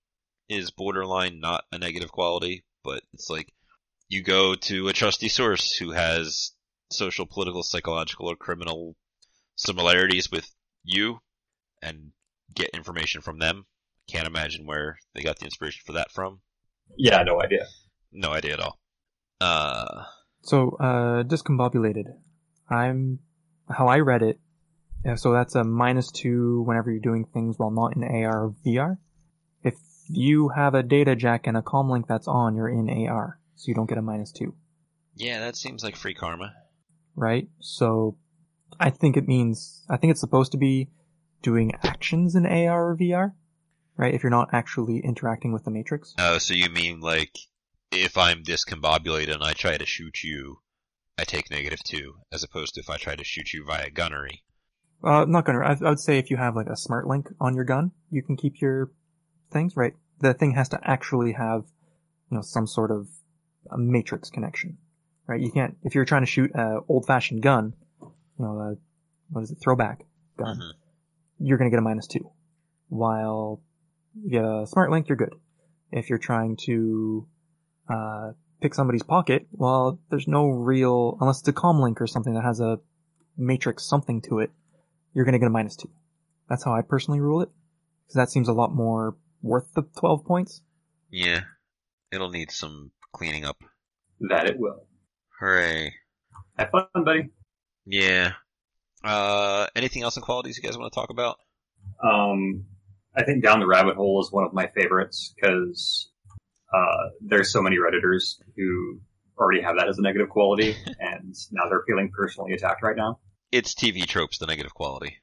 [0.49, 3.51] is borderline not a negative quality, but it's like
[4.09, 6.51] you go to a trusty source who has
[6.91, 8.95] social, political, psychological, or criminal
[9.55, 10.49] similarities with
[10.83, 11.19] you,
[11.81, 12.11] and
[12.53, 13.65] get information from them.
[14.07, 16.39] Can't imagine where they got the inspiration for that from.
[16.97, 17.65] Yeah, no idea.
[18.11, 18.79] No idea at all.
[19.41, 20.03] Uh,
[20.41, 22.05] So, uh, discombobulated.
[22.69, 23.19] I'm,
[23.69, 24.39] how I read it,
[25.05, 28.55] Yeah, so that's a minus two whenever you're doing things while not in AR or
[28.65, 28.97] VR.
[29.63, 29.75] If
[30.09, 33.65] you have a data jack and a comm link that's on, you're in AR, so
[33.67, 34.55] you don't get a minus two,
[35.15, 36.53] Yeah, that seems like free karma.
[37.15, 37.49] right?
[37.59, 38.17] So
[38.79, 40.89] I think it means, I think it's supposed to be
[41.41, 43.33] doing actions in AR or VR,
[43.97, 44.13] right?
[44.13, 46.13] If you're not actually interacting with the matrix.
[46.17, 47.35] Oh, so you mean like
[47.91, 50.59] if I'm discombobulated and I try to shoot you,
[51.17, 54.43] I take negative two, as opposed to if I try to shoot you via gunnery.
[55.03, 57.55] Uh, not gonna, I, I would say if you have like a smart link on
[57.55, 58.91] your gun, you can keep your
[59.51, 59.93] things, right?
[60.19, 61.65] The thing has to actually have,
[62.29, 63.07] you know, some sort of
[63.71, 64.77] a matrix connection,
[65.27, 65.39] right?
[65.41, 68.75] You can't, if you're trying to shoot an old fashioned gun, you know, a,
[69.29, 70.05] what is it, throwback
[70.37, 70.71] gun, Mhm.
[71.39, 72.31] you're gonna get a minus two.
[72.89, 73.61] While
[74.25, 75.33] if you have a smart link, you're good.
[75.91, 77.27] If you're trying to,
[77.89, 78.31] uh,
[78.61, 82.43] pick somebody's pocket, well, there's no real, unless it's a comm link or something that
[82.43, 82.79] has a
[83.37, 84.51] matrix something to it,
[85.13, 85.89] you're gonna get a minus two.
[86.49, 87.49] That's how I personally rule it.
[88.07, 90.61] Cause that seems a lot more worth the 12 points.
[91.11, 91.41] Yeah,
[92.11, 93.57] it'll need some cleaning up.
[94.29, 94.85] That it will.
[95.39, 95.93] Hooray.
[96.57, 97.29] Have fun, buddy.
[97.85, 98.33] Yeah.
[99.03, 101.37] Uh, anything else in qualities you guys want to talk about?
[102.03, 102.65] Um,
[103.15, 106.09] I think Down the Rabbit Hole is one of my favorites because
[106.73, 108.99] uh, there's so many redditors who
[109.37, 113.19] already have that as a negative quality, and now they're feeling personally attacked right now.
[113.51, 115.17] It's TV tropes, the negative quality.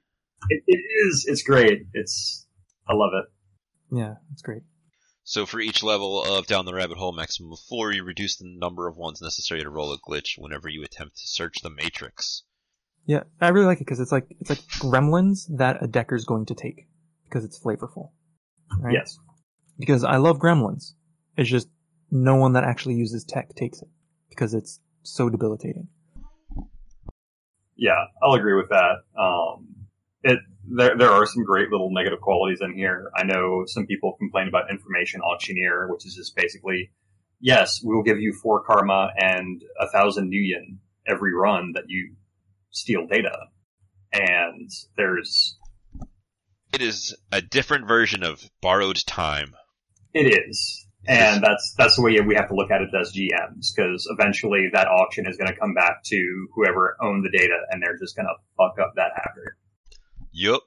[0.48, 1.26] It, it is.
[1.28, 1.86] It's great.
[1.92, 2.46] It's.
[2.88, 3.96] I love it.
[3.96, 4.62] Yeah, it's great.
[5.26, 8.44] So for each level of Down the Rabbit Hole maximum of four, you reduce the
[8.46, 12.42] number of ones necessary to roll a glitch whenever you attempt to search the matrix.
[13.06, 16.46] Yeah, I really like it because it's like, it's like gremlins that a decker's going
[16.46, 16.86] to take.
[17.24, 18.10] Because it's flavorful.
[18.78, 18.92] Right?
[18.92, 19.18] Yes.
[19.78, 20.92] Because I love gremlins.
[21.38, 21.68] It's just
[22.10, 23.88] no one that actually uses tech takes it.
[24.28, 25.88] Because it's so debilitating.
[27.76, 28.96] Yeah, I'll agree with that.
[29.18, 29.86] Um,
[30.22, 33.10] it there there are some great little negative qualities in here.
[33.16, 36.90] I know some people complain about information auctioneer, which is just basically,
[37.40, 41.84] yes, we will give you four karma and a thousand new nuyen every run that
[41.88, 42.14] you
[42.70, 43.36] steal data.
[44.12, 45.58] And there's
[46.72, 49.54] It is a different version of borrowed time.
[50.12, 50.80] it is.
[51.06, 54.70] And that's that's the way we have to look at it as GMs, because eventually
[54.72, 58.16] that auction is going to come back to whoever owned the data, and they're just
[58.16, 59.58] going to fuck up that hacker.
[60.36, 60.62] Yup.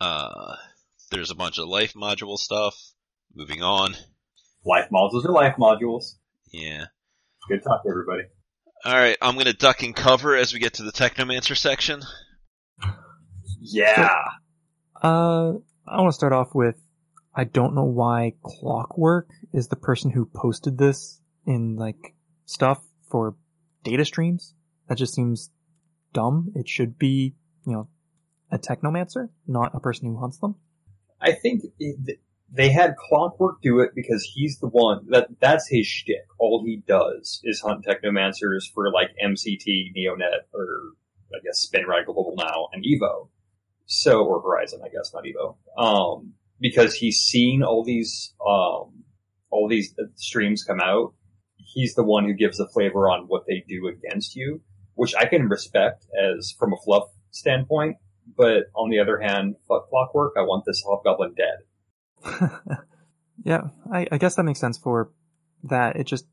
[0.00, 0.56] Uh,
[1.12, 2.74] there's a bunch of life module stuff.
[3.32, 3.94] Moving on.
[4.64, 6.16] Life modules are life modules.
[6.52, 6.86] Yeah.
[7.48, 8.24] Good talk, everybody.
[8.84, 12.02] Alright, I'm gonna duck and cover as we get to the Technomancer section.
[13.60, 14.24] Yeah.
[15.00, 15.52] Uh,
[15.86, 16.74] I want to start off with,
[17.32, 23.36] I don't know why Clockwork is the person who posted this in like stuff for
[23.84, 24.52] data streams.
[24.88, 25.50] That just seems
[26.12, 26.52] dumb.
[26.56, 27.88] It should be, you know,
[28.50, 30.56] a technomancer, not a person who hunts them.
[31.20, 31.62] I think
[32.52, 36.26] they had Clockwork do it because he's the one that that's his shtick.
[36.38, 40.92] All he does is hunt technomancers for like MCT, Neonet, or
[41.34, 43.28] I guess Spinrad Global now and Evo.
[43.86, 45.56] So or Horizon, I guess, not Evo.
[45.76, 49.04] Um, because he's seen all these um
[49.50, 51.14] all these streams come out.
[51.56, 54.60] He's the one who gives the flavor on what they do against you,
[54.94, 57.96] which I can respect as from a fluff standpoint.
[58.36, 60.34] But on the other hand, fuck Clockwork.
[60.36, 62.38] I want this Hobgoblin dead.
[63.44, 63.62] yeah,
[63.92, 65.10] I, I guess that makes sense for
[65.64, 65.96] that.
[65.96, 66.26] It just,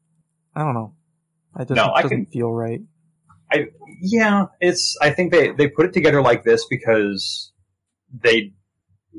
[0.56, 0.94] I don't know.
[1.60, 2.82] It just No, I doesn't can- feel right.
[3.52, 3.68] I
[4.02, 4.98] yeah, it's.
[5.02, 7.52] I think they they put it together like this because
[8.12, 8.54] they.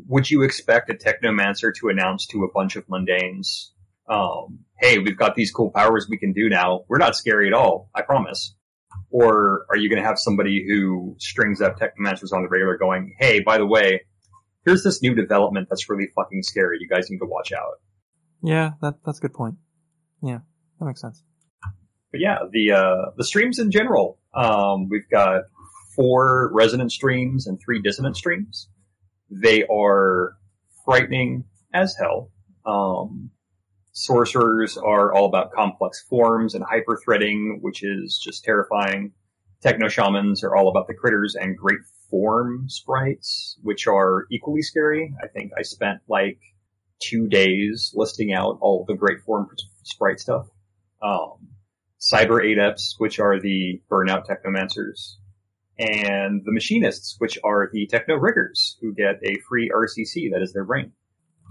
[0.09, 3.69] Would you expect a technomancer to announce to a bunch of mundanes,
[4.09, 6.81] um, "Hey, we've got these cool powers we can do now.
[6.89, 7.91] We're not scary at all.
[7.95, 8.57] I promise."
[9.11, 13.15] Or are you going to have somebody who strings up technomancers on the regular, going,
[13.19, 14.03] "Hey, by the way,
[14.65, 16.79] here's this new development that's really fucking scary.
[16.81, 17.81] You guys need to watch out."
[18.43, 19.55] Yeah, that, that's a good point.
[20.23, 20.39] Yeah,
[20.79, 21.23] that makes sense.
[22.11, 24.19] but yeah, the uh, the streams in general.
[24.35, 25.43] Um, we've got
[25.95, 28.69] four resonant streams and three dissonant streams.
[29.31, 30.37] They are
[30.85, 32.31] frightening as hell.
[32.67, 33.31] Um,
[33.95, 39.13] sorcerers are all about complex forms and hyper threading, which is just terrifying.
[39.63, 41.79] Techno shamans are all about the critters and great
[42.11, 45.15] form sprites, which are equally scary.
[45.23, 46.39] I think I spent like
[46.99, 49.49] two days listing out all the great form
[49.85, 50.49] sprite stuff.
[51.01, 51.49] Um,
[52.01, 55.15] cyber adepts, which are the burnout technomancers,
[55.79, 60.53] and the machinists, which are the techno riggers, who get a free RCC that is
[60.53, 60.93] their brain.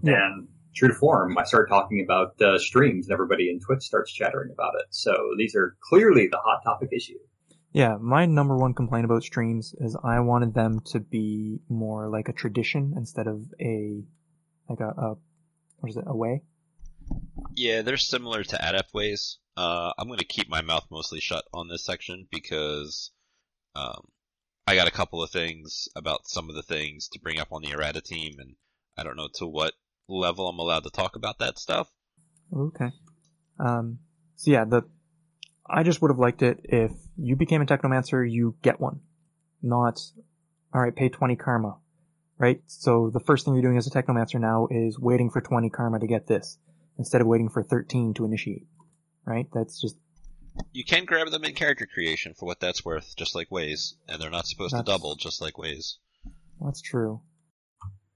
[0.04, 0.14] Yeah.
[0.16, 4.12] And true to form, I started talking about uh, streams, and everybody in Twitch starts
[4.12, 4.86] chattering about it.
[4.90, 7.20] So these are clearly the hot topic issue.
[7.72, 12.30] Yeah, my number one complaint about streams is I wanted them to be more like
[12.30, 14.04] a tradition instead of a
[14.70, 15.16] like a, a
[15.80, 16.44] what is it a way.
[17.56, 19.40] Yeah, they're similar to Adept ways.
[19.58, 23.12] Uh, I'm going to keep my mouth mostly shut on this section because
[23.76, 24.08] um,
[24.66, 27.62] I got a couple of things about some of the things to bring up on
[27.62, 28.56] the errata team, and
[28.98, 29.74] I don't know to what
[30.08, 31.90] level I'm allowed to talk about that stuff.
[32.56, 32.92] Okay.
[33.60, 34.00] Um.
[34.36, 34.84] So yeah, the
[35.70, 39.00] I just would have liked it if you became a technomancer, you get one,
[39.62, 40.00] not
[40.74, 40.96] all right.
[40.96, 41.78] Pay twenty karma,
[42.38, 42.62] right?
[42.68, 46.00] So the first thing you're doing as a technomancer now is waiting for twenty karma
[46.00, 46.58] to get this
[46.98, 48.68] instead of waiting for thirteen to initiate.
[49.26, 49.48] Right?
[49.54, 49.96] That's just
[50.74, 54.22] You can grab them in character creation for what that's worth, just like ways, and
[54.22, 55.98] they're not supposed That's- to double, just like ways.
[56.60, 57.22] that's true.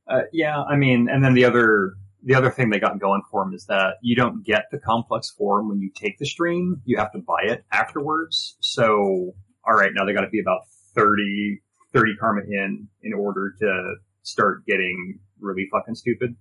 [0.10, 1.94] Uh, yeah, I mean, and then the other
[2.24, 5.30] the other thing they got going for them is that you don't get the complex
[5.30, 6.82] form when you take the stream.
[6.86, 8.58] You have to buy it afterwards.
[8.60, 9.36] So,
[9.66, 10.62] all right, now they got to be about
[10.96, 11.62] 30,
[11.94, 16.36] 30 karma in in order to start getting really fucking stupid.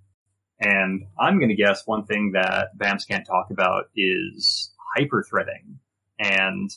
[0.59, 5.77] And I'm going to guess one thing that Vamps can't talk about is hyperthreading.
[6.19, 6.71] And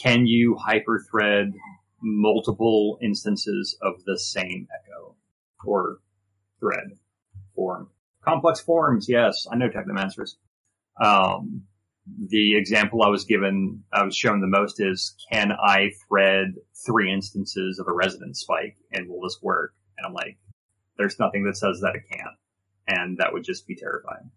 [0.00, 1.52] can you hyperthread
[2.02, 5.16] multiple instances of the same echo
[5.64, 5.98] or
[6.64, 6.98] thread
[7.54, 7.88] form?
[8.24, 10.36] Complex forms, yes, I know technomancers.
[11.02, 11.64] Um,
[12.28, 16.54] the example I was given, I was shown the most is, can I thread
[16.86, 19.74] three instances of a resonance spike and will this work?
[19.98, 20.38] And I'm like,
[20.96, 22.36] there's nothing that says that it can't.
[22.86, 24.30] And that would just be terrifying.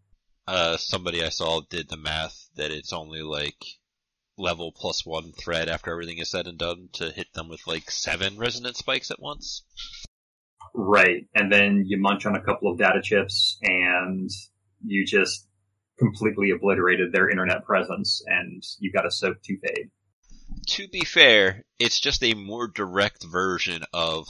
[0.48, 3.66] Uh, somebody I saw did the math that it's only like
[4.38, 7.92] level plus one thread after everything is said and done to hit them with like
[7.92, 9.64] seven resonance spikes at once.
[10.74, 11.28] Right.
[11.34, 14.30] And then you munch on a couple of data chips and
[14.86, 15.48] you just
[15.98, 19.90] completely obliterated their internet presence and you got a soak to fade.
[20.68, 24.28] To be fair, it's just a more direct version of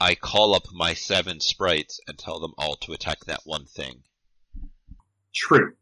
[0.00, 4.02] I call up my seven sprites and tell them all to attack that one thing.
[5.34, 5.74] True.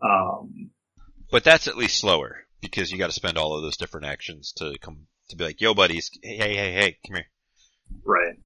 [0.00, 0.70] Um,
[1.30, 4.52] But that's at least slower because you got to spend all of those different actions
[4.58, 7.26] to come to be like, "Yo, buddies, hey, hey, hey, hey, come here."
[8.04, 8.36] right.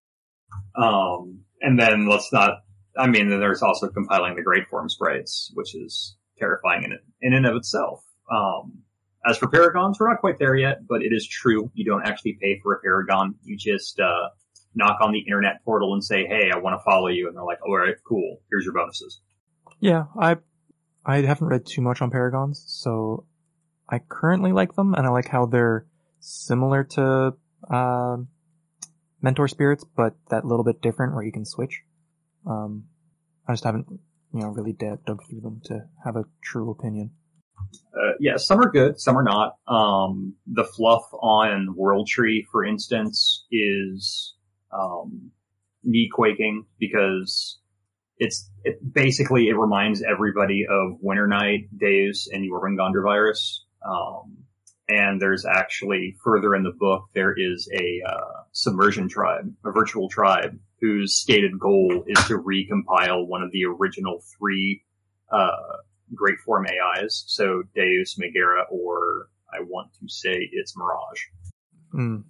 [0.75, 2.63] Um, and then let's not,
[2.99, 7.35] I mean, then there's also compiling the great form sprites, which is terrifying in, in
[7.35, 8.03] and of itself.
[8.31, 8.83] Um,
[9.27, 11.71] as for paragons, we're not quite there yet, but it is true.
[11.75, 13.35] You don't actually pay for a paragon.
[13.45, 14.31] You just, uh,
[14.73, 17.27] knock on the internet portal and say, hey, I want to follow you.
[17.27, 18.41] And they're like, all right, cool.
[18.51, 19.21] Here's your bonuses.
[19.81, 20.37] Yeah, I
[21.05, 23.25] I haven't read too much on paragons, so
[23.89, 25.87] I currently like them, and I like how they're
[26.21, 27.35] similar to
[27.69, 28.17] uh,
[29.23, 31.83] mentor spirits, but that little bit different, where you can switch.
[32.47, 32.85] Um,
[33.47, 33.87] I just haven't,
[34.33, 37.11] you know, really dug through them to have a true opinion.
[37.95, 39.57] Uh, yeah, some are good, some are not.
[39.69, 44.35] Um, the fluff on World Tree, for instance, is
[44.73, 45.31] um,
[45.85, 47.59] knee quaking because
[48.19, 53.65] it's it basically it reminds everybody of Winter Night, Deus, and Jormungandr virus.
[53.85, 54.45] Um,
[54.91, 60.09] and there's actually further in the book there is a uh, submersion tribe, a virtual
[60.09, 64.83] tribe, whose stated goal is to recompile one of the original three
[65.31, 65.77] uh,
[66.15, 67.25] great form AIs.
[67.29, 71.23] So Deus, Megaera, or I want to say it's Mirage.
[71.95, 72.25] Mm.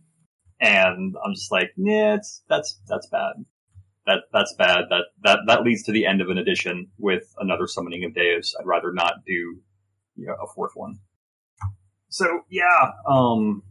[0.60, 3.32] And I'm just like, it's, that's, that's bad.
[4.04, 4.84] That, that's bad.
[4.90, 8.54] That, that, that leads to the end of an edition with another summoning of Deus.
[8.60, 10.98] I'd rather not do, you know, a fourth one.
[12.10, 13.62] So yeah, um,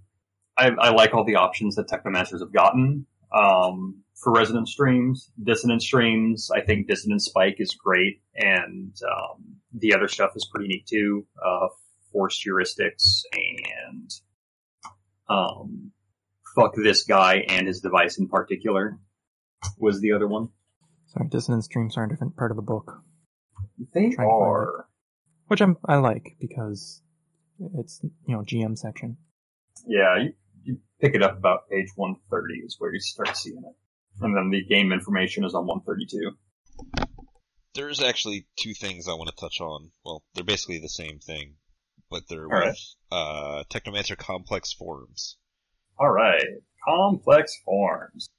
[0.57, 3.05] I, I like all the options that Technomancers have gotten.
[3.31, 9.93] Um, for resonance streams, dissonance streams, I think dissonance spike is great, and um, the
[9.93, 11.25] other stuff is pretty neat too.
[11.45, 11.67] Uh,
[12.11, 14.11] forced heuristics and
[15.29, 15.91] um,
[16.55, 18.97] fuck this guy and his device in particular
[19.77, 20.49] was the other one.
[21.07, 23.03] Sorry, dissonance streams are a different part of the book,
[23.93, 24.87] They Trying to find are.
[25.47, 27.01] which I'm I like because
[27.75, 29.17] it's you know GM section.
[29.87, 30.33] Yeah, you,
[30.63, 33.75] you pick it up about page 130 is where you start seeing it.
[34.21, 36.31] And then the game information is on 132.
[37.73, 39.91] There's actually two things I want to touch on.
[40.03, 41.55] Well, they're basically the same thing,
[42.09, 42.67] but they're All right.
[42.69, 45.37] with uh, Technomancer complex forms.
[45.99, 46.43] Alright.
[46.85, 48.29] Complex forms.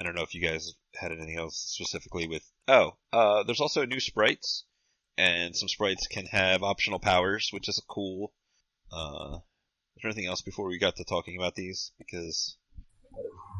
[0.00, 2.44] I don't know if you guys had anything else specifically with.
[2.68, 4.64] Oh, uh, there's also new sprites,
[5.16, 8.32] and some sprites can have optional powers, which is cool.
[8.92, 9.38] Uh,
[9.96, 11.92] is there anything else before we got to talking about these?
[11.98, 12.56] Because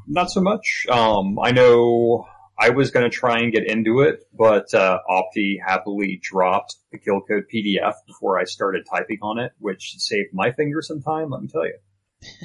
[0.07, 0.87] Not so much.
[0.91, 2.27] Um, I know
[2.59, 6.99] I was going to try and get into it, but uh, Opti happily dropped the
[6.99, 11.31] kill code PDF before I started typing on it, which saved my fingers some time.
[11.31, 11.79] Let me tell you.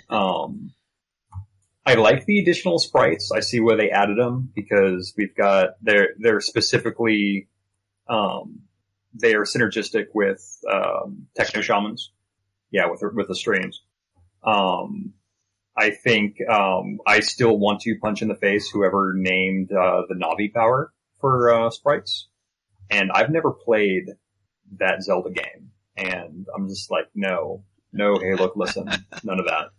[0.09, 0.73] Um,
[1.85, 3.31] I like the additional sprites.
[3.31, 7.47] I see where they added them because we've got they're they're specifically
[8.07, 8.61] um,
[9.13, 12.11] they are synergistic with um, techno shamans.
[12.71, 13.81] Yeah, with with the streams.
[14.43, 15.13] Um,
[15.75, 20.15] I think um, I still want to punch in the face whoever named uh, the
[20.15, 22.27] Navi power for uh, sprites,
[22.89, 24.05] and I've never played
[24.77, 28.87] that Zelda game, and I'm just like, no, no, hey, look, listen,
[29.23, 29.69] none of that.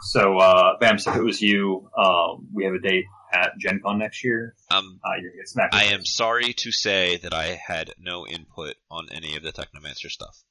[0.00, 3.98] So, uh, Bams, if it was you, um, we have a date at Gen Con
[3.98, 4.54] next year.
[4.70, 5.74] Um, Uh, you're gonna get smacked.
[5.74, 10.10] I am sorry to say that I had no input on any of the Technomancer
[10.10, 10.42] stuff.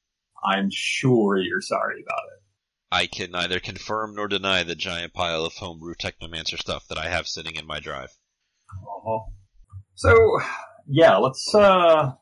[0.43, 2.43] I'm sure you're sorry about it.
[2.91, 7.07] I can neither confirm nor deny the giant pile of homebrew Technomancer stuff that I
[7.07, 8.09] have sitting in my drive.
[8.69, 9.31] Uh-huh.
[9.95, 10.39] So,
[10.87, 12.13] yeah, let's, uh,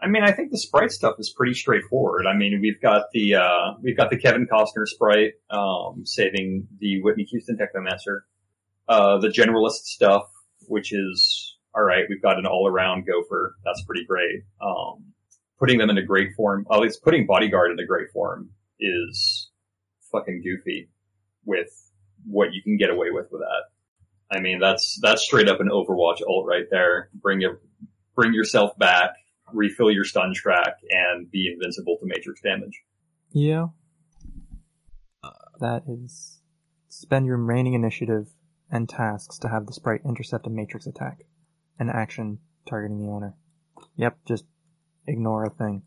[0.00, 2.26] I mean, I think the sprite stuff is pretty straightforward.
[2.26, 7.00] I mean, we've got the, uh, we've got the Kevin Costner sprite, um, saving the
[7.02, 8.22] Whitney Houston Technomancer.
[8.88, 10.24] Uh, the generalist stuff,
[10.68, 13.56] which is, alright, we've got an all-around gopher.
[13.64, 14.42] That's pretty great.
[14.60, 15.12] Um,
[15.58, 18.50] putting them into great form, at least putting Bodyguard into great form
[18.80, 19.50] is
[20.10, 20.90] fucking goofy
[21.44, 21.68] with
[22.26, 24.36] what you can get away with with that.
[24.36, 27.10] I mean, that's that's straight up an Overwatch ult right there.
[27.14, 27.60] Bring your
[28.16, 29.10] bring yourself back,
[29.52, 32.82] refill your stun track, and be invincible to matrix damage.
[33.30, 33.66] Yeah.
[35.60, 36.40] That is
[36.88, 38.28] spend your remaining initiative
[38.72, 41.18] and tasks to have the sprite intercept a matrix attack.
[41.78, 43.36] An action targeting the owner.
[43.96, 44.44] Yep, just
[45.06, 45.82] ignore a thing.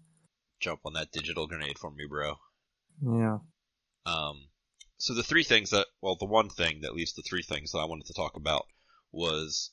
[0.60, 2.36] Jump on that digital grenade for me, bro.
[3.02, 3.40] Yeah.
[4.06, 4.48] Um,
[4.98, 7.80] so the three things that, well, the one thing, at least the three things that
[7.80, 8.66] I wanted to talk about
[9.12, 9.72] was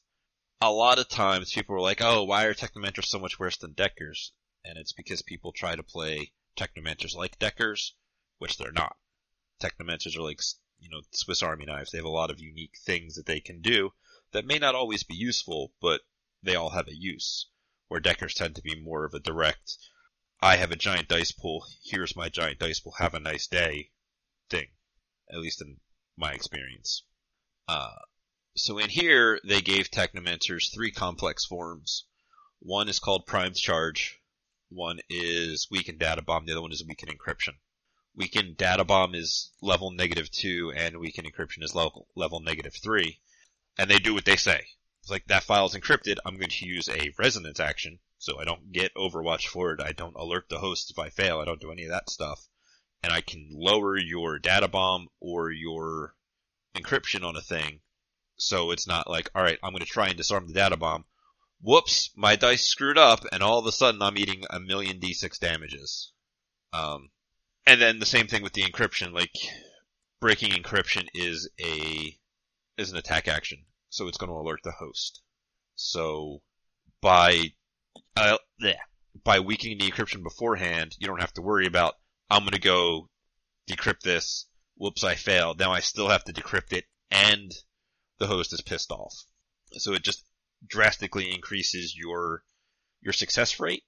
[0.61, 3.73] a lot of times people were like, oh, why are Technomancers so much worse than
[3.73, 4.33] Deckers?
[4.65, 7.95] And it's because people try to play Technomancers like Deckers,
[8.39, 8.97] which they're not.
[9.61, 10.41] Technomancers are like,
[10.83, 11.93] you know, Swiss Army knives.
[11.93, 13.93] They have a lot of unique things that they can do
[14.33, 16.01] that may not always be useful, but
[16.43, 17.47] they all have a use.
[17.87, 19.77] Where Deckers tend to be more of a direct,
[20.41, 23.91] I have a giant dice pool, here's my giant dice pool, have a nice day
[24.51, 24.69] thing.
[25.31, 25.79] At least in
[26.17, 27.05] my experience.
[27.69, 27.95] Uh,
[28.57, 32.07] so in here, they gave Technomancers three complex forms.
[32.59, 34.21] One is called Primed Charge,
[34.69, 37.55] one is Weakened Data Bomb, the other one is Weakened Encryption.
[38.15, 43.19] Weakened Data Bomb is level negative 2, and Weakened Encryption is level, level negative 3.
[43.79, 44.67] And they do what they say.
[45.01, 48.45] It's like, that file is encrypted, I'm going to use a resonance action, so I
[48.45, 51.61] don't get Overwatch for it, I don't alert the host if I fail, I don't
[51.61, 52.47] do any of that stuff.
[53.03, 56.15] And I can lower your data bomb or your
[56.77, 57.81] encryption on a thing,
[58.37, 61.07] so it's not like, alright, I'm going to try and disarm the data bomb.
[61.63, 65.39] Whoops, my dice screwed up, and all of a sudden I'm eating a million d6
[65.39, 66.13] damages.
[66.75, 67.11] Um,
[67.67, 69.35] and then the same thing with the encryption, like,
[70.21, 72.17] breaking encryption is a,
[72.79, 75.23] is an attack action, so it's going to alert the host.
[75.75, 76.43] So,
[77.01, 77.53] by,
[78.17, 78.39] uh,
[79.25, 81.95] by weakening the encryption beforehand, you don't have to worry about,
[82.31, 83.09] I'm going to go
[83.69, 87.53] decrypt this, whoops, I failed, now I still have to decrypt it, and
[88.19, 89.15] the host is pissed off.
[89.73, 90.25] So it just
[90.67, 92.45] drastically increases your,
[93.01, 93.83] your success rate.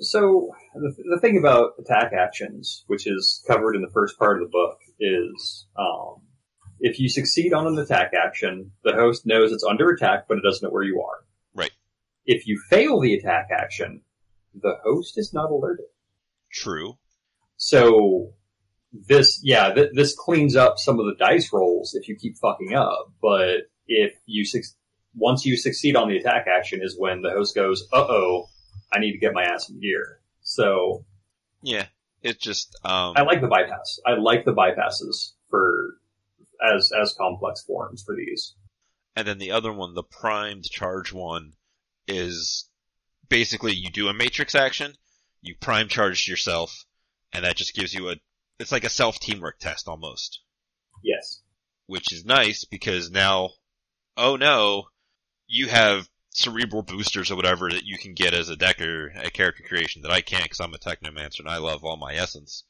[0.00, 4.48] So the, the thing about attack actions, which is covered in the first part of
[4.48, 6.22] the book, is um,
[6.80, 10.42] if you succeed on an attack action, the host knows it's under attack, but it
[10.42, 11.24] doesn't know where you are.
[11.54, 11.72] Right.
[12.26, 14.02] If you fail the attack action,
[14.54, 15.86] the host is not alerted.
[16.52, 16.98] True.
[17.56, 18.32] So
[18.92, 22.74] this, yeah, th- this cleans up some of the dice rolls if you keep fucking
[22.74, 23.12] up.
[23.20, 24.62] But if you suc
[25.14, 28.48] once you succeed on the attack action, is when the host goes, "Uh oh,
[28.92, 31.04] I need to get my ass in gear." So
[31.62, 31.86] Yeah.
[32.20, 34.00] It just, um, I like the bypass.
[34.04, 35.98] I like the bypasses for
[36.60, 38.54] as as complex forms for these.
[39.14, 41.52] and then the other one, the primed charge one,
[42.08, 42.68] is
[43.28, 44.94] basically you do a matrix action,
[45.42, 46.84] you prime charge yourself,
[47.32, 48.16] and that just gives you a,
[48.58, 50.40] it's like a self teamwork test almost.
[51.04, 51.40] Yes.
[51.86, 53.50] which is nice because now,
[54.16, 54.88] oh no,
[55.46, 56.08] you have
[56.38, 60.12] cerebral boosters or whatever that you can get as a decker, a character creation that
[60.12, 62.62] I can't because I'm a technomancer and I love all my essence.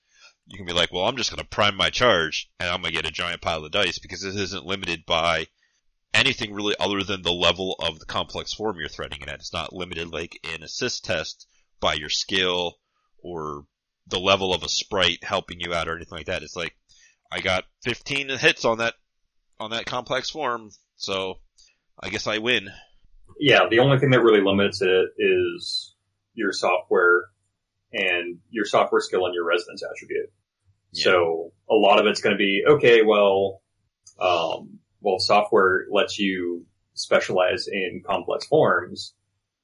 [0.47, 2.95] You can be like, well, I'm just going to prime my charge and I'm going
[2.95, 5.49] to get a giant pile of dice because this isn't limited by
[6.15, 9.41] anything really other than the level of the complex form you're threading it at.
[9.41, 11.47] It's not limited like an assist test
[11.79, 12.79] by your skill
[13.23, 13.67] or
[14.07, 16.43] the level of a sprite helping you out or anything like that.
[16.43, 16.75] It's like,
[17.31, 18.95] I got 15 hits on that,
[19.61, 21.41] on that complex form, so
[22.01, 22.71] I guess I win.
[23.39, 23.69] Yeah.
[23.71, 25.95] The only thing that really limits it is
[26.35, 27.25] your software
[27.93, 30.31] and your software skill and your resonance attribute.
[30.93, 31.05] Yeah.
[31.05, 33.03] So a lot of it's going to be okay.
[33.03, 33.63] Well,
[34.21, 39.15] um, well, software lets you specialize in complex forms.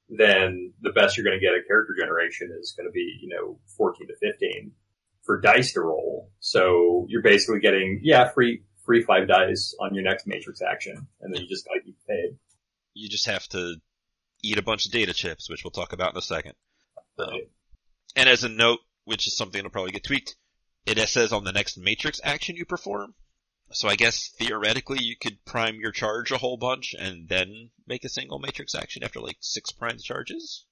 [0.09, 3.29] Then the best you're going to get at character generation is going to be you
[3.29, 4.73] know 14 to 15
[5.23, 6.31] for dice to roll.
[6.41, 11.35] So you're basically getting yeah free free five dice on your next matrix action, and
[11.35, 12.37] then you just got to keep paid.
[12.95, 13.77] You just have to
[14.43, 16.55] eat a bunch of data chips, which we'll talk about in a second.
[17.19, 17.41] Um,
[18.17, 20.37] and as a note, which is something that'll probably get tweaked,
[20.87, 23.15] it says on the next matrix action you perform.
[23.73, 28.05] So I guess theoretically you could prime your charge a whole bunch and then make
[28.05, 30.67] a single matrix action after like six prime charges.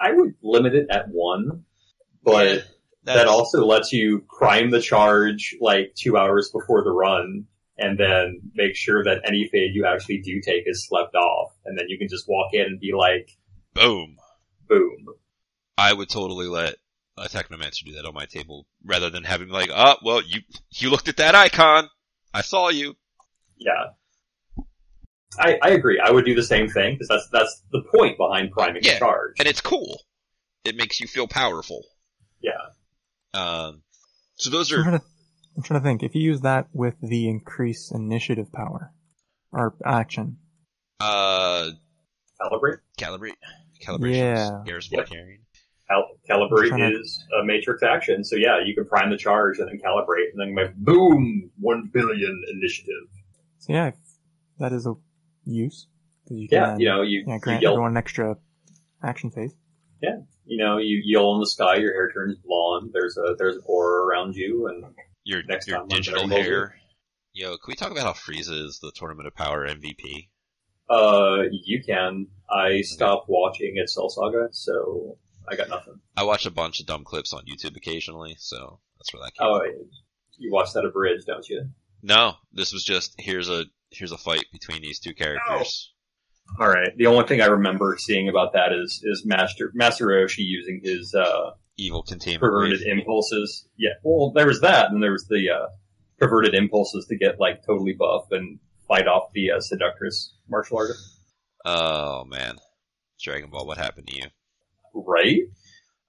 [0.00, 1.64] I, I would limit it at one,
[2.22, 2.46] but.
[2.46, 2.62] Yeah,
[3.04, 7.46] that also lets you prime the charge like two hours before the run
[7.82, 11.76] and then make sure that any fade you actually do take is slept off and
[11.78, 13.30] then you can just walk in and be like
[13.74, 14.16] boom.
[14.68, 15.06] boom
[15.76, 16.76] I would totally let
[17.18, 20.40] a Technomancer do that on my table rather than having like, oh, well, you,
[20.70, 21.88] you looked at that icon.
[22.32, 22.94] I saw you.
[23.58, 23.90] yeah
[25.38, 28.50] I, I agree i would do the same thing because that's that's the point behind
[28.52, 28.94] priming Yeah.
[28.94, 30.00] the charge And it's cool.
[30.64, 31.82] It makes you feel powerful.
[32.40, 32.52] yeah
[33.34, 33.82] Um,
[34.36, 35.04] so those are, trying, to,
[35.56, 36.02] I'm trying to think.
[36.02, 38.92] If you use that with the increase initiative power
[39.52, 40.38] or action,
[41.00, 41.70] uh,
[42.40, 43.32] calibrate calibrate,
[43.84, 44.62] calibration, Yeah.
[44.62, 45.06] scares Yep.
[45.06, 45.38] carrying.
[45.88, 49.58] Cal- calibrate I'm to- is a matrix action so yeah you can prime the charge
[49.58, 53.08] and then calibrate and then like boom one billion initiative
[53.58, 53.90] so yeah,
[54.58, 54.94] that is a
[55.44, 55.86] use.
[56.26, 58.38] 'cause you yeah you know you, yeah, you grant yell everyone an extra
[59.02, 59.54] action phase.
[60.00, 62.90] Yeah, you know, you yell in the sky, your hair turns blonde.
[62.92, 64.84] There's a there's an aura around you, and
[65.24, 66.74] Your, Next your digital hair.
[67.32, 70.28] Yo, can we talk about how Frieza is the Tournament of Power MVP?
[70.90, 72.26] uh, you can.
[72.50, 75.16] I stopped watching at Cell Saga, so
[75.50, 75.94] I got nothing.
[76.16, 79.48] I watch a bunch of dumb clips on YouTube occasionally, so that's where that came
[79.48, 79.88] Oh, from.
[80.38, 81.70] you watch that abridged, don't you?
[82.02, 85.92] No, this was just, here's a, here's a fight between these two characters.
[86.60, 86.90] All right.
[86.96, 91.14] The only thing I remember seeing about that is is Master Master Roshi using his
[91.14, 91.52] uh,
[91.82, 92.40] Evil containment.
[92.40, 92.98] perverted wave.
[92.98, 93.66] impulses.
[93.76, 93.90] Yeah.
[94.02, 95.66] Well, there was that, and there was the uh,
[96.18, 101.18] perverted impulses to get like totally buff and fight off the uh, seductress martial artist.
[101.64, 102.56] Oh man.
[103.22, 104.26] Dragon Ball, what happened to you?
[104.94, 105.42] Right.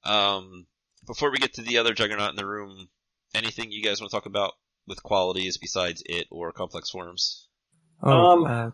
[0.03, 0.65] Um,
[1.05, 2.89] before we get to the other Juggernaut in the room,
[3.35, 4.53] anything you guys want to talk about
[4.87, 7.47] with qualities besides it or complex forms?
[8.01, 8.69] Oh, Um, uh,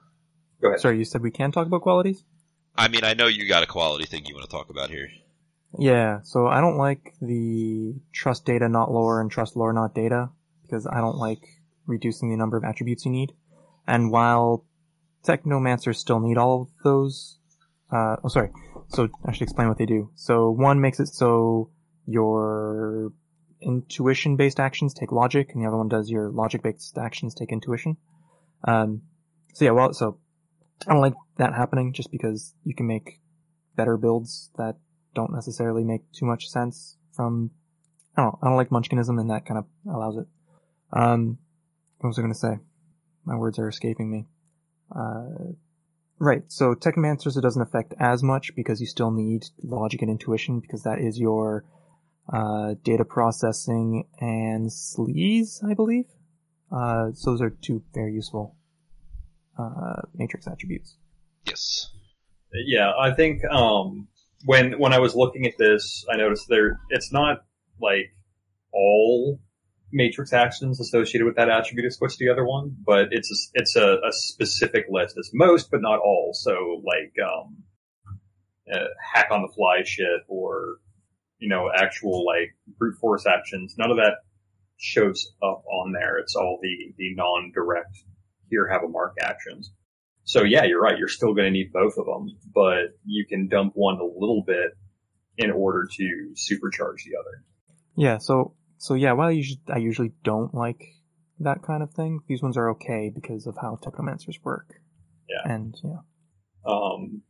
[0.62, 0.80] Go ahead.
[0.80, 2.24] sorry, you said we can talk about qualities?
[2.76, 5.10] I mean, I know you got a quality thing you want to talk about here.
[5.78, 10.30] Yeah, so I don't like the trust data not lore and trust lore not data
[10.64, 11.44] because I don't like
[11.86, 13.34] reducing the number of attributes you need.
[13.88, 14.66] And while
[15.24, 17.38] technomancers still need all of those,
[17.92, 18.50] uh, oh sorry,
[18.88, 20.10] so I should explain what they do.
[20.16, 21.70] So one makes it so
[22.08, 23.12] your
[23.62, 27.52] intuition based actions take logic and the other one does your logic based actions take
[27.52, 27.98] intuition.
[28.64, 29.04] Um,
[29.54, 30.18] so yeah, well, so
[30.88, 33.20] I don't like that happening just because you can make
[33.76, 34.78] better builds that
[35.16, 37.52] don't necessarily make too much sense from
[38.16, 40.28] I don't know, I don't like munchkinism and that kind of allows it.
[40.92, 41.38] Um
[42.00, 42.60] what was I gonna say?
[43.26, 44.26] My words are escaping me.
[44.96, 45.54] Uh
[46.20, 50.60] right, so Technomancers it doesn't affect as much because you still need logic and intuition
[50.60, 51.66] because that is your
[52.32, 56.06] uh data processing and sleaze, I believe.
[56.72, 58.56] Uh so those are two very useful
[59.58, 60.96] uh matrix attributes.
[61.46, 61.90] Yes.
[62.52, 64.08] Yeah, I think um,
[64.46, 67.44] when when I was looking at this, I noticed there it's not
[67.82, 68.14] like
[68.72, 69.40] all
[69.92, 73.60] matrix actions associated with that attribute is switched to the other one, but it's a,
[73.60, 75.16] it's a, a specific list.
[75.18, 76.32] It's most, but not all.
[76.34, 77.64] So like um,
[78.72, 80.78] uh, hack on the fly shit or
[81.40, 83.76] you know actual like brute force actions.
[83.78, 84.18] None of that
[84.78, 86.18] shows up on there.
[86.18, 87.98] It's all the the non direct
[88.50, 89.72] here have a mark actions.
[90.30, 90.96] So yeah, you're right.
[90.96, 94.44] You're still going to need both of them, but you can dump one a little
[94.46, 94.78] bit
[95.40, 97.44] in order to supercharge the other.
[97.96, 100.84] Yeah, so so yeah, while I usually, I usually don't like
[101.40, 104.76] that kind of thing, these ones are okay because of how technomancers work.
[105.28, 105.52] Yeah.
[105.52, 106.02] And yeah.
[106.64, 107.24] Um,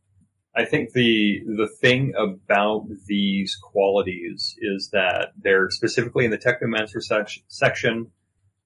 [0.54, 7.00] I think the the thing about these qualities is that they're specifically in the Technomancer
[7.00, 8.10] sec- section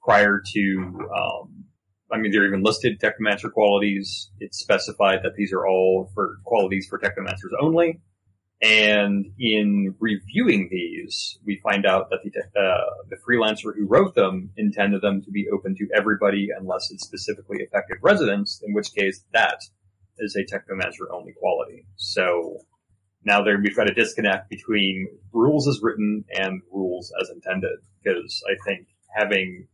[0.03, 1.09] prior to.
[1.17, 1.64] Um,
[2.13, 4.31] I mean, they're even listed Technomancer qualities.
[4.39, 8.01] It's specified that these are all for qualities for Technomancers only.
[8.63, 14.51] And in reviewing these, we find out that the uh, the freelancer who wrote them
[14.57, 19.25] intended them to be open to everybody unless it's specifically affected resonance, in which case
[19.33, 19.59] that
[20.19, 21.85] is a technomancer only quality.
[21.97, 22.59] So
[23.25, 27.81] now there we've got a disconnect between rules as written and rules as intended.
[28.03, 29.67] Because I think having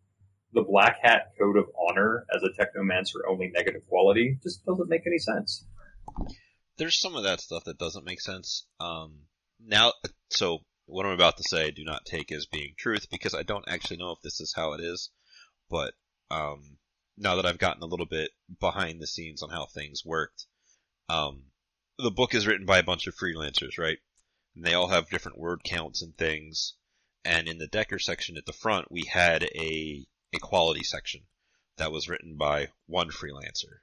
[0.53, 5.07] the Black Hat Code of Honor as a Technomancer only negative quality just doesn't make
[5.07, 5.65] any sense.
[6.77, 8.67] There's some of that stuff that doesn't make sense.
[8.81, 9.27] Um,
[9.65, 9.93] now,
[10.31, 13.69] so what I'm about to say, do not take as being truth because I don't
[13.69, 15.11] actually know if this is how it is.
[15.71, 15.95] But
[16.31, 16.79] um,
[17.17, 20.47] now that I've gotten a little bit behind the scenes on how things worked,
[21.09, 21.45] um,
[21.99, 23.99] the book is written by a bunch of freelancers, right?
[24.57, 26.75] And they all have different word counts and things.
[27.25, 31.23] And in the Decker section at the front, we had a equality section
[31.77, 33.81] that was written by one freelancer.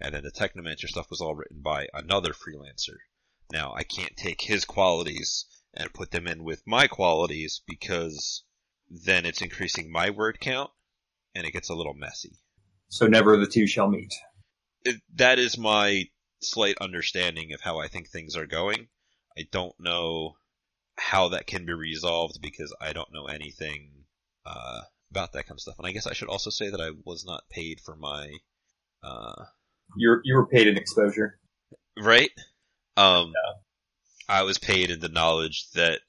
[0.00, 2.96] And then the Technomancer stuff was all written by another freelancer.
[3.52, 5.44] Now, I can't take his qualities
[5.74, 8.44] and put them in with my qualities because
[8.88, 10.70] then it's increasing my word count
[11.34, 12.38] and it gets a little messy.
[12.88, 14.12] So never the two shall meet.
[14.84, 16.04] It, that is my
[16.40, 18.88] slight understanding of how I think things are going.
[19.38, 20.36] I don't know
[20.96, 24.04] how that can be resolved because I don't know anything
[24.44, 25.76] uh, about that kind of stuff.
[25.78, 28.30] And I guess I should also say that I was not paid for my
[29.02, 29.44] uh,
[29.96, 31.38] You're you were paid an exposure.
[31.98, 32.30] right.
[32.96, 33.32] Um,
[34.28, 36.00] I was paid in the knowledge that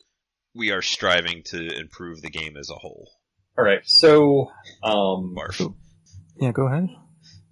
[0.53, 3.10] we are striving to improve the game as a whole.
[3.57, 3.82] All right.
[3.86, 4.52] So
[4.84, 5.73] um, Barf.
[6.40, 6.90] Yeah, go ahead.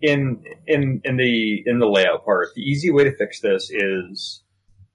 [0.01, 4.43] in in in the in the layout part, the easy way to fix this is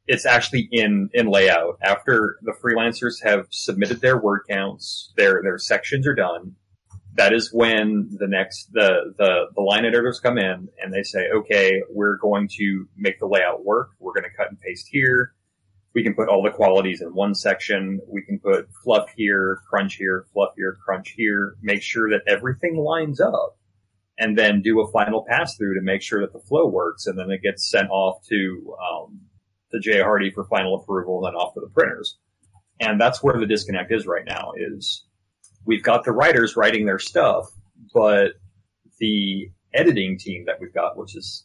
[0.06, 1.78] it's actually in in layout.
[1.82, 6.56] After the freelancers have submitted their word counts, their their sections are done.
[7.16, 11.28] That is when the next the the the line editors come in and they say,
[11.34, 13.90] okay, we're going to make the layout work.
[13.98, 15.32] We're going to cut and paste here.
[15.94, 18.00] We can put all the qualities in one section.
[18.08, 21.54] We can put fluff here, crunch here, fluff here, crunch here.
[21.62, 23.56] Make sure that everything lines up
[24.18, 27.18] and then do a final pass through to make sure that the flow works, and
[27.18, 29.20] then it gets sent off to um,
[29.74, 32.16] to Jay Hardy for final approval, and then off to the printers.
[32.80, 34.52] And that's where the disconnect is right now.
[34.56, 35.04] Is
[35.64, 37.50] we've got the writers writing their stuff,
[37.92, 38.32] but
[38.98, 41.44] the editing team that we've got, which is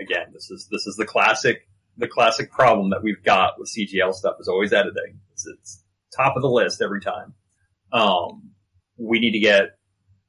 [0.00, 4.14] again, this is this is the classic the classic problem that we've got with CGL
[4.14, 5.18] stuff is always editing.
[5.32, 5.82] It's, it's
[6.14, 7.34] top of the list every time.
[7.92, 8.50] Um,
[8.98, 9.78] we need to get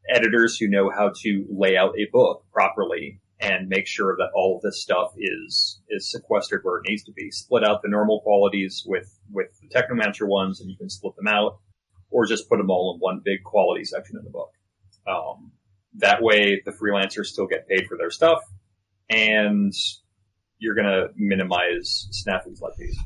[0.10, 4.56] editors who know how to lay out a book properly and make sure that all
[4.58, 7.30] of this stuff is is sequestered where it needs to be.
[7.32, 11.28] Split out the normal qualities with with the Technomancer ones, and you can split them
[11.28, 11.60] out,
[12.10, 14.52] or just put them all in one big quality section in the book.
[15.08, 15.52] Um,
[15.96, 18.40] that way, the freelancers still get paid for their stuff,
[19.10, 19.74] and
[20.60, 22.98] you're going to minimize snafus like these.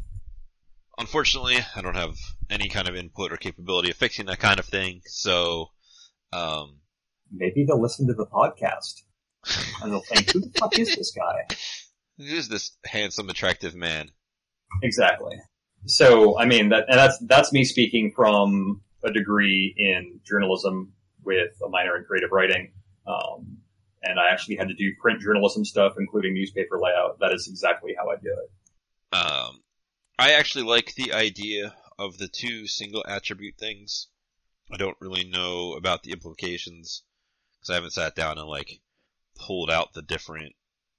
[0.98, 2.16] Unfortunately, I don't have
[2.50, 5.68] any kind of input or capability of fixing that kind of thing, so
[6.32, 6.80] um,
[7.32, 9.04] Maybe they'll listen to the podcast
[9.82, 11.56] and they'll think, "Who the fuck is this guy?"
[12.18, 14.10] who's this handsome, attractive man?
[14.84, 15.36] Exactly.
[15.86, 20.94] So, I mean, that, and that's, that's me speaking from a degree in journalism
[21.24, 22.72] with a minor in creative writing.
[23.08, 23.58] Um,
[24.04, 27.20] and I actually had to do print journalism stuff, including newspaper layout.
[27.20, 29.16] That is exactly how I do it.
[29.16, 29.62] Um,
[30.18, 34.08] I actually like the idea of the two single attribute things.
[34.72, 37.04] I don't really know about the implications
[37.60, 38.80] because I haven't sat down and like
[39.42, 40.54] pulled out the different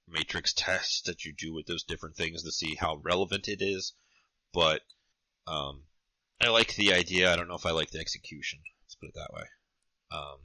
[0.08, 3.94] matrix tests that you do with those different things to see how relevant it is.
[4.52, 4.80] But
[5.46, 5.82] um,
[6.40, 7.32] I like the idea.
[7.32, 8.58] I don't know if I like the execution.
[8.84, 9.44] Let's put it that way.
[10.10, 10.38] Um,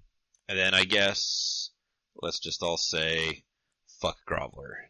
[0.47, 1.71] and then I guess
[2.21, 3.43] let's just all say
[4.01, 4.73] fuck Groveler.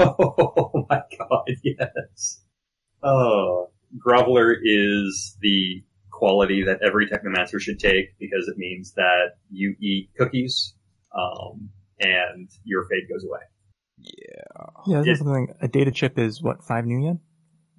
[0.00, 2.40] Oh my god, yes.
[3.02, 3.70] Oh,
[4.04, 10.10] Groveler is the quality that every Technomancer should take because it means that you eat
[10.18, 10.74] cookies,
[11.16, 11.70] um,
[12.00, 13.40] and your fate goes away.
[13.98, 14.66] Yeah.
[14.86, 15.54] Yeah, this It- is something.
[15.60, 17.20] A data chip is what five nuyen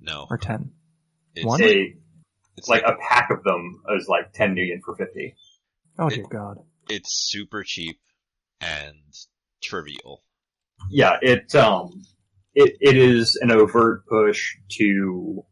[0.01, 0.27] No.
[0.29, 0.71] or ten?
[1.35, 1.61] It's, One?
[1.61, 1.93] A,
[2.57, 5.35] it's like a pack of them is like 10 million for 50.
[5.99, 6.57] Oh It- dear God!
[6.89, 7.99] it's super cheap
[8.61, 8.95] and
[9.61, 10.23] trivial.
[10.89, 12.03] Yeah, it, um,
[12.53, 15.43] it, it is an overt push to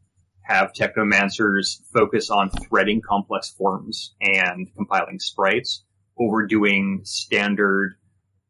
[0.42, 5.84] have technomancers focus on threading complex forms and compiling sprites
[6.18, 7.94] over doing standard,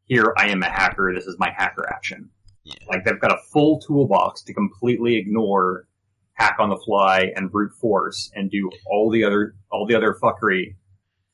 [0.05, 2.29] here I am a hacker, this is my hacker action.
[2.63, 2.73] Yeah.
[2.87, 5.87] Like they've got a full toolbox to completely ignore
[6.33, 10.17] hack on the fly and brute force and do all the other, all the other
[10.21, 10.75] fuckery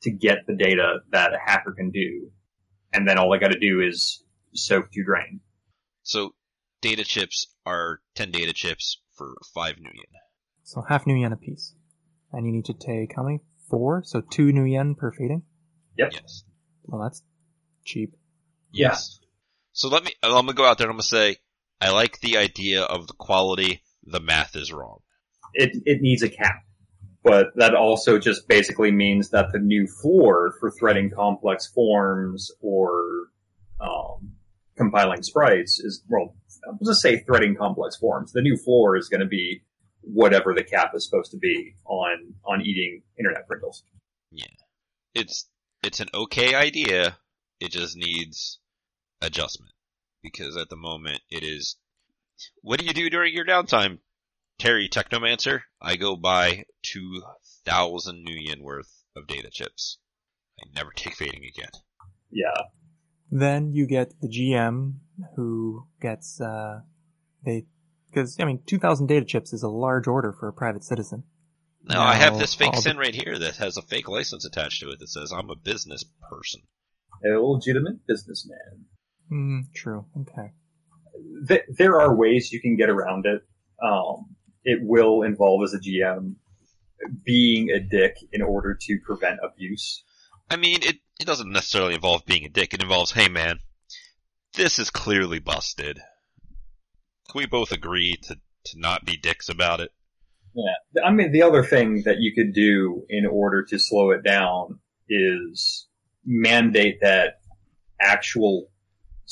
[0.03, 2.31] to get the data that a hacker can do.
[2.93, 4.23] And then all they gotta do is
[4.53, 5.39] soak to drain.
[6.03, 6.33] So
[6.81, 10.11] data chips are 10 data chips for 5 nuyen.
[10.63, 11.75] So half nuyen a piece,
[12.31, 13.39] and you need to take how many?
[13.69, 14.03] Four.
[14.05, 15.43] So two nuyen per feeding?
[15.97, 16.11] Yep.
[16.13, 16.43] Yes.
[16.83, 17.23] Well, that's
[17.85, 18.15] cheap.
[18.71, 18.89] Yeah.
[18.89, 19.19] Yes.
[19.73, 21.37] So let me, I'm gonna go out there and I'm gonna say,
[21.79, 24.99] I like the idea of the quality, the math is wrong.
[25.53, 26.63] it it needs a cap.
[27.23, 33.03] But that also just basically means that the new floor for threading complex forms or
[33.79, 34.33] um,
[34.75, 36.35] compiling sprites is well,
[36.67, 38.31] I'll just say threading complex forms.
[38.31, 39.61] The new floor is going to be
[40.01, 43.83] whatever the cap is supposed to be on on eating internet Pringles.
[44.31, 44.45] Yeah.
[45.13, 45.47] It's
[45.83, 47.17] it's an okay idea.
[47.59, 48.59] It just needs
[49.21, 49.71] adjustment
[50.23, 51.77] because at the moment it is.
[52.61, 53.99] What do you do during your downtime,
[54.57, 55.61] Terry Technomancer?
[55.81, 57.21] I go buy two
[57.65, 59.99] thousand nuyen worth of data chips.
[60.59, 61.69] I never take fading again.
[62.31, 62.61] Yeah,
[63.31, 64.93] Then you get the GM
[65.35, 66.81] who gets uh
[67.45, 67.65] they
[68.09, 71.23] because I mean 2000 data chips is a large order for a private citizen.
[71.83, 74.45] Now I have this fake all the- sin right here that has a fake license
[74.45, 76.61] attached to it that says I'm a business person.
[77.25, 78.85] a legitimate businessman.
[79.31, 80.05] Mm, true.
[80.21, 80.51] Okay.
[81.47, 83.41] Th- there are ways you can get around it.
[83.81, 86.35] Um, it will involve as a GM
[87.23, 90.03] being a dick in order to prevent abuse.
[90.49, 92.73] I mean, it, it doesn't necessarily involve being a dick.
[92.73, 93.59] It involves, hey man,
[94.53, 95.97] this is clearly busted.
[97.29, 99.91] Can we both agree to, to not be dicks about it?
[100.53, 101.03] Yeah.
[101.05, 104.79] I mean, the other thing that you could do in order to slow it down
[105.07, 105.87] is
[106.25, 107.39] mandate that
[107.99, 108.70] actual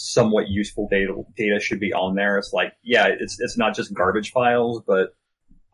[0.01, 2.37] somewhat useful data data should be on there.
[2.37, 5.15] It's like, yeah, it's it's not just garbage files, but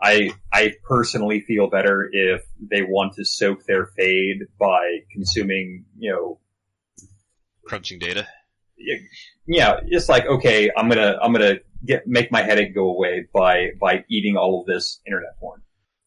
[0.01, 6.11] I I personally feel better if they want to soak their fade by consuming, you
[6.11, 6.39] know,
[7.65, 8.27] Crunching data.
[9.47, 13.69] yeah, it's like okay, I'm gonna I'm gonna get make my headache go away by
[13.79, 15.61] by eating all of this internet porn.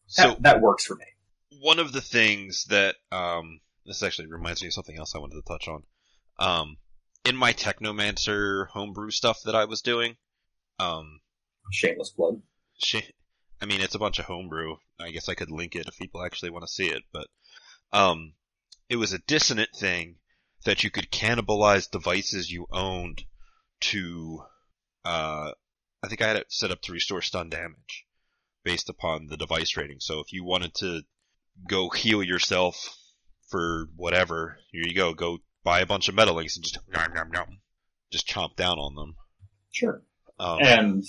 [0.07, 1.05] So That, that works for me.
[1.61, 5.35] one of the things that um this actually reminds me of something else I wanted
[5.35, 5.83] to touch on.
[6.37, 6.77] Um
[7.25, 10.17] in my Technomancer homebrew stuff that I was doing,
[10.79, 11.21] um
[11.71, 12.41] Shameless plug.
[12.81, 13.11] Sh-
[13.61, 14.77] I mean, it's a bunch of homebrew.
[14.99, 17.27] I guess I could link it if people actually want to see it, but
[17.91, 18.33] um,
[18.89, 20.15] it was a dissonant thing
[20.65, 23.23] that you could cannibalize devices you owned
[23.81, 24.43] to.
[25.05, 25.51] Uh,
[26.01, 28.05] I think I had it set up to restore stun damage
[28.63, 29.99] based upon the device rating.
[29.99, 31.01] So if you wanted to
[31.67, 32.97] go heal yourself
[33.49, 35.13] for whatever, here you go.
[35.13, 37.59] Go buy a bunch of metal links and just nom, nom, nom,
[38.11, 39.15] just chomp down on them.
[39.71, 40.01] Sure.
[40.39, 41.03] Um, And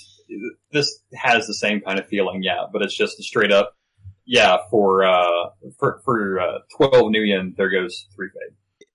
[0.73, 3.77] this has the same kind of feeling, yeah, but it's just a straight up,
[4.25, 8.87] yeah, for, uh, for, for, uh, 12 nuyen, there goes three fade.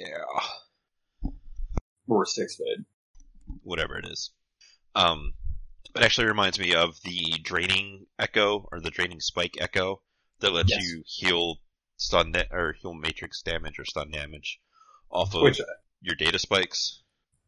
[0.00, 1.30] yeah.
[2.08, 2.84] Or six fade.
[3.62, 4.30] whatever it is.
[4.96, 5.34] Um,
[5.94, 10.00] it actually reminds me of the draining echo or the draining spike echo
[10.40, 10.82] that lets Yes.
[10.84, 11.56] you heal
[11.96, 14.58] stun da- or heal matrix damage or stun damage
[15.10, 15.60] off of Which,
[16.00, 17.00] your data spikes.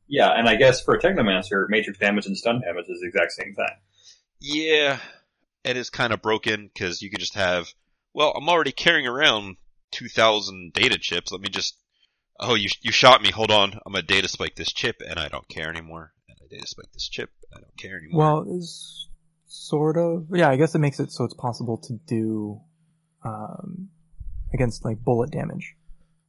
[0.08, 3.32] yeah, and I guess for a Technomancer, matrix damage and stun damage is the exact
[3.32, 3.76] same thing.
[4.40, 4.98] Yeah,
[5.64, 7.68] it is kind of broken because you could just have.
[8.14, 9.56] Well, I'm already carrying around
[9.92, 11.30] 2,000 data chips.
[11.32, 11.76] Let me just.
[12.40, 13.30] Oh, you you shot me.
[13.30, 13.72] Hold on.
[13.86, 16.12] I'm gonna data spike this chip, and I don't care anymore.
[16.28, 18.18] And I data spike this chip, and I don't care anymore.
[18.44, 19.08] Well, it's
[19.46, 20.26] sort of.
[20.34, 22.60] Yeah, I guess it makes it so it's possible to do
[23.24, 23.90] um,
[24.52, 25.76] against like bullet damage.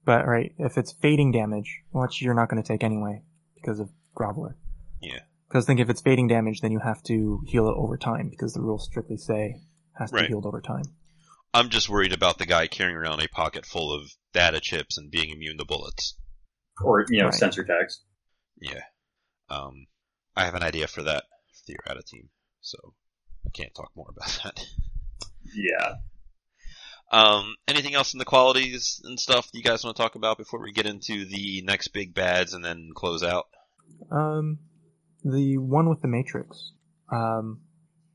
[0.06, 3.22] But right, if it's fading damage, which you're not going to take anyway
[3.56, 4.56] because of Groveler.
[5.02, 5.20] Yeah.
[5.48, 8.54] Because think if it's fading damage, then you have to heal it over time because
[8.54, 9.62] the rules strictly say
[9.98, 10.22] has to Right.
[10.24, 10.84] be healed over time.
[11.54, 15.12] I'm just worried about the guy carrying around a pocket full of data chips and
[15.12, 16.16] being immune to bullets.
[16.82, 17.34] Or, you know, Right.
[17.36, 18.04] sensor tags.
[18.60, 18.82] Yeah.
[19.50, 19.86] Um,
[20.36, 22.96] I have an idea for that for the errata team, so
[23.46, 24.66] I can't talk more about that.
[25.54, 25.96] Yeah.
[27.14, 30.60] Um, anything else in the qualities and stuff you guys want to talk about before
[30.60, 33.46] we get into the next big bads and then close out?
[34.12, 34.58] Um,
[35.24, 36.72] the one with the matrix.
[37.12, 37.62] Um,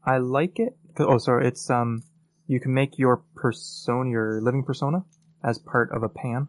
[0.05, 0.77] I like it.
[0.99, 1.47] Oh, sorry.
[1.47, 2.03] It's um,
[2.49, 5.05] you can make your persona, your living persona,
[5.45, 6.49] as part of a pan.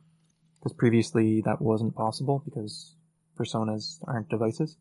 [0.59, 2.95] Because previously that wasn't possible because
[3.39, 4.75] personas aren't devices.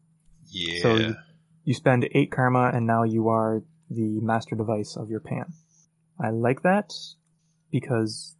[0.48, 0.80] Yeah.
[0.80, 1.16] So you,
[1.64, 5.52] you spend eight karma and now you are the master device of your pan.
[6.18, 6.94] I like that
[7.70, 8.36] because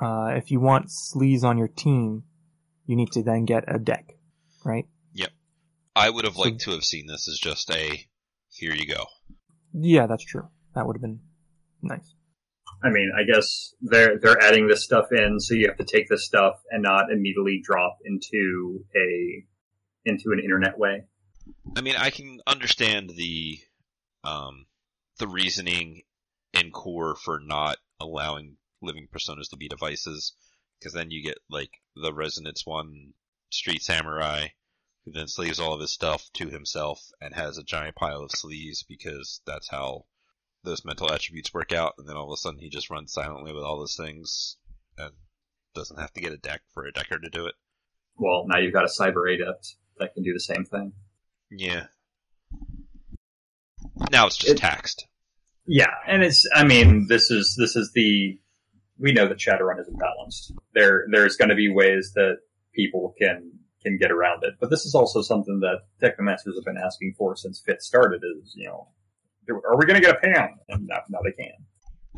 [0.00, 2.24] uh, if you want sleaze on your team,
[2.86, 4.14] you need to then get a deck,
[4.64, 4.86] right?
[5.14, 5.30] Yep.
[5.96, 8.06] I would have so- liked to have seen this as just a
[8.52, 9.06] here you go.
[9.72, 10.48] Yeah, that's true.
[10.74, 11.20] That would have been
[11.82, 12.14] nice.
[12.82, 16.08] I mean, I guess they're they're adding this stuff in, so you have to take
[16.08, 19.44] this stuff and not immediately drop into a
[20.04, 21.04] into an internet way.
[21.76, 23.58] I mean, I can understand the
[24.24, 24.66] um
[25.18, 26.02] the reasoning
[26.54, 30.32] in core for not allowing living personas to be devices,
[30.78, 33.12] because then you get like the Resonance One
[33.50, 34.48] Street Samurai,
[35.04, 38.30] who then slaves all of his stuff to himself and has a giant pile of
[38.30, 40.04] sleaze because that's how
[40.62, 43.52] those mental attributes work out, and then all of a sudden he just runs silently
[43.52, 44.56] with all those things
[44.98, 45.12] and
[45.74, 47.54] doesn't have to get a deck for a decker to do it.
[48.16, 50.92] Well, now you've got a cyber adept that can do the same thing.
[51.50, 51.86] Yeah.
[54.10, 55.06] Now it's just It- taxed.
[55.66, 58.40] Yeah, and it's I mean, this is this is the
[59.00, 60.52] we know that Shadowrun isn't balanced.
[60.74, 62.36] There there's gonna be ways that
[62.74, 63.52] people can
[63.82, 64.54] can get around it.
[64.60, 68.52] But this is also something that Technomancers have been asking for since Fit started is,
[68.54, 68.88] you know,
[69.48, 70.50] are we gonna get a pan?
[70.68, 71.54] And now, now they can.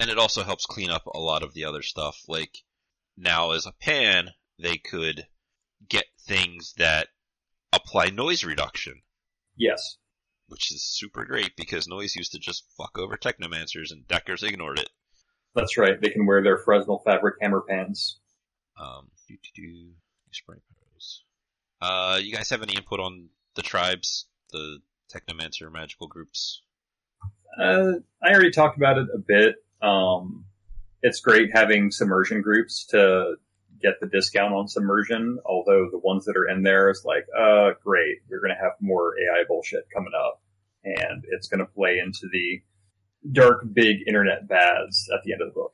[0.01, 2.23] And it also helps clean up a lot of the other stuff.
[2.27, 2.59] Like,
[3.17, 5.27] now as a pan, they could
[5.89, 7.09] get things that
[7.73, 9.03] apply noise reduction,
[9.57, 9.99] Yes.
[10.49, 14.79] which is super great because noise used to just fuck over Technomancers and Deckers ignored
[14.79, 14.89] it.
[15.55, 16.01] That's right.
[16.01, 18.19] They can wear their Fresnel fabric hammer pants.
[18.81, 19.91] Um, do do do
[20.31, 21.25] spray pros.
[21.81, 24.79] Uh, you guys have any input on the tribes, the
[25.13, 26.63] Technomancer magical groups?
[27.59, 27.93] Uh,
[28.23, 29.57] I already talked about it a bit.
[29.83, 30.47] Um,
[31.03, 33.35] it's great having submersion groups to
[33.83, 37.73] get the discount on submersion, although the ones that are in there is like, uh,
[37.85, 40.41] great, you're gonna have more AI bullshit coming up,
[40.85, 42.63] and it's gonna play into the
[43.31, 45.73] dark, big internet bads at the end of the book.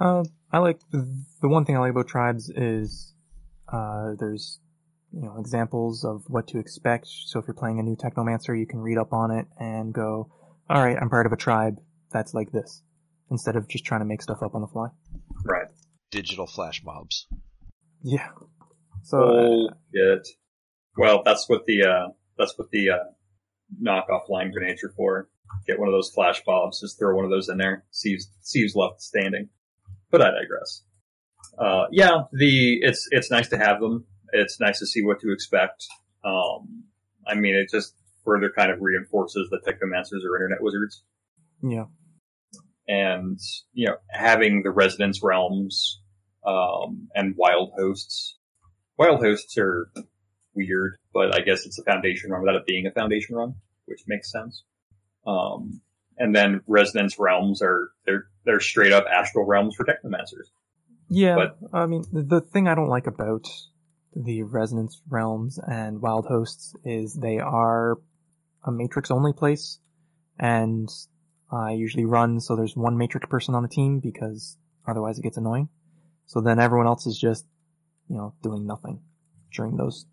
[0.00, 3.12] Uh, I like the one thing I like about tribes is
[3.72, 4.60] uh, there's
[5.12, 7.06] you know examples of what to expect.
[7.08, 10.30] So if you're playing a new technomancer, you can read up on it and go,
[10.68, 11.76] "All right, I'm part of a tribe
[12.12, 12.82] that's like this,"
[13.30, 14.88] instead of just trying to make stuff up on the fly.
[15.44, 15.68] Right.
[16.10, 17.26] Digital flash mobs.
[18.02, 18.28] Yeah.
[19.02, 19.46] So uh,
[19.92, 20.28] Bullshit.
[20.96, 22.96] Well, that's what the, uh, that's what the, uh,
[23.82, 25.28] knockoff line grenades are for.
[25.66, 28.28] Get one of those flash bombs, just throw one of those in there, see who's,
[28.40, 29.48] see who's left standing.
[30.10, 30.82] But I digress.
[31.58, 34.06] Uh, yeah, the, it's, it's nice to have them.
[34.32, 35.86] It's nice to see what to expect.
[36.24, 36.84] Um,
[37.26, 37.94] I mean, it just
[38.24, 41.02] further kind of reinforces that Technomancers are internet wizards.
[41.62, 41.84] yeah,
[42.90, 43.38] and
[43.72, 46.00] you know having the resonance realms
[46.44, 48.36] um, and wild hosts.
[48.98, 49.90] Wild hosts are
[50.54, 53.54] weird, but I guess it's a foundation run without it being a foundation run,
[53.86, 54.64] which makes sense.
[55.26, 55.80] Um,
[56.16, 60.48] and then resonance realms are they're they're straight up astral realms for technomancers.
[61.08, 61.34] yeah.
[61.34, 63.46] But- I mean, the, the thing I don't like about
[64.14, 67.98] the resonance realms and wild hosts is they are
[68.64, 69.78] a matrix only place,
[70.38, 70.88] and
[71.50, 74.56] I usually run so there's one matrix person on the team because
[74.86, 75.68] otherwise it gets annoying.
[76.26, 77.44] So then everyone else is just,
[78.08, 79.00] you know, doing nothing
[79.52, 80.06] during those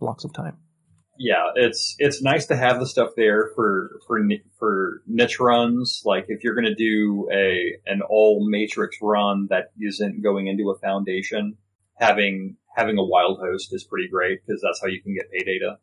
[0.00, 0.56] blocks of time.
[1.20, 4.20] Yeah, it's it's nice to have the stuff there for for
[4.58, 6.02] for niche runs.
[6.04, 10.70] Like if you're going to do a an all matrix run that isn't going into
[10.70, 11.56] a foundation,
[11.94, 15.42] having having a wild host is pretty great because that's how you can get pay
[15.42, 15.78] data.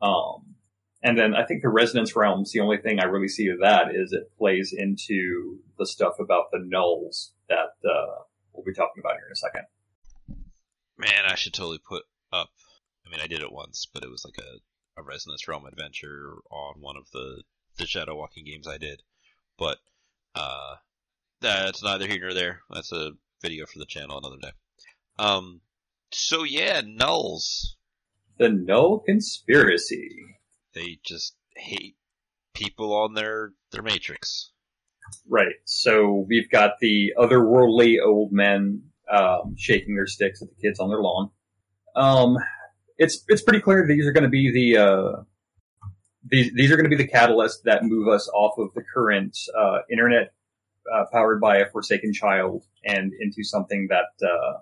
[0.00, 0.54] Um,
[1.02, 2.52] and then I think the resonance realms.
[2.52, 6.50] The only thing I really see of that is it plays into the stuff about
[6.52, 8.22] the nulls that uh,
[8.52, 9.64] we'll be talking about here in a second.
[10.96, 12.02] Man, I should totally put
[12.32, 12.50] up.
[13.06, 14.58] I mean, I did it once, but it was like a,
[14.98, 17.42] a Resonance Realm adventure on one of the,
[17.76, 19.02] the Shadow Walking games I did.
[19.58, 19.78] But,
[20.34, 20.76] uh,
[21.40, 22.60] that's neither here nor there.
[22.70, 23.12] That's a
[23.42, 24.52] video for the channel another day.
[25.18, 25.60] Um,
[26.10, 27.74] so yeah, nulls.
[28.38, 30.24] The null conspiracy.
[30.74, 31.96] They just hate
[32.54, 34.50] people on their, their matrix.
[35.28, 35.54] Right.
[35.64, 40.88] So we've got the otherworldly old men um, shaking their sticks at the kids on
[40.88, 41.30] their lawn.
[41.96, 42.36] Um,
[42.98, 45.22] it's it's pretty clear these are going to be the uh,
[46.24, 49.36] these these are going to be the catalyst that move us off of the current
[49.56, 50.32] uh, internet
[50.92, 54.58] uh, powered by a forsaken child and into something that uh,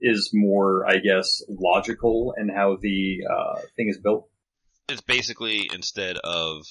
[0.00, 4.28] is more, I guess, logical in how the uh, thing is built.
[4.88, 6.64] It's basically instead of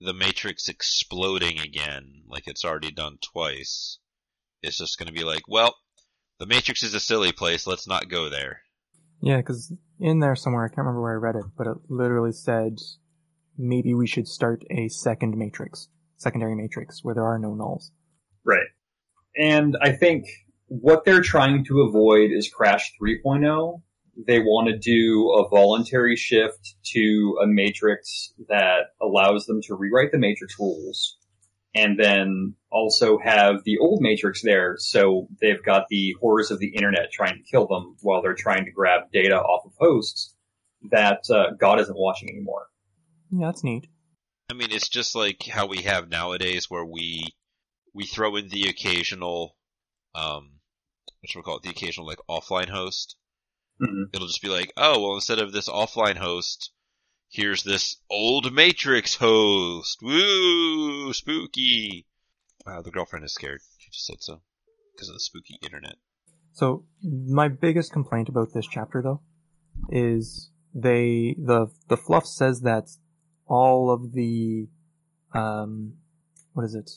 [0.00, 3.98] the Matrix exploding again, like it's already done twice,
[4.62, 5.74] it's just gonna be like, well,
[6.38, 8.62] the Matrix is a silly place, let's not go there.
[9.20, 12.32] Yeah, because in there somewhere, I can't remember where I read it, but it literally
[12.32, 12.78] said
[13.56, 17.90] maybe we should start a second matrix, secondary matrix, where there are no nulls.
[18.44, 18.68] Right.
[19.36, 20.26] And I think
[20.66, 23.82] what they're trying to avoid is Crash 3.0.
[24.26, 30.12] They want to do a voluntary shift to a matrix that allows them to rewrite
[30.12, 31.18] the matrix rules
[31.74, 36.74] and then also have the old matrix there so they've got the horrors of the
[36.74, 40.34] internet trying to kill them while they're trying to grab data off of hosts
[40.90, 42.66] that uh, God isn't watching anymore.
[43.30, 43.88] Yeah, that's neat.
[44.50, 47.24] I mean, it's just like how we have nowadays where we,
[47.92, 49.56] we throw in the occasional,
[50.14, 50.60] um,
[51.20, 53.16] what should we call it, the occasional like offline host.
[53.82, 54.14] Mhm.
[54.14, 56.72] It'll just be like, oh, well, instead of this offline host,
[57.28, 59.98] here's this old Matrix host.
[60.02, 62.06] Woo, spooky.
[62.68, 63.62] Wow, the girlfriend is scared.
[63.78, 64.42] She just said so
[64.92, 65.94] because of the spooky internet.
[66.52, 69.22] So my biggest complaint about this chapter though
[69.88, 72.90] is they the the fluff says that
[73.46, 74.68] all of the
[75.32, 75.94] um
[76.52, 76.90] what is it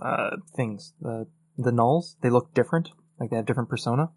[0.00, 1.26] uh things the
[1.58, 4.10] the nulls they look different like they have different persona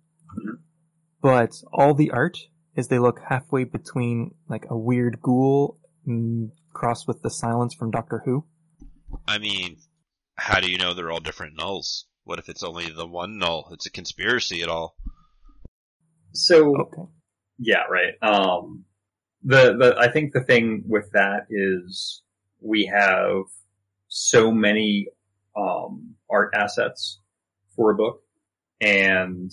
[1.22, 2.38] but all the art
[2.76, 7.90] is they look halfway between like a weird ghoul mm, crossed with the silence from
[7.90, 8.46] Doctor Who
[9.28, 9.78] I mean,
[10.36, 12.04] how do you know they're all different nulls?
[12.24, 13.70] What if it's only the one null?
[13.72, 14.96] It's a conspiracy at all.
[16.34, 17.10] So okay
[17.58, 18.14] Yeah, right.
[18.22, 18.86] Um,
[19.44, 22.22] the the I think the thing with that is
[22.62, 23.44] we have
[24.08, 25.08] so many
[25.56, 27.20] um, art assets
[27.76, 28.22] for a book,
[28.82, 29.52] and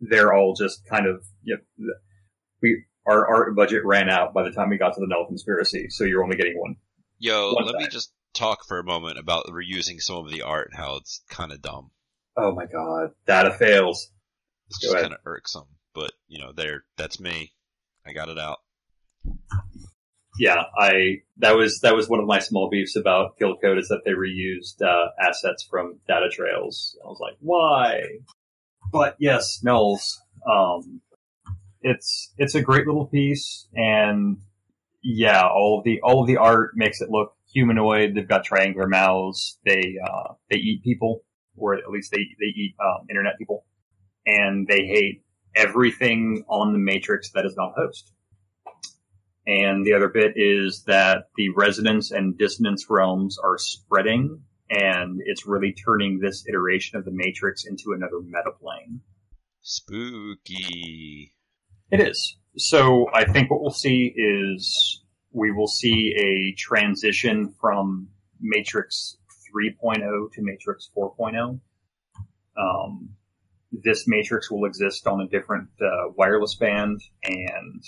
[0.00, 1.94] they're all just kind of you know,
[2.62, 5.88] we our art budget ran out by the time we got to the Null conspiracy,
[5.88, 6.76] so you're only getting one.
[7.18, 10.68] Yo, One let me just talk for a moment about reusing some of the art
[10.70, 11.90] and how it's kind of dumb.
[12.36, 14.10] Oh my god, Data Trails.
[14.68, 15.66] It's just kind of irksome.
[15.94, 17.52] But you know, there, that's me.
[18.06, 18.58] I got it out.
[20.38, 23.88] Yeah, I that was that was one of my small beefs about Kill Code is
[23.88, 26.96] that they reused uh, assets from data trails.
[27.04, 28.02] I was like, why?
[28.92, 30.18] But yes, nulls.
[30.48, 31.00] Um,
[31.82, 34.38] it's it's a great little piece, and
[35.02, 38.14] yeah, all of the all of the art makes it look humanoid.
[38.14, 39.58] They've got triangular mouths.
[39.64, 41.24] They uh, they eat people,
[41.56, 43.64] or at least they they eat um, internet people,
[44.26, 48.12] and they hate everything on the Matrix that is not host.
[49.46, 55.46] And the other bit is that the resonance and dissonance realms are spreading, and it's
[55.46, 59.00] really turning this iteration of the Matrix into another meta plane.
[59.62, 61.32] Spooky.
[61.90, 62.36] It is.
[62.58, 65.02] So I think what we'll see is
[65.32, 68.08] we will see a transition from
[68.40, 69.16] Matrix
[69.54, 71.60] 3.0 to Matrix 4.0.
[72.56, 73.10] Um,
[73.70, 77.82] this Matrix will exist on a different uh, wireless band, and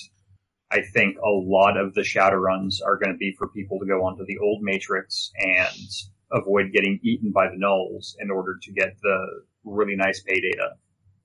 [0.70, 4.04] I think a lot of the Shadowruns are going to be for people to go
[4.04, 5.88] onto the old Matrix and
[6.30, 10.70] avoid getting eaten by the Nulls in order to get the really nice pay data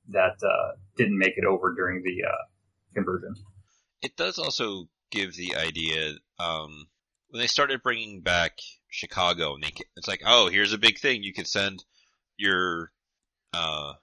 [0.09, 2.43] that uh, didn't make it over during the uh,
[2.93, 3.35] conversion.
[4.01, 6.87] It does also give the idea, um,
[7.29, 8.59] when they started bringing back
[8.89, 11.23] Chicago, and they, it's like, oh, here's a big thing.
[11.23, 11.83] You can send
[12.37, 12.91] your,
[13.53, 13.93] uh,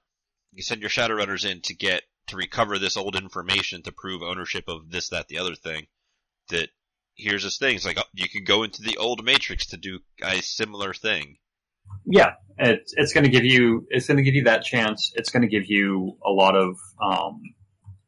[0.52, 4.64] you send your Shadowrunners in to get to recover this old information to prove ownership
[4.68, 5.86] of this, that, the other thing.
[6.50, 6.68] That
[7.14, 7.76] here's this thing.
[7.76, 11.36] It's like oh, you can go into the old Matrix to do a similar thing.
[12.04, 15.12] Yeah, it's it's going to give you it's going to give you that chance.
[15.14, 17.40] It's going to give you a lot of um,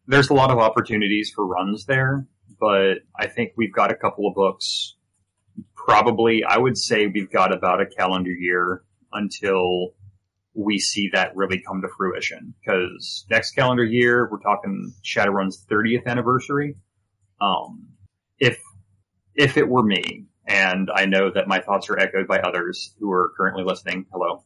[0.07, 2.27] there's a lot of opportunities for runs there,
[2.59, 4.97] but I think we've got a couple of books.
[5.75, 8.83] Probably, I would say we've got about a calendar year
[9.13, 9.95] until
[10.55, 12.55] we see that really come to fruition.
[12.61, 16.77] Because next calendar year, we're talking Shadowrun's 30th anniversary.
[17.41, 17.89] Um,
[18.39, 18.61] if
[19.35, 23.11] if it were me, and I know that my thoughts are echoed by others who
[23.11, 24.45] are currently listening, hello.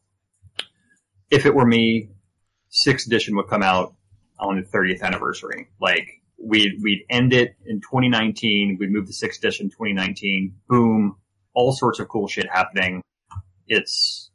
[1.31, 2.11] If it were me,
[2.71, 3.95] sixth edition would come out
[4.39, 5.69] on the 30th anniversary.
[5.81, 11.17] Like, we'd, we'd end it in 2019, we'd move the sixth edition 2019, boom,
[11.55, 13.03] all sorts of cool shit happening.
[13.67, 14.31] It's,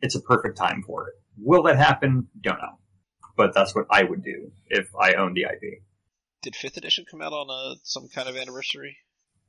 [0.00, 1.14] it's a perfect time for it.
[1.38, 2.28] Will that happen?
[2.40, 2.78] Don't know.
[3.36, 5.82] But that's what I would do if I owned the IP.
[6.42, 8.96] Did fifth edition come out on a, some kind of anniversary?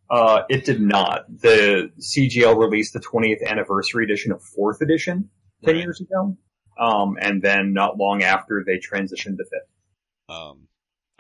[0.10, 1.22] Uh, it did not.
[1.30, 5.30] The CGL released the 20th anniversary edition of 4th edition
[5.64, 5.84] 10 Right.
[5.84, 6.38] years ago.
[6.80, 10.34] Um, and then not long after they transitioned to 5th.
[10.34, 10.68] Um,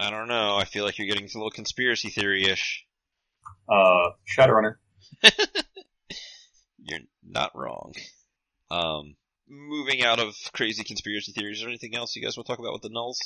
[0.01, 0.55] I don't know.
[0.55, 2.85] I feel like you're getting a little conspiracy theory-ish.
[3.69, 4.77] Uh, Shadowrunner.
[6.79, 7.93] You're not wrong.
[8.71, 9.15] Um,
[9.47, 12.59] moving out of crazy conspiracy theories, is there anything else you guys want to talk
[12.59, 13.17] about with the nulls?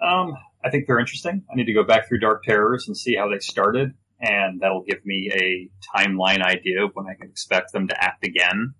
[0.00, 1.42] Um, I think they're interesting.
[1.50, 4.84] I need to go back through Dark Terrors and see how they started, and that'll
[4.84, 5.68] give me a
[5.98, 8.74] timeline idea of when I can expect them to act again.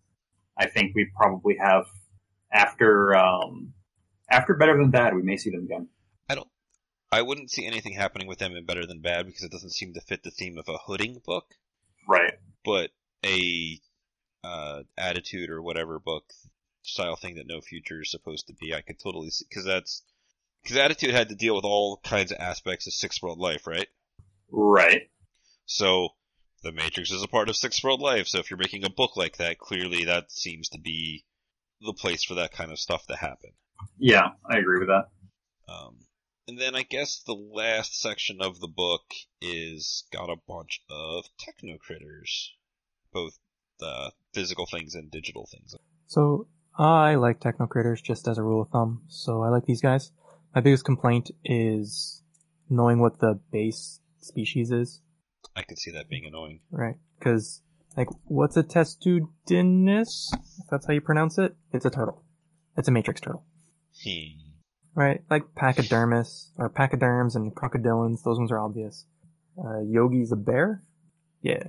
[0.57, 1.87] I think we probably have
[2.53, 3.73] after um,
[4.31, 5.89] after Better Than Bad, we may see them again.
[7.17, 9.95] I wouldn't see anything happening with them in Better Than Bad because it doesn't seem
[9.95, 11.47] to fit the theme of a hooding book.
[12.07, 12.35] Right.
[12.63, 12.91] But
[13.25, 13.81] a
[14.45, 16.25] uh, attitude or whatever book
[16.83, 20.03] style thing that No Future is supposed to be, I could totally see because that's
[20.63, 23.89] because attitude had to deal with all kinds of aspects of Sixth World Life, right?
[24.51, 25.09] Right.
[25.65, 26.11] So
[26.63, 28.29] the Matrix is a part of Sixth World Life.
[28.29, 31.25] So if you're making a book like that, clearly that seems to be
[31.81, 33.53] the place for that kind of stuff to happen.
[33.97, 35.09] Yeah, I agree with that.
[35.67, 36.06] Um,
[36.49, 39.03] And then I guess the last section of the book
[39.41, 42.55] is got a bunch of techno critters,
[43.13, 43.39] both
[43.81, 45.75] the physical things and digital things.
[46.07, 46.47] So
[46.79, 49.03] I like techno critters just as a rule of thumb.
[49.09, 50.13] So I like these guys.
[50.55, 52.23] My biggest complaint is
[52.71, 55.01] knowing what the base species is,
[55.55, 56.61] I could see that being annoying.
[56.71, 56.97] right?
[57.19, 57.63] Because
[57.97, 60.33] like, what's a testudinus?
[60.33, 62.25] If that's how you pronounce it, it's a turtle.
[62.77, 63.45] It's a matrix turtle.
[64.05, 64.46] Hmm.
[64.97, 68.23] Right, like pachydermis or pachyderms and crocodilians.
[68.25, 69.05] Those ones are obvious.
[69.59, 70.83] Uh, Yogi's a bear.
[71.43, 71.63] Yeah.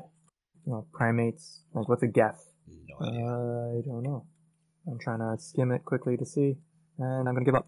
[0.66, 1.62] You know, primates.
[1.74, 2.44] Like what's a geth?
[2.68, 3.20] No idea.
[3.26, 4.26] I don't know.
[4.90, 6.56] I'm trying to skim it quickly to see,
[6.98, 7.68] and I'm gonna give up.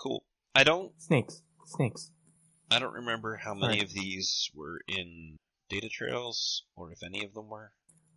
[0.00, 0.22] cool.
[0.54, 0.92] I don't.
[1.02, 1.42] Snakes.
[1.66, 2.12] Snakes.
[2.70, 3.82] I don't remember how many Right.
[3.82, 5.38] of these were in
[5.68, 7.72] data trails, or if any of them were.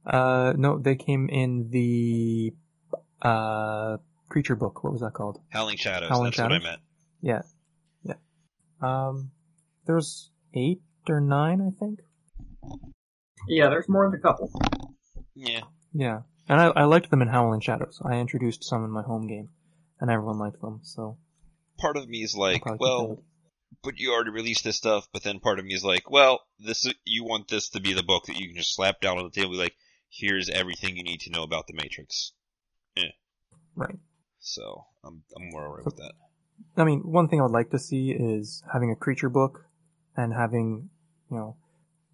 [0.06, 2.54] Uh, no, they came in the
[3.24, 3.98] uh
[4.30, 4.84] creature book.
[4.84, 5.40] What was that called?
[5.50, 6.10] Howling Shadows.
[6.10, 6.64] Howling that's what I Shadows?
[6.64, 6.82] meant.
[7.22, 7.42] Yeah,
[8.04, 8.16] yeah.
[8.82, 9.32] Um,
[9.86, 12.00] there's eight or nine, I think.
[13.48, 14.52] Yeah, there's more than a couple.
[15.36, 15.62] Yeah.
[15.94, 18.02] Yeah, and I, I liked them in Howling Shadows.
[18.04, 19.50] I introduced some in my home game,
[20.00, 20.82] and everyone liked them.
[20.84, 21.18] So
[21.78, 23.24] Part of me is like, well,
[23.84, 25.08] but you already released this stuff.
[25.14, 28.04] But then part of me is like, well, this you want this to be the
[28.04, 29.76] book that you can just slap down on the table, and be like,
[30.10, 32.34] here's everything you need to know about the Matrix.
[33.76, 33.96] right.
[34.46, 36.14] So I'm I'm more alright with that.
[36.78, 39.66] I mean, one thing I would like to see is having a creature book
[40.16, 40.90] and having,
[41.32, 41.58] you know,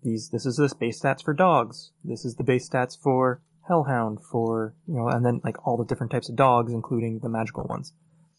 [0.02, 1.92] these, this is the base stats for dogs.
[2.04, 5.86] This is the base stats for hellhound for, you know, and then like all the
[5.86, 7.94] different types of dogs, including the magical ones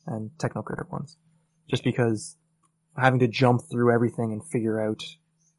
[0.06, 1.16] and techno critter ones.
[1.68, 2.36] Just because
[2.96, 5.04] having to jump through everything and figure out,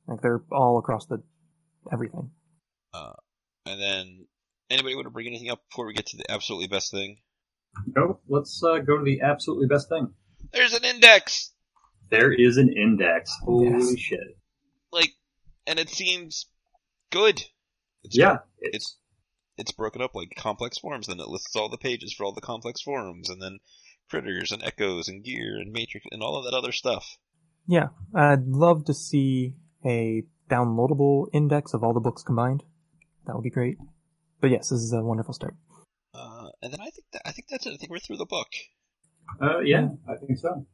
[0.08, 1.22] like they're all across the,
[1.92, 2.32] everything.
[2.94, 3.14] Uh,
[3.66, 4.26] and then
[4.70, 7.20] anybody want to bring anything up before we get to the absolutely best thing?
[7.96, 10.14] No, let's uh, go to the absolutely best thing.
[10.52, 11.52] There's an index.
[12.10, 13.32] There is an index.
[13.44, 13.98] Holy Yes.
[13.98, 14.38] shit.
[14.92, 15.14] like,
[15.66, 16.46] and it seems
[17.12, 17.42] good.
[18.04, 18.98] It's, Yeah, it's it's
[19.58, 22.42] it's broken up like complex forms, and it lists all the pages for all the
[22.42, 23.60] complex forms, and then
[24.10, 27.18] critters and echoes and gear and matrix and all of that other stuff.
[27.68, 29.54] Yeah, I'd love to see
[29.86, 32.64] a downloadable index of all the books combined.
[33.26, 33.78] That would be great.
[34.42, 35.56] But yes, this is a wonderful start.
[36.64, 37.74] And then I think that I think that's it.
[37.74, 38.48] I think we're through the book.
[39.42, 40.66] uh, yeah, I think so.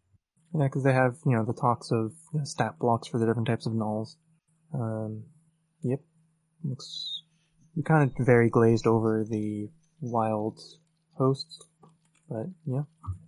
[0.53, 3.26] Yeah, because they have, you know, the talks of you know, stat blocks for the
[3.26, 4.16] different types of nulls.
[4.74, 5.24] Um,
[5.82, 5.99] yep.
[6.64, 7.24] Looks,
[7.76, 10.60] we kind of very glazed over the wild
[11.18, 11.60] hosts,
[12.30, 12.84] but yeah,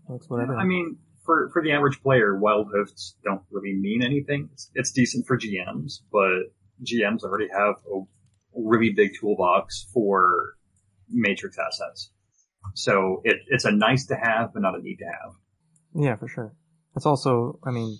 [0.08, 0.56] looks whatever.
[0.56, 4.50] I mean, for for the average player, wild hosts don't really mean anything.
[4.54, 8.02] It's, it's decent for GMs, but GMs already have a
[8.56, 10.58] really big toolbox for
[11.10, 12.12] matrix assets.
[12.74, 15.34] So it, it's a nice to have, but not a need to have.
[15.94, 16.54] Yeah, for sure.
[16.96, 17.98] It's also, I mean,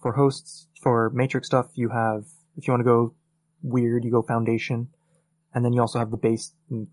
[0.00, 2.24] for hosts, for Matrix stuff, you have,
[2.56, 3.14] if you want to go
[3.62, 4.88] weird, you go Foundation,
[5.54, 6.88] and then you also have the base, and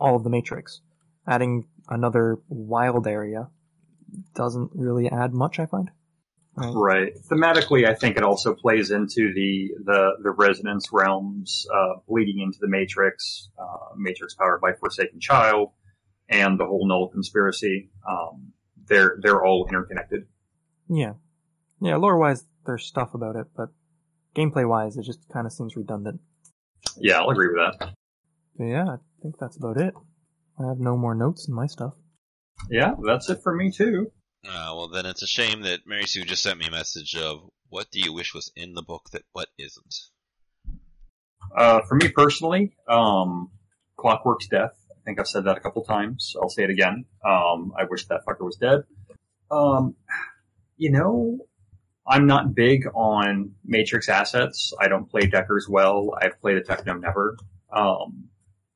[0.00, 0.80] all of the Matrix.
[1.26, 3.48] Adding another wild area
[4.34, 5.90] doesn't really add much, I find.
[6.56, 6.72] Right.
[6.74, 7.12] Right.
[7.30, 12.58] Thematically, I think it also plays into the the the resonance realms, uh, bleeding into
[12.60, 15.70] the Matrix, uh, Matrix powered by Forsaken Child,
[16.28, 17.90] and the whole Null conspiracy.
[18.08, 18.52] Um,
[18.86, 20.26] they're they're all interconnected.
[20.88, 21.14] Yeah.
[21.80, 23.68] Yeah, lore-wise, there's stuff about it, but
[24.34, 26.20] gameplay-wise, it just kind of seems redundant.
[26.96, 27.94] Yeah, I'll agree with that.
[28.56, 29.94] But yeah, I think that's about it.
[30.58, 31.94] I have no more notes in my stuff.
[32.70, 34.10] Yeah, that's it for me too.
[34.44, 37.48] Uh, well, then it's a shame that Mary Sue just sent me a message of
[37.68, 39.94] what do you wish was in the book that what isn't.
[41.56, 43.50] Uh, for me personally, um,
[43.96, 44.77] Clockwork's death.
[45.08, 46.36] I think I've said that a couple times.
[46.38, 47.06] I'll say it again.
[47.24, 48.82] Um, I wish that fucker was dead.
[49.50, 49.94] Um,
[50.76, 51.38] you know,
[52.06, 54.74] I'm not big on Matrix assets.
[54.78, 56.14] I don't play Deckers well.
[56.20, 57.38] I've played a Techno never.
[57.74, 58.28] Um,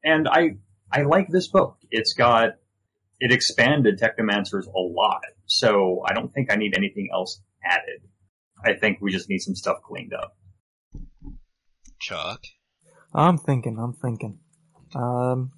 [0.03, 0.57] and I,
[0.91, 1.77] I like this book.
[1.91, 2.55] It's got,
[3.21, 5.21] it expanded Technomancers a lot.
[5.45, 8.01] So I don't think I need anything else added.
[8.65, 10.35] I think we just need some stuff cleaned up.
[12.01, 12.41] Chuck.
[13.13, 14.39] I'm thinking, I'm thinking.
[14.95, 15.53] Um,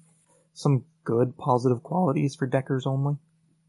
[0.55, 3.17] some good positive qualities for Deckers only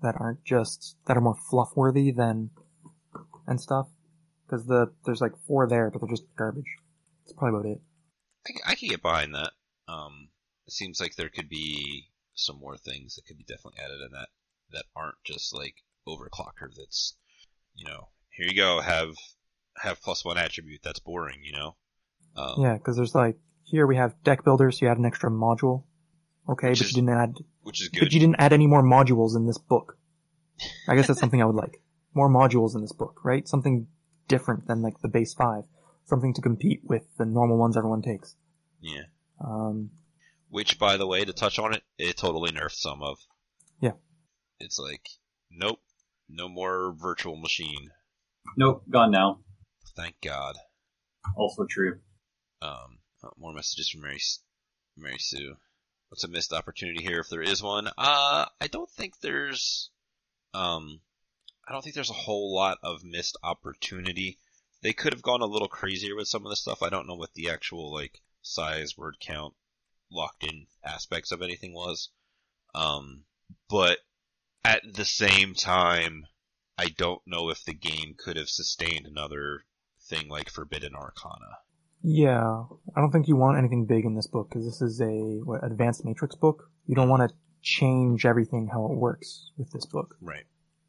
[0.00, 2.50] that aren't just that are more fluff worthy than
[3.46, 3.88] and stuff.
[4.46, 6.78] Because the there's like four there, but they're just garbage.
[7.24, 7.80] That's probably about it.
[8.64, 9.50] I can get behind that.
[9.88, 10.28] Um,
[10.66, 14.12] it seems like there could be some more things that could be definitely added in
[14.12, 14.28] that
[14.72, 15.74] that aren't just like
[16.06, 16.70] overclocker.
[16.76, 17.16] That's
[17.74, 19.14] you know, here you go, have
[19.76, 20.80] have plus one attribute.
[20.84, 21.76] That's boring, you know.
[22.36, 24.80] Um, Yeah, because there's like here we have deck builders.
[24.80, 25.82] You add an extra module.
[26.48, 27.34] Okay, Which but is you didn't add.
[27.62, 28.00] which is good.
[28.00, 29.98] But you didn't add any more modules in this book.
[30.88, 31.82] I guess that's something I would like.
[32.14, 33.46] More modules in this book, right?
[33.48, 33.88] Something
[34.28, 35.64] different than like the base five,
[36.04, 38.36] something to compete with the normal ones everyone takes.
[38.80, 39.02] Yeah.
[39.44, 39.90] Um,
[40.48, 43.18] Which, by the way, to touch on it, it totally nerfed some of.
[43.80, 43.92] Yeah.
[44.60, 45.06] It's like,
[45.50, 45.80] nope,
[46.28, 47.90] no more virtual machine.
[48.56, 49.40] Nope, gone now.
[49.96, 50.56] Thank God.
[51.36, 51.98] Also true.
[52.62, 52.98] Um,
[53.36, 54.20] more messages from Mary,
[54.96, 55.56] Mary Sue.
[56.16, 57.88] What's a missed opportunity here if there is one?
[57.88, 59.90] Uh, I don't think there's,
[60.54, 61.00] um,
[61.68, 64.38] I don't think there's a whole lot of missed opportunity.
[64.80, 66.82] They could have gone a little crazier with some of the stuff.
[66.82, 69.52] I don't know what the actual, like, size, word count,
[70.10, 72.08] locked in aspects of anything was.
[72.74, 73.24] Um,
[73.68, 73.98] but
[74.64, 76.24] at the same time,
[76.78, 79.66] I don't know if the game could have sustained another
[80.00, 81.58] thing like Forbidden Arcana.
[82.02, 82.64] Yeah,
[82.94, 85.64] I don't think you want anything big in this book because this is a what,
[85.64, 86.70] advanced matrix book.
[86.86, 90.14] You don't want to change everything how it works with this book.
[90.20, 90.44] Right.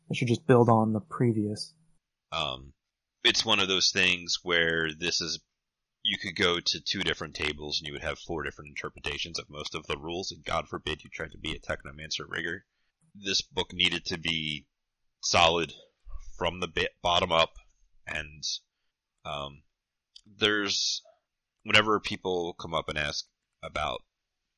[0.10, 1.74] It should just build on the previous.
[2.32, 2.74] Um,
[3.24, 5.40] it's one of those things where this is,
[6.04, 9.50] you could go to two different tables and you would have four different interpretations of
[9.50, 12.66] most of the rules, and God forbid you tried to be a technomancer rigger.
[13.16, 14.68] This book needed to be
[15.22, 15.74] solid
[16.38, 17.54] from the bottom up,
[18.06, 18.44] and
[19.26, 19.64] um,
[20.38, 21.02] there's
[21.64, 23.26] whenever people come up and ask
[23.64, 24.02] about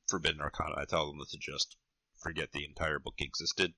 [0.07, 1.75] Forbidden Arcana, I tell them to just
[2.17, 3.73] forget the entire book existed,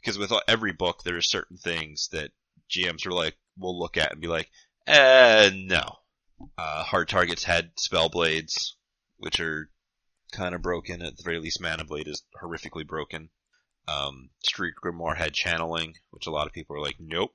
[0.00, 2.30] because with every book there are certain things that
[2.70, 4.50] GMs are like, will look at and be like,
[4.86, 5.98] eh, no.
[6.56, 8.76] Uh, hard targets had spell blades,
[9.16, 9.70] which are
[10.32, 11.02] kind of broken.
[11.02, 13.30] At the very least, Mana Blade is horrifically broken.
[13.88, 17.34] Um, Street Grimoire had channeling, which a lot of people are like, nope.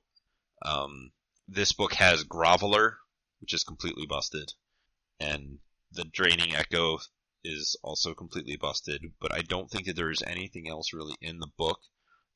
[0.62, 1.10] Um,
[1.48, 2.94] this book has Groveler,
[3.44, 4.54] which is completely busted.
[5.20, 5.58] And
[5.92, 6.96] the Draining Echo
[7.44, 11.40] is also completely busted, but I don't think that there is anything else really in
[11.40, 11.78] the book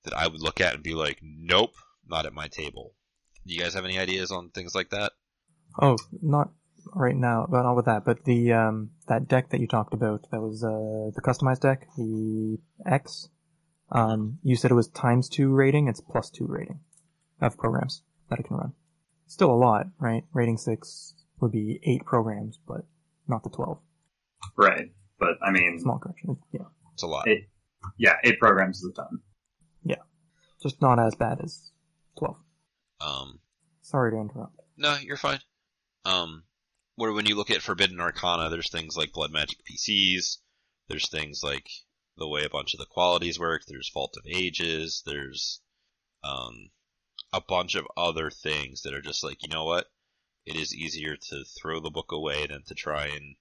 [0.04, 1.72] that I would look at and be like, nope,
[2.06, 2.94] not at my table.
[3.46, 5.12] Do you guys have any ideas on things like that?
[5.80, 6.50] Oh, not
[6.94, 8.04] right now, but not with that.
[8.04, 11.88] But the um that deck that you talked about, that was uh the customized deck,
[11.96, 13.30] the X.
[13.90, 15.88] Um, you said it was times two rating.
[15.88, 16.80] It's plus two rating
[17.40, 18.74] of programs that it can run.
[19.28, 20.24] Still a lot, right?
[20.32, 22.84] Rating six would be eight programs, but
[23.28, 23.78] not the twelve.
[24.56, 24.90] Right.
[25.20, 26.36] But I mean, Small correction.
[26.52, 26.62] Yeah,
[26.94, 27.28] It's a lot.
[27.28, 27.48] it,
[27.98, 29.20] yeah, eight programs is a ton.
[29.84, 29.96] Yeah,
[30.62, 31.70] just not as bad as
[32.18, 32.36] twelve.
[33.00, 33.38] Um,
[33.82, 34.58] Sorry to interrupt.
[34.76, 35.40] no, you're fine.
[36.04, 36.44] Um,
[36.96, 40.38] where when you look at Forbidden Arcana, there's things like Blood Magic PCs.
[40.88, 41.68] There's things like
[42.16, 43.62] the way a bunch of the qualities work.
[43.68, 45.02] There's Fault of Ages.
[45.06, 45.60] There's
[46.24, 46.70] um,
[47.32, 49.86] a bunch of other things that are just like, you know what?
[50.46, 53.36] It is easier to throw the book away than to try and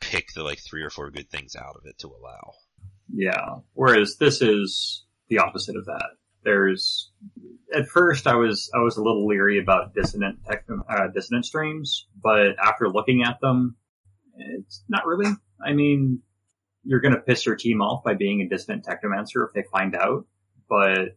[0.00, 2.52] pick the like three or four good things out of it to allow.
[3.12, 3.56] Yeah.
[3.72, 6.10] Whereas this is the opposite of that.
[6.44, 7.10] There's
[7.74, 12.06] at first I was I was a little leery about dissonant tech, uh, dissonant streams,
[12.20, 13.76] but after looking at them,
[14.36, 15.30] it's not really.
[15.64, 16.20] I mean,
[16.84, 19.94] you're going to piss your team off by being a dissonant technomancer if they find
[19.94, 20.26] out,
[20.68, 21.16] but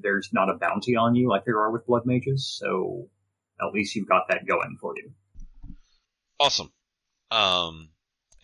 [0.00, 3.08] there's not a bounty on you like there are with blood mages, so
[3.60, 5.12] at least you've got that going for you.
[6.40, 6.72] Awesome.
[7.30, 7.90] Um,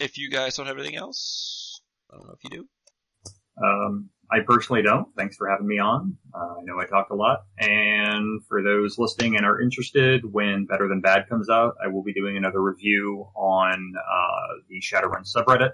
[0.00, 1.80] if you guys don't have anything else,
[2.12, 2.68] I don't know if you do.
[3.62, 5.08] Um, I personally don't.
[5.16, 6.16] Thanks for having me on.
[6.34, 7.44] Uh, I know I talked a lot.
[7.58, 12.02] And for those listening and are interested, when Better Than Bad comes out, I will
[12.02, 15.72] be doing another review on uh, the Shadowrun subreddit.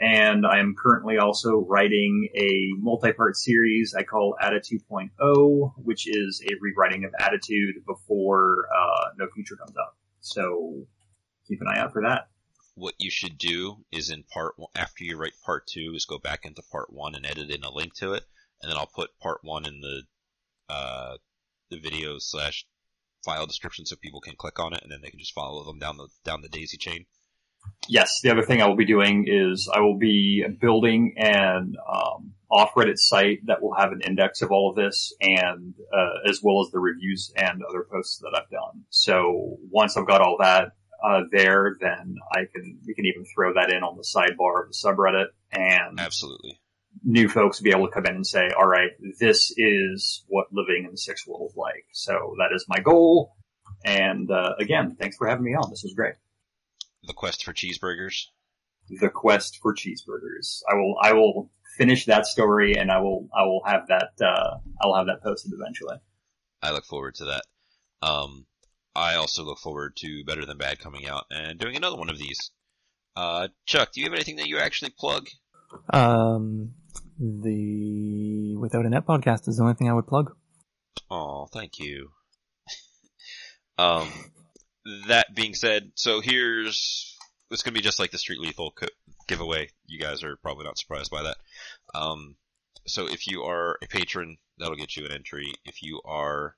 [0.00, 4.60] And I am currently also writing a multi-part series I call Atti
[4.90, 9.94] 2.0, which is a rewriting of Attitude before uh, No Future comes out.
[10.20, 10.86] So
[11.46, 12.28] keep an eye out for that.
[12.74, 16.44] What you should do is in part after you write part two, is go back
[16.44, 18.24] into part one and edit in a link to it,
[18.60, 20.02] and then I'll put part one in the
[20.68, 21.18] uh,
[21.70, 22.66] the video slash
[23.24, 25.78] file description so people can click on it, and then they can just follow them
[25.78, 27.06] down the down the daisy chain.
[27.88, 32.32] Yes, the other thing I will be doing is I will be building an um,
[32.50, 36.64] off-Reddit site that will have an index of all of this, and uh, as well
[36.64, 38.84] as the reviews and other posts that I've done.
[38.90, 40.72] So once I've got all that
[41.04, 44.68] uh, there, then I can we can even throw that in on the sidebar of
[44.68, 46.58] the subreddit, and Absolutely.
[47.02, 50.84] new folks be able to come in and say, "All right, this is what living
[50.84, 53.34] in the sixth world is like." So that is my goal.
[53.84, 55.68] And uh, again, thanks for having me on.
[55.68, 56.14] This was great.
[57.06, 58.26] The quest for cheeseburgers.
[58.88, 60.62] the quest for cheeseburgers.
[60.70, 64.58] I will I will finish that story and I will I will have that uh
[64.82, 65.96] I will have that posted eventually.
[66.62, 67.42] I look forward to that.
[68.00, 68.46] Um,
[68.94, 72.18] I also look forward to Better Than Bad coming out and doing another one of
[72.18, 72.50] these.
[73.16, 75.28] Uh, Chuck, do you have anything that you actually plug?
[75.92, 76.74] Um,
[77.18, 80.34] the Without a Net podcast is the only thing I would plug.
[81.10, 82.10] Oh, thank you.
[83.76, 84.08] Um,
[85.08, 87.16] that being said, so here's
[87.50, 88.86] it's gonna be just like the Street Lethal co-
[89.28, 89.68] giveaway.
[89.86, 91.36] You guys are probably not surprised by that.
[91.94, 92.36] Um,
[92.86, 95.52] so if you are a patron, that'll get you an entry.
[95.64, 96.56] If you are,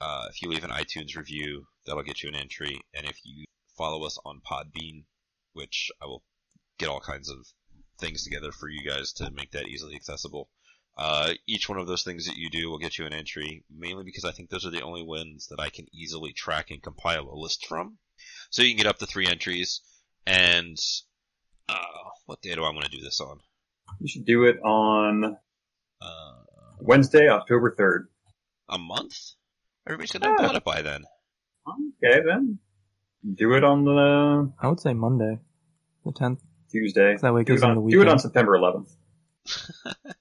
[0.00, 2.80] uh, if you leave an iTunes review, that'll get you an entry.
[2.94, 3.44] And if you
[3.76, 5.04] follow us on Podbean,
[5.52, 6.22] which I will
[6.78, 7.38] get all kinds of
[7.98, 10.48] things together for you guys to make that easily accessible.
[10.98, 14.02] Uh, each one of those things that you do will get you an entry, mainly
[14.04, 17.28] because I think those are the only ones that I can easily track and compile
[17.28, 17.98] a list from.
[18.50, 19.80] So you can get up to three entries,
[20.26, 20.76] and
[21.68, 21.74] uh,
[22.26, 23.38] what day do I want to do this on?
[24.00, 25.36] You should do it on
[26.02, 26.32] Uh,
[26.80, 28.06] Wednesday, October 3rd.
[28.68, 29.14] a month?
[29.86, 30.46] Everybody's gonna have Yeah.
[30.48, 31.04] bought it by then.
[31.66, 32.58] Okay, then.
[33.34, 35.38] Do it on the I would say Monday,
[36.04, 36.40] the 10th.
[36.70, 37.16] Tuesday.
[37.22, 38.18] That way it Do gives it, them the on, do it on.
[38.18, 38.90] September 11th.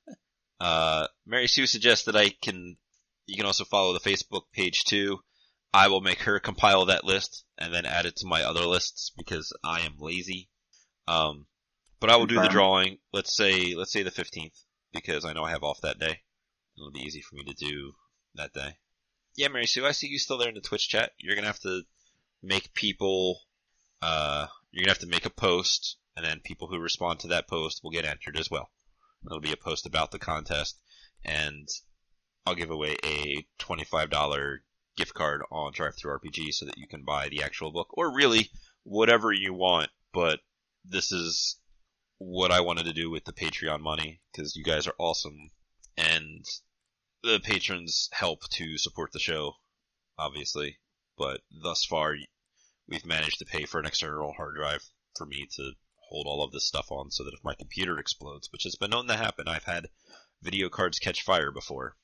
[0.59, 2.77] Uh, Mary Sue suggests that I can,
[3.25, 5.19] you can also follow the Facebook page too.
[5.73, 9.11] I will make her compile that list and then add it to my other lists
[9.15, 10.49] because I am lazy.
[11.07, 11.45] Um,
[11.99, 12.97] but I will do the drawing.
[13.11, 14.63] Let's say, let's say the 15th
[14.93, 16.21] because I know I have off that day.
[16.77, 17.93] It'll be easy for me to do
[18.35, 18.77] that day.
[19.35, 21.11] Yeah, Mary Sue, I see you still there in the Twitch chat.
[21.19, 21.83] You're gonna have to
[22.41, 23.41] make people,
[24.01, 27.47] uh, you're gonna have to make a post and then people who respond to that
[27.47, 28.71] post will get entered as well.
[29.23, 30.79] There'll be a post about the contest,
[31.23, 31.67] and
[32.45, 34.59] I'll give away a $25
[34.95, 38.51] gift card on DriveThruRPG so that you can buy the actual book, or really
[38.83, 39.89] whatever you want.
[40.13, 40.39] But
[40.85, 41.59] this is
[42.17, 45.51] what I wanted to do with the Patreon money because you guys are awesome,
[45.97, 46.45] and
[47.23, 49.53] the patrons help to support the show,
[50.17, 50.77] obviously.
[51.17, 52.15] But thus far,
[52.87, 54.83] we've managed to pay for an external hard drive
[55.15, 55.73] for me to
[56.09, 58.91] hold all of this stuff on so that if my computer explodes, which has been
[58.91, 59.87] known to happen, I've had
[60.41, 61.95] video cards catch fire before.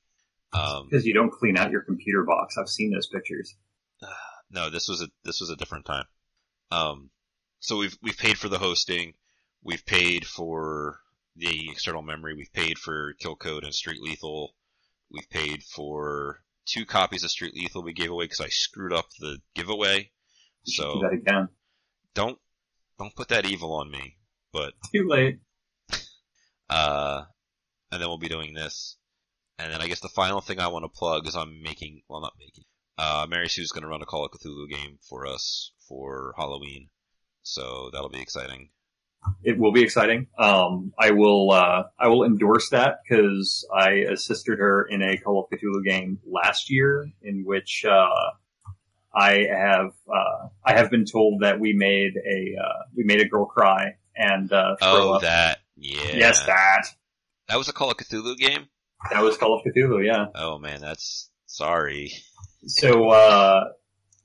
[0.54, 2.58] Um, Because you don't clean out your computer box.
[2.58, 3.56] I've seen those pictures.
[4.52, 6.06] no, this was a this was a different time.
[6.72, 7.10] Um,
[7.60, 9.14] so we've we've paid for the hosting,
[9.64, 11.00] we've paid for
[11.36, 14.54] the external memory, we've paid for Kill Code and Street Lethal,
[15.10, 19.06] we've paid for two copies of Street Lethal we gave away because I screwed up
[19.20, 20.12] the giveaway.
[20.66, 21.50] So do that again.
[22.14, 22.40] don't
[22.98, 24.18] don't put that evil on me.
[24.52, 25.40] But Too late.
[26.70, 27.24] Uh,
[27.92, 28.98] and then we'll be doing this.
[29.60, 32.22] And then I guess the final thing I want to plug is I'm making, well
[32.22, 32.64] not making,
[32.98, 36.90] uh, Mary Sue's gonna run a Call of Cthulhu game for us for Halloween.
[37.44, 38.70] So that'll be exciting.
[39.44, 40.28] It will be exciting.
[40.38, 45.40] Um, I will, uh, I will endorse that because I assisted her in a Call
[45.40, 48.32] of Cthulhu game last year in which, uh,
[49.16, 53.28] I have, uh, I have been told that we made a, uh, we made a
[53.28, 55.22] girl cry and, uh, throw Oh, up.
[55.22, 56.16] that, yeah.
[56.16, 56.88] Yes, that.
[57.48, 58.68] That was a Call of Cthulhu game?
[59.12, 60.28] That was Call of Cthulhu, yeah.
[60.36, 62.12] Oh man, that's, sorry.
[62.66, 63.66] So, uh,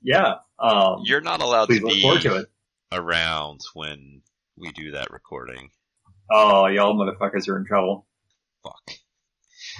[0.01, 2.47] yeah, um, You're not allowed to be to it.
[2.91, 4.21] around when
[4.57, 5.69] we do that recording.
[6.31, 8.07] Oh, y'all motherfuckers are in trouble.
[8.63, 8.91] Fuck.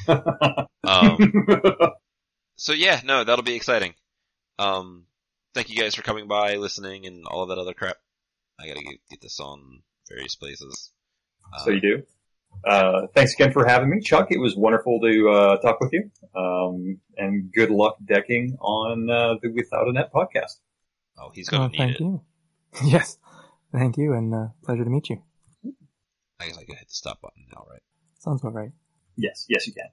[0.84, 1.18] Um,
[2.56, 3.94] so yeah, no, that'll be exciting.
[4.60, 5.06] Um,
[5.54, 7.98] thank you guys for coming by, listening, and all of that other crap.
[8.60, 10.92] I gotta get, get this on various places.
[11.54, 12.04] Uh, so you do.
[12.66, 14.28] Uh, thanks again for having me, Chuck.
[14.32, 16.12] It was wonderful to uh, talk with you.
[16.36, 20.58] Um, and good luck decking on uh, the Without a Net podcast.
[21.18, 22.00] oh, he's gonna Oh, need thank it.
[22.02, 22.22] you.
[22.86, 23.18] yes.
[23.72, 25.22] Thank you, and uh, pleasure to meet you.
[26.42, 27.82] I guess I can hit the stop button now, right?
[28.20, 28.72] Sounds about right.
[29.16, 29.86] Yes, yes, you can.